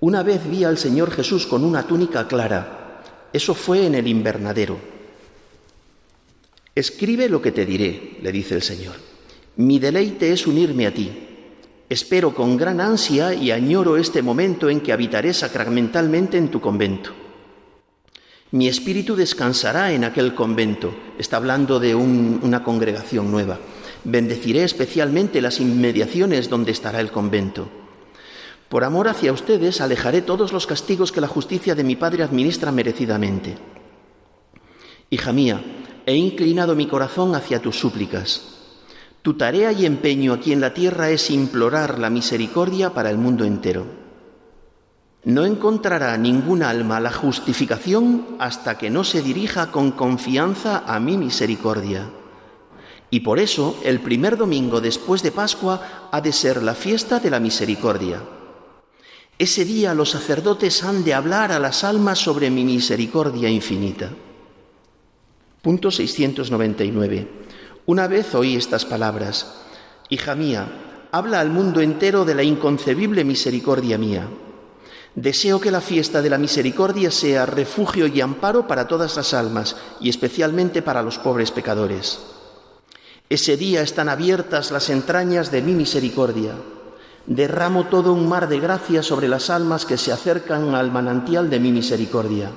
Una 0.00 0.22
vez 0.22 0.48
vi 0.48 0.64
al 0.64 0.76
Señor 0.76 1.10
Jesús 1.10 1.46
con 1.46 1.64
una 1.64 1.86
túnica 1.86 2.28
clara. 2.28 3.02
Eso 3.32 3.54
fue 3.54 3.86
en 3.86 3.94
el 3.94 4.06
invernadero. 4.06 4.78
Escribe 6.74 7.30
lo 7.30 7.40
que 7.40 7.52
te 7.52 7.64
diré, 7.64 8.18
le 8.20 8.30
dice 8.30 8.54
el 8.54 8.62
Señor. 8.62 8.96
Mi 9.56 9.78
deleite 9.78 10.32
es 10.32 10.46
unirme 10.46 10.86
a 10.86 10.92
ti. 10.92 11.10
Espero 11.88 12.34
con 12.34 12.58
gran 12.58 12.80
ansia 12.80 13.32
y 13.32 13.50
añoro 13.50 13.96
este 13.96 14.20
momento 14.20 14.68
en 14.68 14.80
que 14.80 14.92
habitaré 14.92 15.32
sacramentalmente 15.32 16.36
en 16.36 16.50
tu 16.50 16.60
convento. 16.60 17.12
Mi 18.50 18.68
espíritu 18.68 19.16
descansará 19.16 19.92
en 19.92 20.04
aquel 20.04 20.34
convento. 20.34 20.94
Está 21.18 21.38
hablando 21.38 21.80
de 21.80 21.94
una 21.94 22.62
congregación 22.62 23.30
nueva. 23.30 23.58
Bendeciré 24.08 24.62
especialmente 24.62 25.40
las 25.40 25.58
inmediaciones 25.58 26.48
donde 26.48 26.70
estará 26.70 27.00
el 27.00 27.10
convento. 27.10 27.66
Por 28.68 28.84
amor 28.84 29.08
hacia 29.08 29.32
ustedes 29.32 29.80
alejaré 29.80 30.22
todos 30.22 30.52
los 30.52 30.68
castigos 30.68 31.10
que 31.10 31.20
la 31.20 31.26
justicia 31.26 31.74
de 31.74 31.82
mi 31.82 31.96
Padre 31.96 32.22
administra 32.22 32.70
merecidamente. 32.70 33.58
Hija 35.10 35.32
mía, 35.32 35.60
he 36.06 36.14
inclinado 36.14 36.76
mi 36.76 36.86
corazón 36.86 37.34
hacia 37.34 37.60
tus 37.60 37.80
súplicas. 37.80 38.42
Tu 39.22 39.34
tarea 39.34 39.72
y 39.72 39.84
empeño 39.84 40.34
aquí 40.34 40.52
en 40.52 40.60
la 40.60 40.72
tierra 40.72 41.10
es 41.10 41.28
implorar 41.28 41.98
la 41.98 42.08
misericordia 42.08 42.94
para 42.94 43.10
el 43.10 43.18
mundo 43.18 43.44
entero. 43.44 43.86
No 45.24 45.44
encontrará 45.44 46.16
ningún 46.16 46.62
alma 46.62 47.00
la 47.00 47.10
justificación 47.10 48.36
hasta 48.38 48.78
que 48.78 48.88
no 48.88 49.02
se 49.02 49.22
dirija 49.22 49.72
con 49.72 49.90
confianza 49.90 50.84
a 50.86 51.00
mi 51.00 51.16
misericordia. 51.16 52.08
Y 53.10 53.20
por 53.20 53.38
eso 53.38 53.78
el 53.84 54.00
primer 54.00 54.36
domingo 54.36 54.80
después 54.80 55.22
de 55.22 55.32
Pascua 55.32 56.08
ha 56.10 56.20
de 56.20 56.32
ser 56.32 56.62
la 56.62 56.74
fiesta 56.74 57.20
de 57.20 57.30
la 57.30 57.40
misericordia. 57.40 58.22
Ese 59.38 59.64
día 59.64 59.94
los 59.94 60.10
sacerdotes 60.10 60.82
han 60.82 61.04
de 61.04 61.14
hablar 61.14 61.52
a 61.52 61.58
las 61.58 61.84
almas 61.84 62.18
sobre 62.18 62.50
mi 62.50 62.64
misericordia 62.64 63.48
infinita. 63.48 64.10
Punto 65.62 65.90
699. 65.90 67.28
Una 67.86 68.08
vez 68.08 68.34
oí 68.34 68.56
estas 68.56 68.84
palabras, 68.84 69.62
Hija 70.08 70.36
mía, 70.36 71.08
habla 71.10 71.40
al 71.40 71.50
mundo 71.50 71.80
entero 71.80 72.24
de 72.24 72.34
la 72.34 72.44
inconcebible 72.44 73.24
misericordia 73.24 73.98
mía. 73.98 74.28
Deseo 75.16 75.60
que 75.60 75.70
la 75.70 75.80
fiesta 75.80 76.22
de 76.22 76.30
la 76.30 76.38
misericordia 76.38 77.10
sea 77.10 77.46
refugio 77.46 78.06
y 78.06 78.20
amparo 78.20 78.68
para 78.68 78.86
todas 78.86 79.16
las 79.16 79.34
almas 79.34 79.76
y 80.00 80.08
especialmente 80.08 80.82
para 80.82 81.02
los 81.02 81.18
pobres 81.18 81.50
pecadores. 81.50 82.35
Ese 83.28 83.56
día 83.56 83.82
están 83.82 84.08
abiertas 84.08 84.70
las 84.70 84.88
entrañas 84.88 85.50
de 85.50 85.60
mi 85.60 85.72
misericordia. 85.72 86.52
Derramo 87.26 87.86
todo 87.86 88.12
un 88.12 88.28
mar 88.28 88.48
de 88.48 88.60
gracia 88.60 89.02
sobre 89.02 89.26
las 89.26 89.50
almas 89.50 89.84
que 89.84 89.96
se 89.96 90.12
acercan 90.12 90.76
al 90.76 90.92
manantial 90.92 91.50
de 91.50 91.58
mi 91.58 91.72
misericordia. 91.72 92.52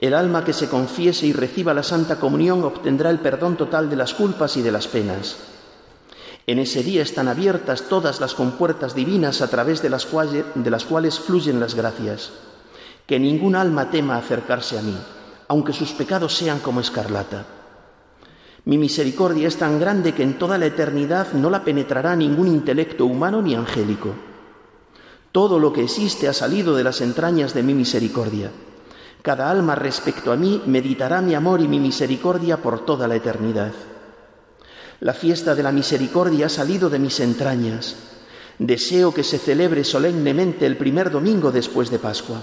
El 0.00 0.14
alma 0.14 0.46
que 0.46 0.54
se 0.54 0.70
confiese 0.70 1.26
y 1.26 1.34
reciba 1.34 1.74
la 1.74 1.82
Santa 1.82 2.18
Comunión 2.18 2.64
obtendrá 2.64 3.10
el 3.10 3.18
perdón 3.18 3.58
total 3.58 3.90
de 3.90 3.96
las 3.96 4.14
culpas 4.14 4.56
y 4.56 4.62
de 4.62 4.72
las 4.72 4.88
penas. 4.88 5.36
En 6.46 6.58
ese 6.58 6.82
día 6.82 7.02
están 7.02 7.28
abiertas 7.28 7.82
todas 7.82 8.18
las 8.18 8.32
compuertas 8.32 8.94
divinas 8.94 9.42
a 9.42 9.48
través 9.48 9.82
de 9.82 9.90
las, 9.90 10.06
cuales, 10.06 10.46
de 10.54 10.70
las 10.70 10.86
cuales 10.86 11.20
fluyen 11.20 11.60
las 11.60 11.74
gracias. 11.74 12.30
Que 13.06 13.20
ningún 13.20 13.56
alma 13.56 13.90
tema 13.90 14.16
acercarse 14.16 14.78
a 14.78 14.82
mí, 14.82 14.96
aunque 15.48 15.74
sus 15.74 15.92
pecados 15.92 16.34
sean 16.34 16.60
como 16.60 16.80
escarlata. 16.80 17.44
Mi 18.64 18.78
misericordia 18.78 19.48
es 19.48 19.56
tan 19.56 19.80
grande 19.80 20.12
que 20.12 20.22
en 20.22 20.38
toda 20.38 20.56
la 20.56 20.66
eternidad 20.66 21.32
no 21.32 21.50
la 21.50 21.64
penetrará 21.64 22.14
ningún 22.14 22.46
intelecto 22.46 23.06
humano 23.06 23.42
ni 23.42 23.56
angélico. 23.56 24.10
Todo 25.32 25.58
lo 25.58 25.72
que 25.72 25.82
existe 25.82 26.28
ha 26.28 26.32
salido 26.32 26.76
de 26.76 26.84
las 26.84 27.00
entrañas 27.00 27.54
de 27.54 27.64
mi 27.64 27.74
misericordia. 27.74 28.52
Cada 29.22 29.50
alma 29.50 29.74
respecto 29.74 30.30
a 30.30 30.36
mí 30.36 30.62
meditará 30.66 31.20
mi 31.22 31.34
amor 31.34 31.60
y 31.60 31.66
mi 31.66 31.80
misericordia 31.80 32.58
por 32.58 32.84
toda 32.84 33.08
la 33.08 33.16
eternidad. 33.16 33.72
La 35.00 35.14
fiesta 35.14 35.56
de 35.56 35.64
la 35.64 35.72
misericordia 35.72 36.46
ha 36.46 36.48
salido 36.48 36.88
de 36.88 37.00
mis 37.00 37.18
entrañas. 37.18 37.96
Deseo 38.60 39.12
que 39.12 39.24
se 39.24 39.38
celebre 39.38 39.82
solemnemente 39.82 40.66
el 40.66 40.76
primer 40.76 41.10
domingo 41.10 41.50
después 41.50 41.90
de 41.90 41.98
Pascua. 41.98 42.40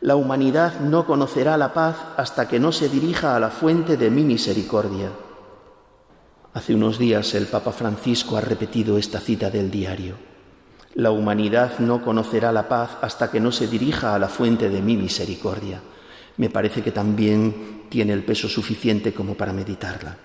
La 0.00 0.16
humanidad 0.16 0.80
no 0.80 1.06
conocerá 1.06 1.56
la 1.56 1.74
paz 1.74 1.96
hasta 2.16 2.48
que 2.48 2.58
no 2.58 2.72
se 2.72 2.88
dirija 2.88 3.36
a 3.36 3.40
la 3.40 3.50
fuente 3.50 3.96
de 3.96 4.10
mi 4.10 4.24
misericordia. 4.24 5.10
Hace 6.58 6.74
unos 6.74 6.98
días 6.98 7.34
el 7.34 7.46
Papa 7.46 7.70
Francisco 7.70 8.36
ha 8.36 8.40
repetido 8.40 8.98
esta 8.98 9.20
cita 9.20 9.48
del 9.48 9.70
diario. 9.70 10.16
La 10.96 11.12
humanidad 11.12 11.78
no 11.78 12.02
conocerá 12.02 12.50
la 12.50 12.68
paz 12.68 12.98
hasta 13.00 13.30
que 13.30 13.38
no 13.38 13.52
se 13.52 13.68
dirija 13.68 14.12
a 14.12 14.18
la 14.18 14.26
fuente 14.26 14.68
de 14.68 14.82
mi 14.82 14.96
misericordia. 14.96 15.80
Me 16.36 16.50
parece 16.50 16.82
que 16.82 16.90
también 16.90 17.84
tiene 17.88 18.12
el 18.12 18.24
peso 18.24 18.48
suficiente 18.48 19.14
como 19.14 19.36
para 19.36 19.52
meditarla. 19.52 20.16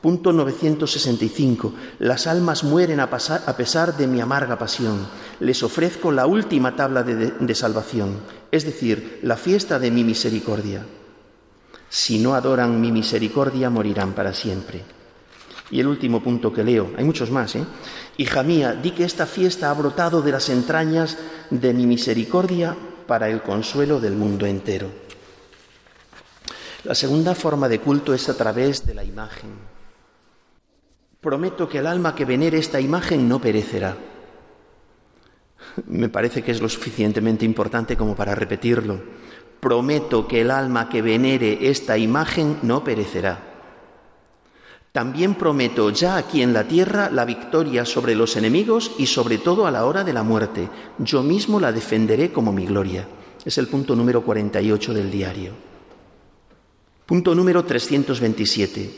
Punto 0.00 0.32
965. 0.32 1.74
Las 1.98 2.28
almas 2.28 2.62
mueren 2.62 3.00
a, 3.00 3.10
pesar 3.10 3.96
de 3.96 4.06
mi 4.06 4.20
amarga 4.20 4.56
pasión. 4.56 5.08
Les 5.40 5.60
ofrezco 5.64 6.12
la 6.12 6.28
última 6.28 6.76
tabla 6.76 7.02
de 7.02 7.54
salvación, 7.56 8.20
es 8.52 8.64
decir, 8.64 9.18
la 9.24 9.36
fiesta 9.36 9.80
de 9.80 9.90
mi 9.90 10.04
misericordia. 10.04 10.86
Si 11.88 12.20
no 12.20 12.36
adoran 12.36 12.80
mi 12.80 12.92
misericordia, 12.92 13.70
morirán 13.70 14.12
para 14.12 14.32
siempre. 14.32 14.95
Y 15.70 15.80
el 15.80 15.88
último 15.88 16.22
punto 16.22 16.52
que 16.52 16.62
leo, 16.62 16.92
hay 16.96 17.04
muchos 17.04 17.30
más, 17.30 17.56
¿eh? 17.56 17.64
Hija 18.18 18.42
mía, 18.42 18.72
di 18.72 18.92
que 18.92 19.04
esta 19.04 19.26
fiesta 19.26 19.70
ha 19.70 19.74
brotado 19.74 20.22
de 20.22 20.32
las 20.32 20.48
entrañas 20.48 21.18
de 21.50 21.74
mi 21.74 21.86
misericordia 21.86 22.76
para 23.06 23.28
el 23.28 23.42
consuelo 23.42 24.00
del 24.00 24.14
mundo 24.14 24.46
entero. 24.46 24.90
La 26.84 26.94
segunda 26.94 27.34
forma 27.34 27.68
de 27.68 27.80
culto 27.80 28.14
es 28.14 28.28
a 28.28 28.36
través 28.36 28.86
de 28.86 28.94
la 28.94 29.02
imagen. 29.02 29.50
Prometo 31.20 31.68
que 31.68 31.78
el 31.78 31.86
alma 31.88 32.14
que 32.14 32.24
venere 32.24 32.58
esta 32.58 32.80
imagen 32.80 33.28
no 33.28 33.40
perecerá. 33.40 33.96
Me 35.86 36.08
parece 36.08 36.42
que 36.42 36.52
es 36.52 36.60
lo 36.62 36.68
suficientemente 36.68 37.44
importante 37.44 37.96
como 37.96 38.14
para 38.14 38.36
repetirlo. 38.36 39.02
Prometo 39.58 40.28
que 40.28 40.42
el 40.42 40.50
alma 40.52 40.88
que 40.88 41.02
venere 41.02 41.68
esta 41.68 41.98
imagen 41.98 42.60
no 42.62 42.84
perecerá. 42.84 43.55
También 44.96 45.34
prometo 45.34 45.90
ya 45.90 46.16
aquí 46.16 46.40
en 46.40 46.54
la 46.54 46.66
tierra 46.66 47.10
la 47.10 47.26
victoria 47.26 47.84
sobre 47.84 48.14
los 48.14 48.34
enemigos 48.34 48.92
y 48.96 49.04
sobre 49.04 49.36
todo 49.36 49.66
a 49.66 49.70
la 49.70 49.84
hora 49.84 50.04
de 50.04 50.14
la 50.14 50.22
muerte. 50.22 50.70
Yo 50.96 51.22
mismo 51.22 51.60
la 51.60 51.70
defenderé 51.70 52.32
como 52.32 52.50
mi 52.50 52.64
gloria. 52.64 53.06
Es 53.44 53.58
el 53.58 53.68
punto 53.68 53.94
número 53.94 54.22
48 54.22 54.94
del 54.94 55.10
diario. 55.10 55.52
Punto 57.04 57.34
número 57.34 57.62
327. 57.62 58.90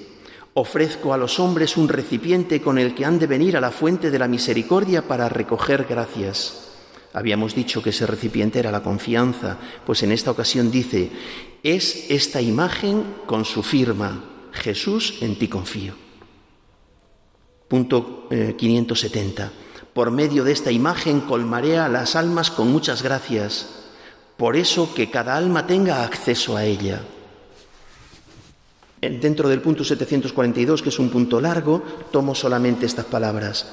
Ofrezco 0.55 1.13
a 1.13 1.19
los 1.19 1.41
hombres 1.41 1.77
un 1.77 1.89
recipiente 1.89 2.63
con 2.63 2.79
el 2.79 2.95
que 2.95 3.05
han 3.05 3.19
de 3.19 3.27
venir 3.27 3.57
a 3.57 3.61
la 3.61 3.73
fuente 3.73 4.13
de 4.13 4.21
la 4.21 4.29
misericordia 4.29 5.03
para 5.03 5.29
recoger 5.29 5.85
gracias. 5.91 6.77
Habíamos 7.13 7.57
dicho 7.57 7.83
que 7.83 7.91
ese 7.91 8.07
recipiente 8.07 8.61
era 8.61 8.71
la 8.71 8.85
confianza, 8.85 9.57
pues 9.85 10.05
en 10.05 10.13
esta 10.13 10.31
ocasión 10.31 10.71
dice, 10.71 11.11
es 11.65 12.09
esta 12.09 12.41
imagen 12.41 13.03
con 13.27 13.45
su 13.45 13.65
firma, 13.65 14.38
Jesús, 14.59 15.19
en 15.21 15.39
ti 15.39 15.49
confío. 15.49 15.95
Punto 17.69 18.29
570. 18.29 19.45
Eh, 19.45 19.51
Por 19.93 20.11
medio 20.11 20.45
de 20.45 20.53
esta 20.53 20.71
imagen 20.71 21.21
colmaré 21.23 21.79
a 21.79 21.89
las 21.89 22.17
almas 22.17 22.51
con 22.51 22.71
muchas 22.71 23.03
gracias, 23.03 23.69
por 24.37 24.57
eso 24.57 24.95
que 24.95 25.11
cada 25.11 25.37
alma 25.37 25.67
tenga 25.67 26.05
acceso 26.05 26.57
a 26.57 26.65
ella. 26.65 27.03
Dentro 29.01 29.49
del 29.49 29.61
punto 29.61 29.85
742, 29.85 30.83
que 30.83 30.89
es 30.89 30.99
un 30.99 31.11
punto 31.11 31.41
largo, 31.41 31.83
tomo 32.11 32.35
solamente 32.35 32.87
estas 32.87 33.07
palabras. 33.07 33.67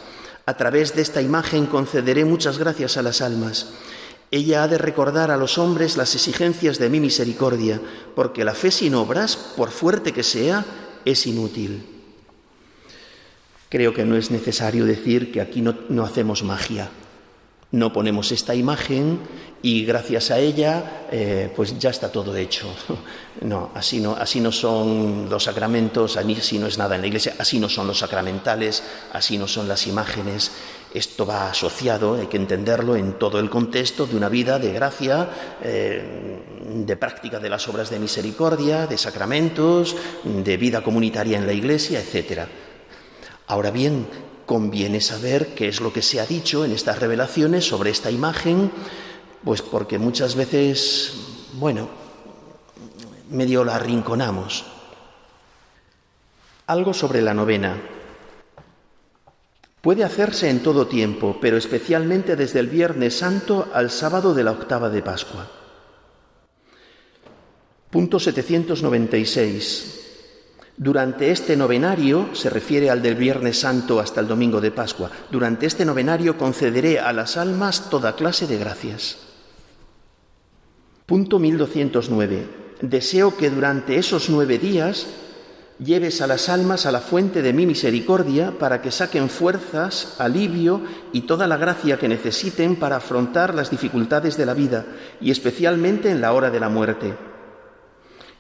A 0.46 0.56
través 0.56 0.96
de 0.96 1.02
esta 1.02 1.22
imagen 1.22 1.66
concederé 1.66 2.26
muchas 2.26 2.60
gracias 2.60 2.98
a 2.98 3.02
las 3.02 3.22
almas. 3.22 3.74
Ella 4.32 4.64
ha 4.64 4.68
de 4.68 4.78
recordar 4.78 5.32
a 5.32 5.38
los 5.38 5.58
hombres 5.58 5.98
las 5.98 6.16
exigencias 6.16 6.80
de 6.80 6.90
mi 6.90 7.00
misericordia, 7.00 7.80
porque 8.16 8.44
la 8.44 8.54
fe 8.54 8.72
sin 8.72 8.96
obras, 8.96 9.36
por 9.36 9.72
fuerte 9.72 10.12
que 10.12 10.24
sea, 10.24 10.66
es 11.06 11.28
inútil. 11.28 11.86
Creo 13.70 13.94
que 13.94 14.06
no 14.06 14.16
es 14.16 14.32
necesario 14.32 14.86
decir 14.86 15.32
que 15.32 15.42
aquí 15.42 15.62
no, 15.62 15.76
no 15.90 16.04
hacemos 16.04 16.44
magia. 16.44 16.90
No 17.72 17.92
ponemos 17.92 18.32
esta 18.32 18.56
imagen 18.56 19.20
y 19.62 19.84
gracias 19.84 20.32
a 20.32 20.38
ella 20.40 21.08
eh, 21.12 21.52
pues 21.56 21.78
ya 21.80 21.90
está 21.90 22.12
todo 22.12 22.36
hecho. 22.36 22.68
No 23.42 23.72
así, 23.76 24.00
no, 24.00 24.14
así 24.16 24.40
no 24.40 24.50
son 24.50 25.28
los 25.30 25.44
sacramentos, 25.44 26.16
así 26.16 26.58
no 26.58 26.68
es 26.68 26.78
nada 26.78 26.96
en 26.96 27.02
la 27.02 27.08
iglesia, 27.08 27.36
así 27.38 27.60
no 27.60 27.68
son 27.68 27.86
los 27.86 28.00
sacramentales, 28.00 28.82
así 29.12 29.38
no 29.38 29.46
son 29.46 29.68
las 29.68 29.88
imágenes. 29.88 30.52
Esto 30.96 31.26
va 31.26 31.50
asociado, 31.50 32.16
hay 32.16 32.28
que 32.28 32.38
entenderlo, 32.38 32.96
en 32.96 33.20
todo 33.20 33.38
el 33.40 33.50
contexto 33.50 34.08
de 34.08 34.16
una 34.16 34.30
vida 34.30 34.60
de 34.60 34.72
gracia, 34.72 35.30
eh, 35.62 36.40
de 36.70 36.96
práctica 36.96 37.38
de 37.38 37.50
las 37.50 37.68
obras 37.68 37.90
de 37.90 38.00
misericordia, 38.00 38.88
de 38.88 38.98
sacramentos, 38.98 39.94
de 40.24 40.56
vida 40.56 40.82
comunitaria 40.82 41.38
en 41.38 41.48
la 41.48 41.52
iglesia, 41.52 42.00
etc. 42.00 42.44
Ahora 43.48 43.72
bien, 43.72 44.08
conviene 44.46 45.02
saber 45.02 45.54
qué 45.54 45.68
es 45.68 45.82
lo 45.82 45.92
que 45.92 46.02
se 46.02 46.22
ha 46.22 46.26
dicho 46.26 46.64
en 46.64 46.72
estas 46.72 47.00
revelaciones 47.00 47.68
sobre 47.68 47.90
esta 47.90 48.10
imagen, 48.10 48.72
pues 49.44 49.62
porque 49.62 50.00
muchas 50.00 50.36
veces, 50.36 51.14
bueno, 51.56 51.90
medio 53.32 53.66
la 53.66 53.76
arrinconamos. 53.76 54.64
Algo 56.68 56.94
sobre 56.94 57.22
la 57.22 57.34
novena. 57.34 57.95
Puede 59.86 60.04
hacerse 60.04 60.50
en 60.50 60.64
todo 60.64 60.88
tiempo, 60.88 61.38
pero 61.40 61.58
especialmente 61.58 62.36
desde 62.36 62.60
el 62.60 62.70
Viernes 62.70 63.20
Santo 63.20 63.70
al 63.72 63.92
sábado 63.92 64.34
de 64.34 64.44
la 64.44 64.50
octava 64.50 64.90
de 64.90 65.04
Pascua. 65.04 65.48
Punto 67.92 68.20
796. 68.20 70.02
Durante 70.76 71.30
este 71.30 71.56
novenario, 71.56 72.30
se 72.34 72.50
refiere 72.50 72.90
al 72.90 73.04
del 73.04 73.14
Viernes 73.14 73.60
Santo 73.60 74.00
hasta 74.00 74.22
el 74.22 74.28
Domingo 74.28 74.60
de 74.60 74.72
Pascua, 74.72 75.12
durante 75.30 75.68
este 75.68 75.86
novenario 75.86 76.36
concederé 76.36 77.00
a 77.00 77.14
las 77.14 77.38
almas 77.38 77.92
toda 77.92 78.16
clase 78.16 78.48
de 78.48 78.58
gracias. 78.58 79.18
Punto 81.06 81.38
1209. 81.38 82.48
Deseo 82.82 83.38
que 83.38 83.52
durante 83.52 83.98
esos 83.98 84.32
nueve 84.32 84.58
días 84.58 85.06
lleves 85.80 86.22
a 86.22 86.28
las 86.28 86.50
almas 86.50 86.86
a 86.86 86.92
la 86.92 87.02
fuente 87.02 87.42
de 87.42 87.54
mi 87.54 87.66
misericordia 87.66 88.58
para 88.58 88.82
que 88.82 88.92
saquen 88.92 89.30
fuerzas, 89.30 90.16
alivio 90.20 90.82
y 91.12 91.22
toda 91.22 91.48
la 91.48 91.58
gracia 91.58 91.98
que 91.98 92.08
necesiten 92.08 92.78
para 92.78 92.98
afrontar 92.98 93.54
las 93.54 93.72
dificultades 93.72 94.38
de 94.38 94.46
la 94.46 94.54
vida 94.54 94.86
y 95.20 95.32
especialmente 95.32 96.10
en 96.10 96.22
la 96.22 96.34
hora 96.34 96.50
de 96.50 96.60
la 96.60 96.70
muerte. 96.70 97.16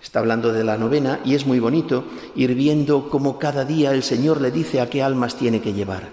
Está 0.02 0.20
hablando 0.20 0.54
de 0.54 0.64
la 0.64 0.78
novena 0.78 1.20
y 1.26 1.34
es 1.34 1.46
muy 1.46 1.60
bonito 1.60 2.06
ir 2.36 2.54
viendo 2.54 3.10
cómo 3.10 3.40
cada 3.40 3.66
día 3.66 3.92
el 3.92 4.04
Señor 4.04 4.40
le 4.40 4.52
dice 4.52 4.80
a 4.80 4.90
qué 4.90 5.02
almas 5.02 5.36
tiene 5.36 5.62
que 5.62 5.74
llevar. 5.74 6.04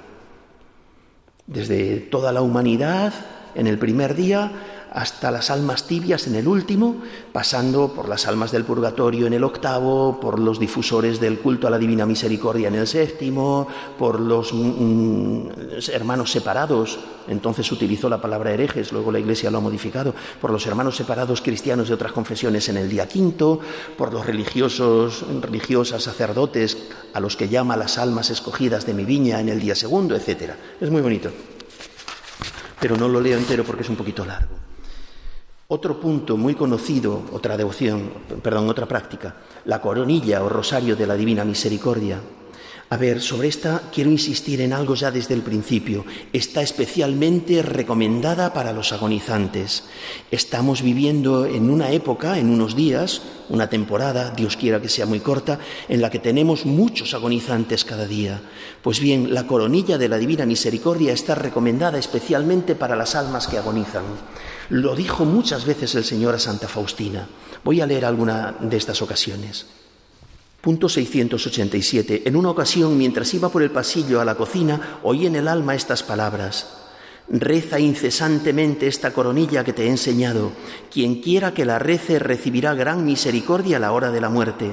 Desde 1.47 1.99
toda 1.99 2.33
la 2.33 2.41
humanidad 2.41 3.13
en 3.55 3.67
el 3.67 3.79
primer 3.79 4.15
día 4.15 4.51
hasta 4.93 5.31
las 5.31 5.51
almas 5.51 5.87
tibias 5.87 6.27
en 6.27 6.35
el 6.35 6.47
último, 6.47 6.97
pasando 7.33 7.93
por 7.95 8.09
las 8.09 8.27
almas 8.27 8.53
del 8.53 8.65
purgatorio 8.65 9.27
en 9.27 9.33
el 9.33 9.45
octavo, 9.45 10.21
por 10.21 10.39
los 10.39 10.59
difusores 10.59 11.19
del 11.19 11.39
culto 11.39 11.67
a 11.67 11.71
la 11.71 11.79
Divina 11.79 12.05
Misericordia 12.05 12.69
en 12.69 12.75
el 12.75 12.87
séptimo, 12.87 13.67
por 13.99 14.21
los 14.21 14.53
mm, 14.53 14.59
mm, 14.59 15.49
hermanos 15.93 16.31
separados, 16.31 16.99
entonces 17.27 17.71
utilizó 17.73 18.11
la 18.11 18.21
palabra 18.21 18.53
herejes, 18.53 18.93
luego 18.93 19.11
la 19.11 19.19
Iglesia 19.19 19.51
lo 19.51 19.59
ha 19.59 19.63
modificado, 19.63 20.15
por 20.41 20.51
los 20.51 20.67
hermanos 20.67 20.97
separados 20.97 21.41
cristianos 21.41 21.89
de 21.89 21.95
otras 21.95 22.13
confesiones 22.13 22.69
en 22.69 22.77
el 22.77 22.91
día 22.91 23.09
quinto, 23.09 23.61
por 23.97 24.13
los 24.13 24.27
religiosos, 24.27 25.25
religiosas, 25.41 26.03
sacerdotes, 26.03 26.77
a 27.15 27.21
los 27.21 27.37
que 27.37 27.49
llama 27.49 27.77
las 27.77 27.97
almas 27.97 28.29
escogidas 28.29 28.85
de 28.85 28.93
mi 28.93 29.05
viña 29.05 29.41
en 29.41 29.49
el 29.49 29.61
día 29.61 29.75
segundo, 29.75 30.15
etc. 30.15 30.53
Es 30.81 30.91
muy 30.91 31.01
bonito 31.01 31.31
pero 32.83 32.97
no 32.97 33.07
lo 33.07 33.21
leo 33.21 33.39
entero 33.39 33.63
porque 33.63 33.83
es 33.83 33.89
un 33.89 33.95
poquito 33.95 34.25
largo. 34.25 34.72
Otro 35.75 35.99
punto 35.99 36.37
muy 36.37 36.55
conocido, 36.55 37.23
otra 37.33 37.57
devoción, 37.57 38.11
perdón, 38.43 38.69
otra 38.69 38.85
práctica, 38.85 39.37
la 39.65 39.81
coronilla 39.81 40.45
o 40.45 40.49
rosario 40.51 40.97
de 40.97 41.07
la 41.07 41.15
Divina 41.15 41.47
Misericordia. 41.47 42.21
A 42.93 42.99
ver, 42.99 43.23
sobre 43.23 43.49
esta 43.49 43.85
quiero 43.91 44.11
insistir 44.11 44.61
en 44.61 44.75
algo 44.75 44.95
ya 44.95 45.11
desde 45.11 45.33
el 45.33 45.41
principio. 45.41 46.05
Está 46.35 46.61
especialmente 46.61 47.63
recomendada 47.63 48.53
para 48.53 48.75
los 48.75 48.93
agonizantes. 48.93 49.85
Estamos 50.31 50.83
viviendo 50.83 51.47
en 51.47 51.71
una 51.71 51.91
época, 51.93 52.39
en 52.39 52.51
unos 52.51 52.77
días, 52.77 53.23
una 53.49 53.71
temporada, 53.71 54.35
Dios 54.37 54.59
quiera 54.59 54.83
que 54.83 54.91
sea 54.91 55.07
muy 55.07 55.21
corta, 55.21 55.59
en 55.89 56.03
la 56.03 56.11
que 56.11 56.19
tenemos 56.19 56.67
muchos 56.67 57.15
agonizantes 57.15 57.87
cada 57.87 58.07
día. 58.07 58.43
Pues 58.83 59.01
bien, 59.01 59.33
la 59.33 59.47
coronilla 59.47 59.97
de 59.97 60.11
la 60.11 60.19
Divina 60.19 60.45
Misericordia 60.45 61.15
está 61.15 61.35
recomendada 61.35 61.99
especialmente 61.99 62.75
para 62.75 62.95
las 62.95 63.15
almas 63.15 63.49
que 63.49 63.57
agonizan. 63.57 64.05
Lo 64.69 64.95
dijo 64.95 65.25
muchas 65.25 65.65
veces 65.65 65.95
el 65.95 66.05
Señor 66.05 66.35
a 66.35 66.39
Santa 66.39 66.69
Faustina. 66.69 67.27
Voy 67.65 67.81
a 67.81 67.87
leer 67.87 68.05
alguna 68.05 68.55
de 68.61 68.77
estas 68.77 69.01
ocasiones. 69.01 69.65
Punto 70.63 70.89
687. 70.89 72.23
En 72.25 72.37
una 72.37 72.51
ocasión, 72.51 72.97
mientras 72.97 73.35
iba 73.35 73.49
por 73.49 73.65
el 73.65 73.73
pasillo 73.73 74.21
a 74.21 74.25
la 74.25 74.37
cocina, 74.37 75.01
oí 75.03 75.27
en 75.27 75.35
el 75.35 75.49
alma 75.49 75.75
estas 75.75 76.05
palabras. 76.05 76.69
Reza 77.29 77.81
incesantemente 77.81 78.87
esta 78.87 79.13
coronilla 79.13 79.65
que 79.65 79.73
te 79.73 79.87
he 79.87 79.89
enseñado. 79.89 80.53
Quien 80.89 81.21
quiera 81.21 81.53
que 81.53 81.65
la 81.65 81.81
rece 81.81 82.21
recibirá 82.21 82.75
gran 82.75 83.05
misericordia 83.05 83.79
a 83.79 83.81
la 83.81 83.91
hora 83.91 84.13
de 84.13 84.21
la 84.21 84.29
muerte. 84.29 84.71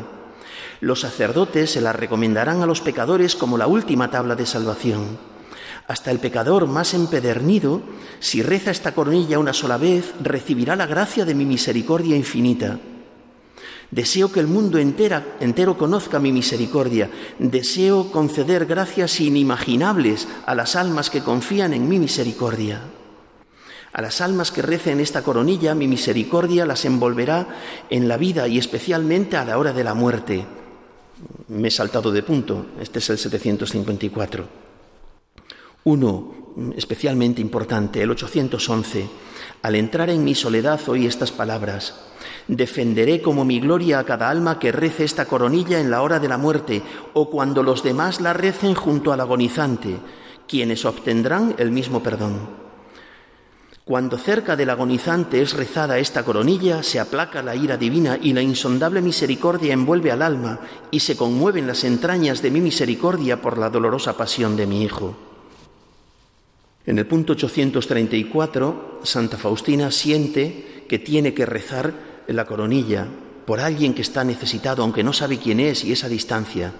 Los 0.79 0.99
sacerdotes 0.99 1.71
se 1.71 1.81
la 1.81 1.91
recomendarán 1.91 2.61
a 2.61 2.67
los 2.67 2.81
pecadores 2.81 3.35
como 3.35 3.57
la 3.57 3.65
última 3.65 4.11
tabla 4.11 4.35
de 4.35 4.45
salvación. 4.45 5.17
Hasta 5.87 6.11
el 6.11 6.19
pecador 6.19 6.67
más 6.67 6.93
empedernido, 6.93 7.81
si 8.19 8.43
reza 8.43 8.69
esta 8.69 8.93
coronilla 8.93 9.39
una 9.39 9.53
sola 9.53 9.77
vez, 9.77 10.13
recibirá 10.21 10.75
la 10.75 10.85
gracia 10.85 11.25
de 11.25 11.33
mi 11.33 11.45
misericordia 11.45 12.15
infinita. 12.15 12.77
Deseo 13.91 14.31
que 14.31 14.39
el 14.39 14.47
mundo 14.47 14.77
entero 14.77 15.77
conozca 15.77 16.19
mi 16.19 16.31
misericordia. 16.31 17.09
Deseo 17.39 18.11
conceder 18.11 18.65
gracias 18.67 19.19
inimaginables 19.19 20.27
a 20.45 20.53
las 20.53 20.75
almas 20.75 21.09
que 21.09 21.23
confían 21.23 21.73
en 21.73 21.89
mi 21.89 21.97
misericordia. 21.97 22.81
A 23.91 24.01
las 24.03 24.21
almas 24.21 24.51
que 24.51 24.61
recen 24.61 24.99
esta 24.99 25.23
coronilla, 25.23 25.73
mi 25.73 25.87
misericordia 25.87 26.67
las 26.67 26.85
envolverá 26.85 27.47
en 27.89 28.07
la 28.07 28.17
vida 28.17 28.47
y 28.47 28.59
especialmente 28.59 29.37
a 29.37 29.45
la 29.45 29.57
hora 29.57 29.73
de 29.73 29.83
la 29.83 29.95
muerte. 29.95 30.45
Me 31.47 31.69
he 31.69 31.71
saltado 31.71 32.11
de 32.11 32.21
punto, 32.21 32.67
este 32.79 32.99
es 32.99 33.09
el 33.09 33.17
754. 33.17 34.47
Uno, 35.85 36.53
especialmente 36.77 37.41
importante, 37.41 38.03
el 38.03 38.11
811. 38.11 39.09
Al 39.61 39.75
entrar 39.75 40.09
en 40.09 40.23
mi 40.23 40.35
soledad 40.35 40.79
oí 40.87 41.05
estas 41.05 41.31
palabras. 41.31 41.95
Defenderé 42.47 43.21
como 43.21 43.43
mi 43.43 43.59
gloria 43.59 43.99
a 43.99 44.05
cada 44.05 44.29
alma 44.29 44.57
que 44.57 44.71
rece 44.71 45.03
esta 45.03 45.25
coronilla 45.25 45.79
en 45.79 45.91
la 45.91 46.01
hora 46.01 46.19
de 46.19 46.29
la 46.29 46.37
muerte 46.37 46.81
o 47.13 47.29
cuando 47.29 47.61
los 47.61 47.83
demás 47.83 48.21
la 48.21 48.33
recen 48.33 48.73
junto 48.73 49.11
al 49.11 49.19
agonizante, 49.19 49.97
quienes 50.47 50.85
obtendrán 50.85 51.55
el 51.57 51.71
mismo 51.71 52.01
perdón. 52.01 52.57
Cuando 53.83 54.17
cerca 54.17 54.55
del 54.55 54.69
agonizante 54.69 55.41
es 55.41 55.53
rezada 55.53 55.97
esta 55.97 56.23
coronilla, 56.23 56.83
se 56.83 56.99
aplaca 56.99 57.41
la 57.41 57.55
ira 57.55 57.75
divina 57.75 58.17
y 58.21 58.33
la 58.33 58.41
insondable 58.41 59.01
misericordia 59.01 59.73
envuelve 59.73 60.11
al 60.11 60.21
alma 60.21 60.59
y 60.91 61.01
se 61.01 61.17
conmueven 61.17 61.67
las 61.67 61.83
entrañas 61.83 62.41
de 62.41 62.51
mi 62.51 62.61
misericordia 62.61 63.41
por 63.41 63.57
la 63.57 63.69
dolorosa 63.69 64.15
pasión 64.15 64.55
de 64.55 64.67
mi 64.67 64.83
Hijo. 64.83 65.28
En 66.85 66.97
el 66.97 67.05
punto 67.05 67.33
834, 67.33 69.01
Santa 69.03 69.37
Faustina 69.37 69.91
siente 69.91 70.85
que 70.87 70.99
tiene 70.99 71.33
que 71.33 71.45
rezar 71.45 71.93
en 72.27 72.35
la 72.35 72.45
coronilla 72.45 73.07
por 73.45 73.59
alguien 73.59 73.93
que 73.93 74.01
está 74.01 74.23
necesitado, 74.23 74.83
aunque 74.83 75.03
no 75.03 75.13
sabe 75.13 75.37
quién 75.37 75.59
es 75.59 75.83
y 75.83 75.91
esa 75.91 76.07
distancia. 76.07 76.71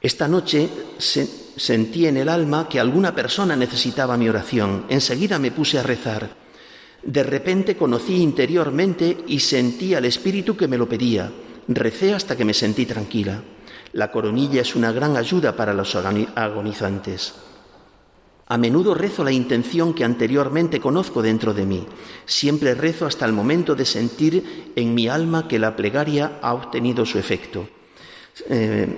Esta 0.00 0.28
noche 0.28 0.68
sentí 0.98 2.06
en 2.06 2.16
el 2.16 2.28
alma 2.28 2.68
que 2.68 2.80
alguna 2.80 3.14
persona 3.14 3.56
necesitaba 3.56 4.16
mi 4.16 4.28
oración. 4.28 4.86
Enseguida 4.88 5.38
me 5.38 5.50
puse 5.50 5.78
a 5.78 5.82
rezar. 5.82 6.30
De 7.02 7.22
repente 7.22 7.76
conocí 7.76 8.16
interiormente 8.16 9.24
y 9.26 9.40
sentí 9.40 9.94
al 9.94 10.04
Espíritu 10.04 10.56
que 10.56 10.68
me 10.68 10.78
lo 10.78 10.88
pedía. 10.88 11.30
Recé 11.68 12.14
hasta 12.14 12.36
que 12.36 12.44
me 12.44 12.54
sentí 12.54 12.86
tranquila. 12.86 13.42
La 13.92 14.10
coronilla 14.10 14.62
es 14.62 14.76
una 14.76 14.92
gran 14.92 15.16
ayuda 15.16 15.56
para 15.56 15.74
los 15.74 15.94
agonizantes. 15.94 17.34
A 18.50 18.58
menudo 18.58 18.94
rezo 18.94 19.22
la 19.22 19.30
intención 19.30 19.94
que 19.94 20.02
anteriormente 20.02 20.80
conozco 20.80 21.22
dentro 21.22 21.54
de 21.54 21.64
mí. 21.64 21.86
Siempre 22.26 22.74
rezo 22.74 23.06
hasta 23.06 23.24
el 23.24 23.32
momento 23.32 23.76
de 23.76 23.84
sentir 23.84 24.72
en 24.74 24.92
mi 24.92 25.06
alma 25.06 25.46
que 25.46 25.60
la 25.60 25.76
plegaria 25.76 26.40
ha 26.42 26.54
obtenido 26.54 27.06
su 27.06 27.20
efecto. 27.20 27.68
Eh, 28.48 28.88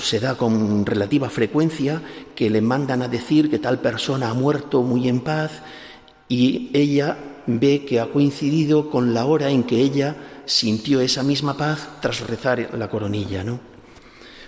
se 0.00 0.18
da 0.18 0.38
con 0.38 0.86
relativa 0.86 1.28
frecuencia 1.28 2.00
que 2.34 2.48
le 2.48 2.62
mandan 2.62 3.02
a 3.02 3.08
decir 3.08 3.50
que 3.50 3.58
tal 3.58 3.80
persona 3.80 4.30
ha 4.30 4.34
muerto 4.34 4.80
muy 4.80 5.10
en 5.10 5.20
paz 5.20 5.60
y 6.26 6.70
ella 6.72 7.18
ve 7.46 7.84
que 7.84 8.00
ha 8.00 8.06
coincidido 8.06 8.88
con 8.88 9.12
la 9.12 9.26
hora 9.26 9.50
en 9.50 9.64
que 9.64 9.76
ella 9.76 10.16
sintió 10.46 11.02
esa 11.02 11.22
misma 11.22 11.54
paz 11.58 12.00
tras 12.00 12.26
rezar 12.26 12.70
la 12.78 12.88
coronilla. 12.88 13.44
¿no? 13.44 13.60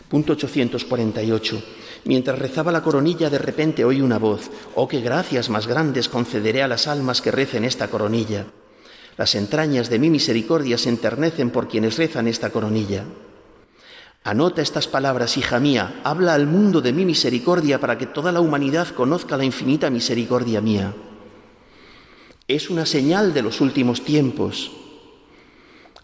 Punto 0.09 0.33
848. 0.33 1.63
Mientras 2.07 2.39
rezaba 2.39 2.71
la 2.71 2.85
coronilla, 2.85 3.31
de 3.31 3.39
repente 3.39 3.85
oí 3.85 4.01
una 4.01 4.19
voz, 4.19 4.49
Oh, 4.77 4.87
qué 4.87 5.01
gracias 5.01 5.51
más 5.51 5.67
grandes 5.67 6.09
concederé 6.09 6.63
a 6.63 6.69
las 6.69 6.87
almas 6.87 7.21
que 7.21 7.33
recen 7.33 7.65
esta 7.65 7.89
coronilla. 7.89 8.47
Las 9.17 9.35
entrañas 9.35 9.91
de 9.91 9.99
mi 9.99 10.09
misericordia 10.09 10.79
se 10.79 10.89
enternecen 10.89 11.51
por 11.51 11.67
quienes 11.67 11.99
rezan 11.99 12.29
esta 12.29 12.51
coronilla. 12.51 13.03
Anota 14.23 14.63
estas 14.63 14.87
palabras, 14.87 15.37
hija 15.37 15.59
mía, 15.59 16.01
habla 16.05 16.35
al 16.35 16.47
mundo 16.47 16.81
de 16.81 16.93
mi 16.93 17.05
misericordia 17.05 17.81
para 17.81 17.99
que 17.99 18.07
toda 18.07 18.31
la 18.31 18.41
humanidad 18.41 18.87
conozca 18.89 19.37
la 19.37 19.45
infinita 19.45 19.91
misericordia 19.91 20.61
mía. 20.61 20.95
Es 22.47 22.71
una 22.71 22.87
señal 22.87 23.35
de 23.35 23.43
los 23.43 23.61
últimos 23.61 24.05
tiempos. 24.05 24.71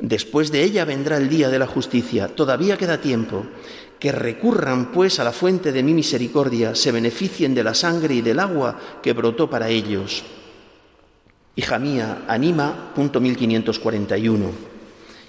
Después 0.02 0.50
de 0.50 0.64
ella 0.64 0.84
vendrá 0.84 1.16
el 1.16 1.28
día 1.28 1.48
de 1.48 1.60
la 1.60 1.68
justicia. 1.68 2.26
Todavía 2.26 2.76
queda 2.76 3.00
tiempo 3.00 3.46
que 4.00 4.10
recurran 4.10 4.90
pues 4.90 5.20
a 5.20 5.24
la 5.24 5.30
fuente 5.30 5.70
de 5.70 5.84
mi 5.84 5.94
misericordia, 5.94 6.74
se 6.74 6.90
beneficien 6.90 7.54
de 7.54 7.62
la 7.62 7.72
sangre 7.72 8.14
y 8.14 8.20
del 8.20 8.40
agua 8.40 8.76
que 9.00 9.12
brotó 9.12 9.48
para 9.48 9.68
ellos. 9.68 10.24
Hija 11.54 11.78
mía, 11.78 12.24
anima, 12.26 12.90
punto 12.96 13.20
1541. 13.20 14.50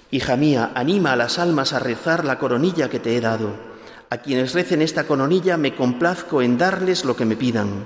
Hija 0.09 0.37
mía, 0.37 0.71
anima 0.73 1.13
a 1.13 1.17
las 1.17 1.37
almas 1.37 1.71
a 1.73 1.77
rezar 1.77 2.25
la 2.25 2.39
coronilla 2.39 2.89
que 2.89 2.99
te 2.99 3.15
he 3.15 3.21
dado. 3.21 3.51
A 4.09 4.17
quienes 4.17 4.55
recen 4.55 4.81
esta 4.81 5.05
coronilla 5.05 5.55
me 5.55 5.75
complazco 5.75 6.41
en 6.41 6.57
darles 6.57 7.05
lo 7.05 7.15
que 7.15 7.25
me 7.25 7.35
pidan. 7.35 7.85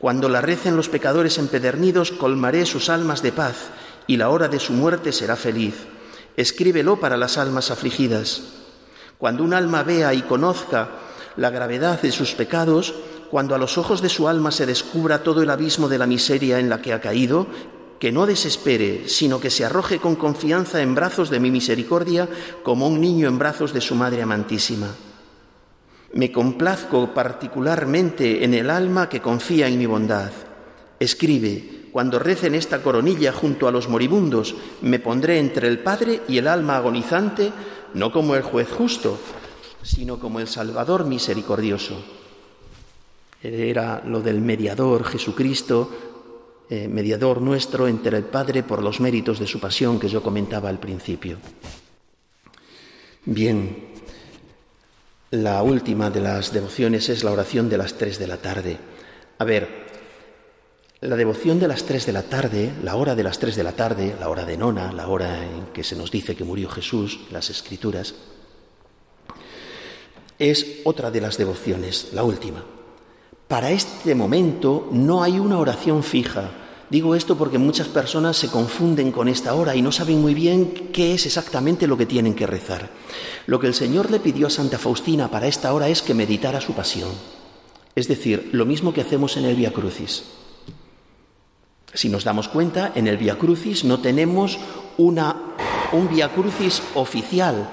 Cuando 0.00 0.28
la 0.28 0.40
recen 0.40 0.74
los 0.74 0.88
pecadores 0.88 1.38
empedernidos, 1.38 2.10
colmaré 2.10 2.66
sus 2.66 2.88
almas 2.88 3.22
de 3.22 3.30
paz, 3.30 3.70
y 4.08 4.16
la 4.16 4.30
hora 4.30 4.48
de 4.48 4.58
su 4.58 4.72
muerte 4.72 5.12
será 5.12 5.36
feliz. 5.36 5.93
Escríbelo 6.36 6.98
para 6.98 7.16
las 7.16 7.38
almas 7.38 7.70
afligidas. 7.70 8.42
Cuando 9.18 9.44
un 9.44 9.54
alma 9.54 9.82
vea 9.82 10.14
y 10.14 10.22
conozca 10.22 10.90
la 11.36 11.50
gravedad 11.50 12.00
de 12.02 12.10
sus 12.10 12.34
pecados, 12.34 12.94
cuando 13.30 13.54
a 13.54 13.58
los 13.58 13.78
ojos 13.78 14.02
de 14.02 14.08
su 14.08 14.28
alma 14.28 14.50
se 14.50 14.66
descubra 14.66 15.22
todo 15.22 15.42
el 15.42 15.50
abismo 15.50 15.88
de 15.88 15.98
la 15.98 16.06
miseria 16.06 16.58
en 16.58 16.68
la 16.68 16.82
que 16.82 16.92
ha 16.92 17.00
caído, 17.00 17.46
que 17.98 18.12
no 18.12 18.26
desespere, 18.26 19.08
sino 19.08 19.40
que 19.40 19.50
se 19.50 19.64
arroje 19.64 19.98
con 19.98 20.16
confianza 20.16 20.82
en 20.82 20.94
brazos 20.94 21.30
de 21.30 21.40
mi 21.40 21.50
misericordia 21.50 22.28
como 22.62 22.86
un 22.86 23.00
niño 23.00 23.28
en 23.28 23.38
brazos 23.38 23.72
de 23.72 23.80
su 23.80 23.94
Madre 23.94 24.22
amantísima. 24.22 24.88
Me 26.12 26.30
complazco 26.30 27.14
particularmente 27.14 28.44
en 28.44 28.54
el 28.54 28.70
alma 28.70 29.08
que 29.08 29.20
confía 29.20 29.68
en 29.68 29.78
mi 29.78 29.86
bondad. 29.86 30.30
Escribe, 31.00 31.83
cuando 31.94 32.18
recen 32.18 32.56
esta 32.56 32.82
coronilla 32.82 33.32
junto 33.32 33.68
a 33.68 33.70
los 33.70 33.88
moribundos, 33.88 34.56
me 34.82 34.98
pondré 34.98 35.38
entre 35.38 35.68
el 35.68 35.78
Padre 35.78 36.22
y 36.26 36.38
el 36.38 36.48
alma 36.48 36.76
agonizante, 36.76 37.52
no 37.94 38.10
como 38.10 38.34
el 38.34 38.42
juez 38.42 38.68
justo, 38.68 39.16
sino 39.80 40.18
como 40.18 40.40
el 40.40 40.48
Salvador 40.48 41.04
misericordioso. 41.04 42.04
Era 43.40 44.02
lo 44.04 44.20
del 44.22 44.40
mediador 44.40 45.04
Jesucristo, 45.04 45.88
eh, 46.68 46.88
mediador 46.88 47.40
nuestro 47.40 47.86
entre 47.86 48.16
el 48.16 48.24
Padre 48.24 48.64
por 48.64 48.82
los 48.82 48.98
méritos 48.98 49.38
de 49.38 49.46
su 49.46 49.60
pasión 49.60 50.00
que 50.00 50.08
yo 50.08 50.20
comentaba 50.20 50.70
al 50.70 50.80
principio. 50.80 51.38
Bien, 53.24 53.92
la 55.30 55.62
última 55.62 56.10
de 56.10 56.22
las 56.22 56.52
devociones 56.52 57.08
es 57.08 57.22
la 57.22 57.30
oración 57.30 57.68
de 57.68 57.78
las 57.78 57.94
tres 57.94 58.18
de 58.18 58.26
la 58.26 58.38
tarde. 58.38 58.78
A 59.38 59.44
ver, 59.44 59.83
la 61.04 61.16
devoción 61.16 61.60
de 61.60 61.68
las 61.68 61.84
tres 61.84 62.06
de 62.06 62.12
la 62.12 62.22
tarde, 62.22 62.72
la 62.82 62.96
hora 62.96 63.14
de 63.14 63.22
las 63.22 63.38
tres 63.38 63.56
de 63.56 63.62
la 63.62 63.72
tarde, 63.72 64.16
la 64.18 64.30
hora 64.30 64.46
de 64.46 64.56
nona, 64.56 64.90
la 64.90 65.08
hora 65.08 65.44
en 65.44 65.66
que 65.66 65.84
se 65.84 65.96
nos 65.96 66.10
dice 66.10 66.34
que 66.34 66.44
murió 66.44 66.70
Jesús, 66.70 67.20
las 67.30 67.50
escrituras, 67.50 68.14
es 70.38 70.80
otra 70.84 71.10
de 71.10 71.20
las 71.20 71.36
devociones, 71.36 72.08
la 72.14 72.24
última. 72.24 72.64
Para 73.48 73.70
este 73.70 74.14
momento 74.14 74.88
no 74.92 75.22
hay 75.22 75.38
una 75.38 75.58
oración 75.58 76.02
fija. 76.02 76.50
Digo 76.88 77.14
esto 77.14 77.36
porque 77.36 77.58
muchas 77.58 77.88
personas 77.88 78.38
se 78.38 78.48
confunden 78.48 79.12
con 79.12 79.28
esta 79.28 79.54
hora 79.54 79.76
y 79.76 79.82
no 79.82 79.92
saben 79.92 80.22
muy 80.22 80.32
bien 80.32 80.90
qué 80.90 81.12
es 81.12 81.26
exactamente 81.26 81.86
lo 81.86 81.98
que 81.98 82.06
tienen 82.06 82.34
que 82.34 82.46
rezar. 82.46 82.88
Lo 83.46 83.60
que 83.60 83.66
el 83.66 83.74
Señor 83.74 84.10
le 84.10 84.20
pidió 84.20 84.46
a 84.46 84.50
Santa 84.50 84.78
Faustina 84.78 85.30
para 85.30 85.48
esta 85.48 85.74
hora 85.74 85.88
es 85.88 86.00
que 86.00 86.14
meditara 86.14 86.62
su 86.62 86.72
pasión. 86.72 87.10
Es 87.94 88.08
decir, 88.08 88.48
lo 88.52 88.64
mismo 88.64 88.94
que 88.94 89.02
hacemos 89.02 89.36
en 89.36 89.44
el 89.44 89.56
Via 89.56 89.72
Crucis. 89.72 90.24
Si 91.94 92.08
nos 92.08 92.24
damos 92.24 92.48
cuenta, 92.48 92.92
en 92.94 93.06
el 93.06 93.16
Via 93.16 93.38
Crucis 93.38 93.84
no 93.84 94.00
tenemos 94.00 94.58
una, 94.98 95.36
un 95.92 96.08
Via 96.08 96.32
Crucis 96.32 96.82
oficial, 96.94 97.68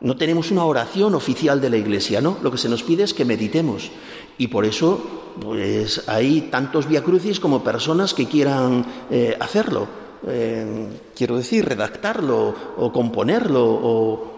no 0.00 0.16
tenemos 0.16 0.50
una 0.50 0.64
oración 0.64 1.14
oficial 1.14 1.60
de 1.60 1.70
la 1.70 1.76
Iglesia, 1.76 2.20
¿no? 2.20 2.38
Lo 2.42 2.52
que 2.52 2.58
se 2.58 2.68
nos 2.68 2.82
pide 2.82 3.02
es 3.02 3.14
que 3.14 3.24
meditemos. 3.24 3.90
Y 4.36 4.46
por 4.46 4.64
eso, 4.64 5.32
pues 5.40 6.08
hay 6.08 6.42
tantos 6.42 6.86
Via 6.86 7.02
Crucis 7.02 7.40
como 7.40 7.64
personas 7.64 8.14
que 8.14 8.26
quieran 8.26 8.84
eh, 9.10 9.36
hacerlo. 9.40 9.88
Eh, 10.26 10.88
quiero 11.16 11.36
decir, 11.36 11.64
redactarlo 11.64 12.54
o 12.76 12.92
componerlo. 12.92 13.64
O... 13.64 14.34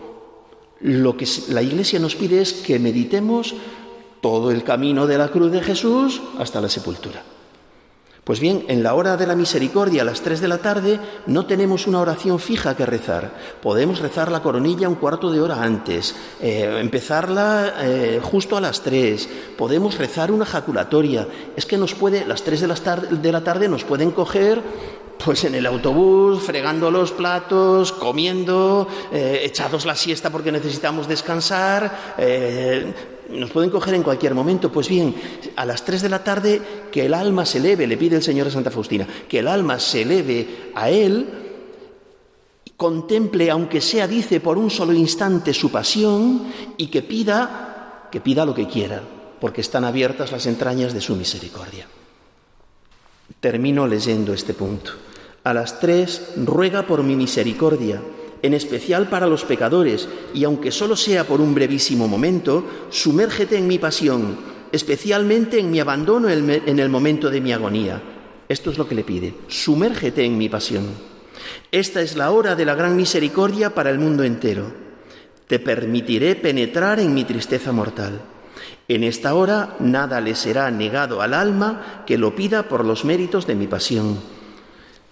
Lo 0.80 1.16
que 1.16 1.28
la 1.48 1.60
Iglesia 1.60 1.98
nos 1.98 2.14
pide 2.14 2.40
es 2.40 2.54
que 2.54 2.78
meditemos 2.78 3.54
todo 4.22 4.50
el 4.50 4.62
camino 4.64 5.06
de 5.06 5.18
la 5.18 5.28
cruz 5.28 5.52
de 5.52 5.60
Jesús 5.60 6.22
hasta 6.38 6.60
la 6.60 6.70
sepultura. 6.70 7.22
Pues 8.30 8.38
bien, 8.38 8.64
en 8.68 8.84
la 8.84 8.94
hora 8.94 9.16
de 9.16 9.26
la 9.26 9.34
misericordia, 9.34 10.02
a 10.02 10.04
las 10.04 10.20
tres 10.20 10.40
de 10.40 10.46
la 10.46 10.58
tarde, 10.58 11.00
no 11.26 11.46
tenemos 11.46 11.88
una 11.88 11.98
oración 11.98 12.38
fija 12.38 12.76
que 12.76 12.86
rezar. 12.86 13.32
Podemos 13.60 13.98
rezar 13.98 14.30
la 14.30 14.40
coronilla 14.40 14.88
un 14.88 14.94
cuarto 14.94 15.32
de 15.32 15.40
hora 15.40 15.60
antes, 15.60 16.14
eh, 16.40 16.76
empezarla 16.78 17.74
eh, 17.80 18.20
justo 18.22 18.56
a 18.56 18.60
las 18.60 18.82
tres. 18.82 19.28
Podemos 19.58 19.98
rezar 19.98 20.30
una 20.30 20.46
jaculatoria. 20.46 21.26
Es 21.56 21.66
que 21.66 21.76
nos 21.76 21.96
puede, 21.96 22.24
las 22.24 22.44
tres 22.44 22.60
de 22.60 22.68
la, 22.68 22.76
de 22.76 23.32
la 23.32 23.42
tarde 23.42 23.68
nos 23.68 23.82
pueden 23.82 24.12
coger 24.12 24.62
pues 25.24 25.42
en 25.42 25.56
el 25.56 25.66
autobús, 25.66 26.40
fregando 26.40 26.88
los 26.92 27.10
platos, 27.10 27.90
comiendo, 27.90 28.86
eh, 29.10 29.40
echados 29.42 29.84
la 29.86 29.96
siesta 29.96 30.30
porque 30.30 30.52
necesitamos 30.52 31.08
descansar. 31.08 32.14
Nos 33.32 33.50
pueden 33.50 33.70
coger 33.70 33.94
en 33.94 34.02
cualquier 34.02 34.34
momento. 34.34 34.70
Pues 34.70 34.88
bien, 34.88 35.14
a 35.56 35.64
las 35.64 35.84
tres 35.84 36.02
de 36.02 36.08
la 36.08 36.24
tarde, 36.24 36.60
que 36.90 37.06
el 37.06 37.14
alma 37.14 37.46
se 37.46 37.58
eleve, 37.58 37.86
le 37.86 37.96
pide 37.96 38.16
el 38.16 38.22
Señor 38.22 38.46
a 38.46 38.50
Santa 38.50 38.70
Faustina, 38.70 39.06
que 39.28 39.38
el 39.38 39.48
alma 39.48 39.78
se 39.78 40.02
eleve 40.02 40.72
a 40.74 40.90
Él, 40.90 41.26
contemple, 42.76 43.50
aunque 43.50 43.80
sea, 43.80 44.08
dice, 44.08 44.40
por 44.40 44.56
un 44.56 44.70
solo 44.70 44.92
instante 44.92 45.52
su 45.52 45.70
pasión 45.70 46.46
y 46.76 46.86
que 46.86 47.02
pida, 47.02 48.08
que 48.10 48.20
pida 48.20 48.46
lo 48.46 48.54
que 48.54 48.66
quiera, 48.66 49.02
porque 49.40 49.60
están 49.60 49.84
abiertas 49.84 50.32
las 50.32 50.46
entrañas 50.46 50.94
de 50.94 51.00
su 51.00 51.14
misericordia. 51.14 51.86
Termino 53.40 53.86
leyendo 53.86 54.32
este 54.32 54.54
punto. 54.54 54.92
A 55.44 55.54
las 55.54 55.80
tres, 55.80 56.32
ruega 56.36 56.86
por 56.86 57.02
mi 57.02 57.16
misericordia, 57.16 58.00
en 58.42 58.54
especial 58.54 59.08
para 59.08 59.26
los 59.26 59.44
pecadores, 59.44 60.08
y 60.34 60.44
aunque 60.44 60.70
solo 60.70 60.96
sea 60.96 61.24
por 61.24 61.40
un 61.40 61.54
brevísimo 61.54 62.08
momento, 62.08 62.64
sumérgete 62.90 63.56
en 63.56 63.66
mi 63.66 63.78
pasión, 63.78 64.38
especialmente 64.72 65.58
en 65.58 65.70
mi 65.70 65.80
abandono 65.80 66.28
en 66.28 66.78
el 66.78 66.88
momento 66.88 67.30
de 67.30 67.40
mi 67.40 67.52
agonía. 67.52 68.00
Esto 68.48 68.70
es 68.70 68.78
lo 68.78 68.88
que 68.88 68.94
le 68.94 69.04
pide, 69.04 69.34
sumérgete 69.48 70.24
en 70.24 70.38
mi 70.38 70.48
pasión. 70.48 70.86
Esta 71.70 72.00
es 72.00 72.16
la 72.16 72.30
hora 72.30 72.56
de 72.56 72.64
la 72.64 72.74
gran 72.74 72.96
misericordia 72.96 73.74
para 73.74 73.90
el 73.90 73.98
mundo 73.98 74.24
entero. 74.24 74.72
Te 75.46 75.58
permitiré 75.58 76.36
penetrar 76.36 77.00
en 77.00 77.14
mi 77.14 77.24
tristeza 77.24 77.72
mortal. 77.72 78.20
En 78.88 79.04
esta 79.04 79.34
hora 79.34 79.76
nada 79.78 80.20
le 80.20 80.34
será 80.34 80.70
negado 80.70 81.22
al 81.22 81.34
alma 81.34 82.04
que 82.06 82.18
lo 82.18 82.34
pida 82.34 82.68
por 82.68 82.84
los 82.84 83.04
méritos 83.04 83.46
de 83.46 83.54
mi 83.54 83.66
pasión 83.66 84.18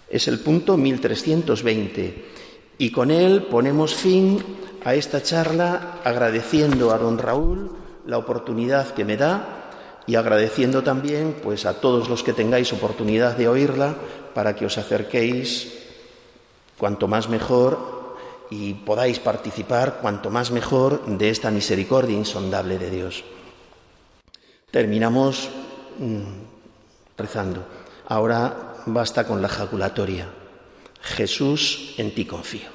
es 0.09 0.27
el 0.27 0.39
punto 0.39 0.75
1320. 0.75 2.38
Y 2.79 2.91
con 2.91 3.11
él 3.11 3.43
ponemos 3.43 3.93
fin 3.93 4.41
a 4.85 4.95
esta 4.95 5.21
charla 5.21 5.99
agradeciendo 6.05 6.91
a 6.91 6.97
don 6.97 7.17
Raúl 7.17 7.71
la 8.05 8.17
oportunidad 8.17 8.93
que 8.93 9.03
me 9.03 9.17
da 9.17 9.69
y 10.07 10.15
agradeciendo 10.15 10.81
también 10.81 11.35
pues 11.43 11.65
a 11.65 11.81
todos 11.81 12.07
los 12.07 12.23
que 12.23 12.31
tengáis 12.31 12.71
oportunidad 12.71 13.35
de 13.35 13.49
oírla 13.49 13.95
para 14.33 14.55
que 14.55 14.65
os 14.65 14.77
acerquéis 14.77 15.73
cuanto 16.77 17.09
más 17.09 17.27
mejor 17.27 18.15
y 18.49 18.75
podáis 18.75 19.19
participar 19.19 19.99
cuanto 20.01 20.29
más 20.29 20.49
mejor 20.49 21.05
de 21.05 21.29
esta 21.29 21.51
misericordia 21.51 22.15
insondable 22.15 22.79
de 22.79 22.89
Dios. 22.89 23.25
Terminamos 24.71 25.49
mm, 25.99 27.17
rezando. 27.17 27.65
Ahora 28.07 28.75
basta 28.85 29.27
con 29.27 29.41
la 29.41 29.49
jaculatoria. 29.49 30.38
Jesús, 31.01 31.95
en 31.97 32.13
ti 32.13 32.25
confío. 32.25 32.69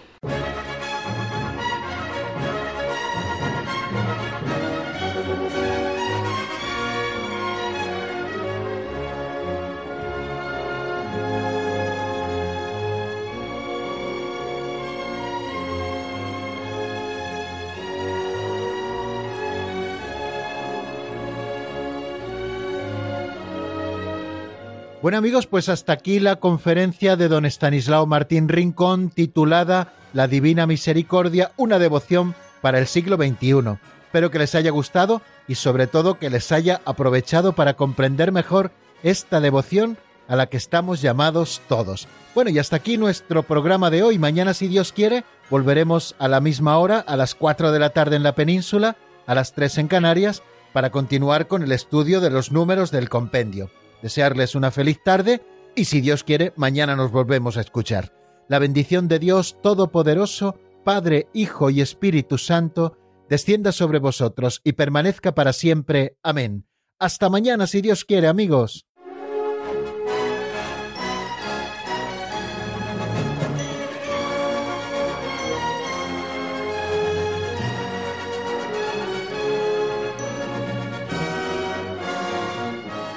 Bueno 25.05 25.19
amigos, 25.19 25.47
pues 25.47 25.69
hasta 25.69 25.93
aquí 25.93 26.19
la 26.19 26.37
conferencia 26.37 27.17
de 27.17 27.29
don 27.29 27.45
Estanislao 27.45 28.07
Martín 28.07 28.49
Rincón 28.49 29.11
titulada 29.11 29.93
La 30.15 30.29
Divina 30.29 30.67
Misericordia, 30.67 31.53
una 31.59 31.79
devoción 31.79 32.35
para 32.63 32.79
el 32.79 32.87
siglo 32.87 33.17
XXI. 33.17 33.77
Espero 34.07 34.31
que 34.31 34.39
les 34.39 34.55
haya 34.55 34.71
gustado 34.71 35.21
y 35.47 35.57
sobre 35.57 35.89
todo 35.89 36.19
que 36.19 36.31
les 36.31 36.51
haya 36.53 36.81
aprovechado 36.87 37.53
para 37.53 37.75
comprender 37.75 38.33
mejor 38.33 38.71
esta 39.03 39.43
devoción 39.43 39.99
a 40.27 40.37
la 40.37 40.47
que 40.47 40.57
estamos 40.57 41.03
llamados 41.03 41.61
todos. 41.69 42.09
Bueno, 42.35 42.49
y 42.49 42.59
hasta 42.59 42.77
aquí 42.77 42.97
nuestro 42.97 43.43
programa 43.43 43.91
de 43.91 44.03
hoy. 44.03 44.19
Mañana, 44.19 44.55
si 44.55 44.69
Dios 44.69 44.95
quiere, 44.95 45.25
volveremos 45.51 46.17
a 46.19 46.29
la 46.29 46.41
misma 46.41 46.79
hora, 46.79 47.01
a 47.01 47.19
las 47.19 47.35
4 47.35 47.73
de 47.73 47.79
la 47.79 47.91
tarde 47.91 48.17
en 48.17 48.23
la 48.23 48.35
península, 48.35 48.97
a 49.27 49.35
las 49.35 49.53
3 49.53 49.77
en 49.77 49.89
Canarias, 49.89 50.43
para 50.73 50.89
continuar 50.89 51.47
con 51.47 51.63
el 51.63 51.73
estudio 51.73 52.23
de 52.23 52.31
los 52.31 52.53
números 52.53 52.91
del 52.91 53.11
compendio 53.11 53.69
desearles 54.03 54.55
una 54.55 54.71
feliz 54.71 55.03
tarde 55.03 55.43
y 55.77 55.87
si 55.87 56.01
Dios 56.01 56.23
quiere, 56.23 56.53
mañana 56.57 56.95
nos 56.95 57.11
volvemos 57.11 57.57
a 57.57 57.61
escuchar. 57.61 58.13
La 58.49 58.59
bendición 58.59 59.09
de 59.09 59.19
Dios 59.19 59.57
Todopoderoso, 59.63 60.59
Padre, 60.85 61.29
Hijo 61.33 61.71
y 61.71 61.81
Espíritu 61.81 62.39
Santo, 62.39 62.97
descienda 63.29 63.73
sobre 63.73 63.99
vosotros 63.99 64.61
y 64.65 64.73
permanezca 64.73 65.35
para 65.35 65.53
siempre. 65.53 66.17
Amén. 66.23 66.67
Hasta 66.99 67.29
mañana, 67.29 67.67
si 67.67 67.81
Dios 67.81 68.05
quiere, 68.05 68.29
amigos. 68.29 68.87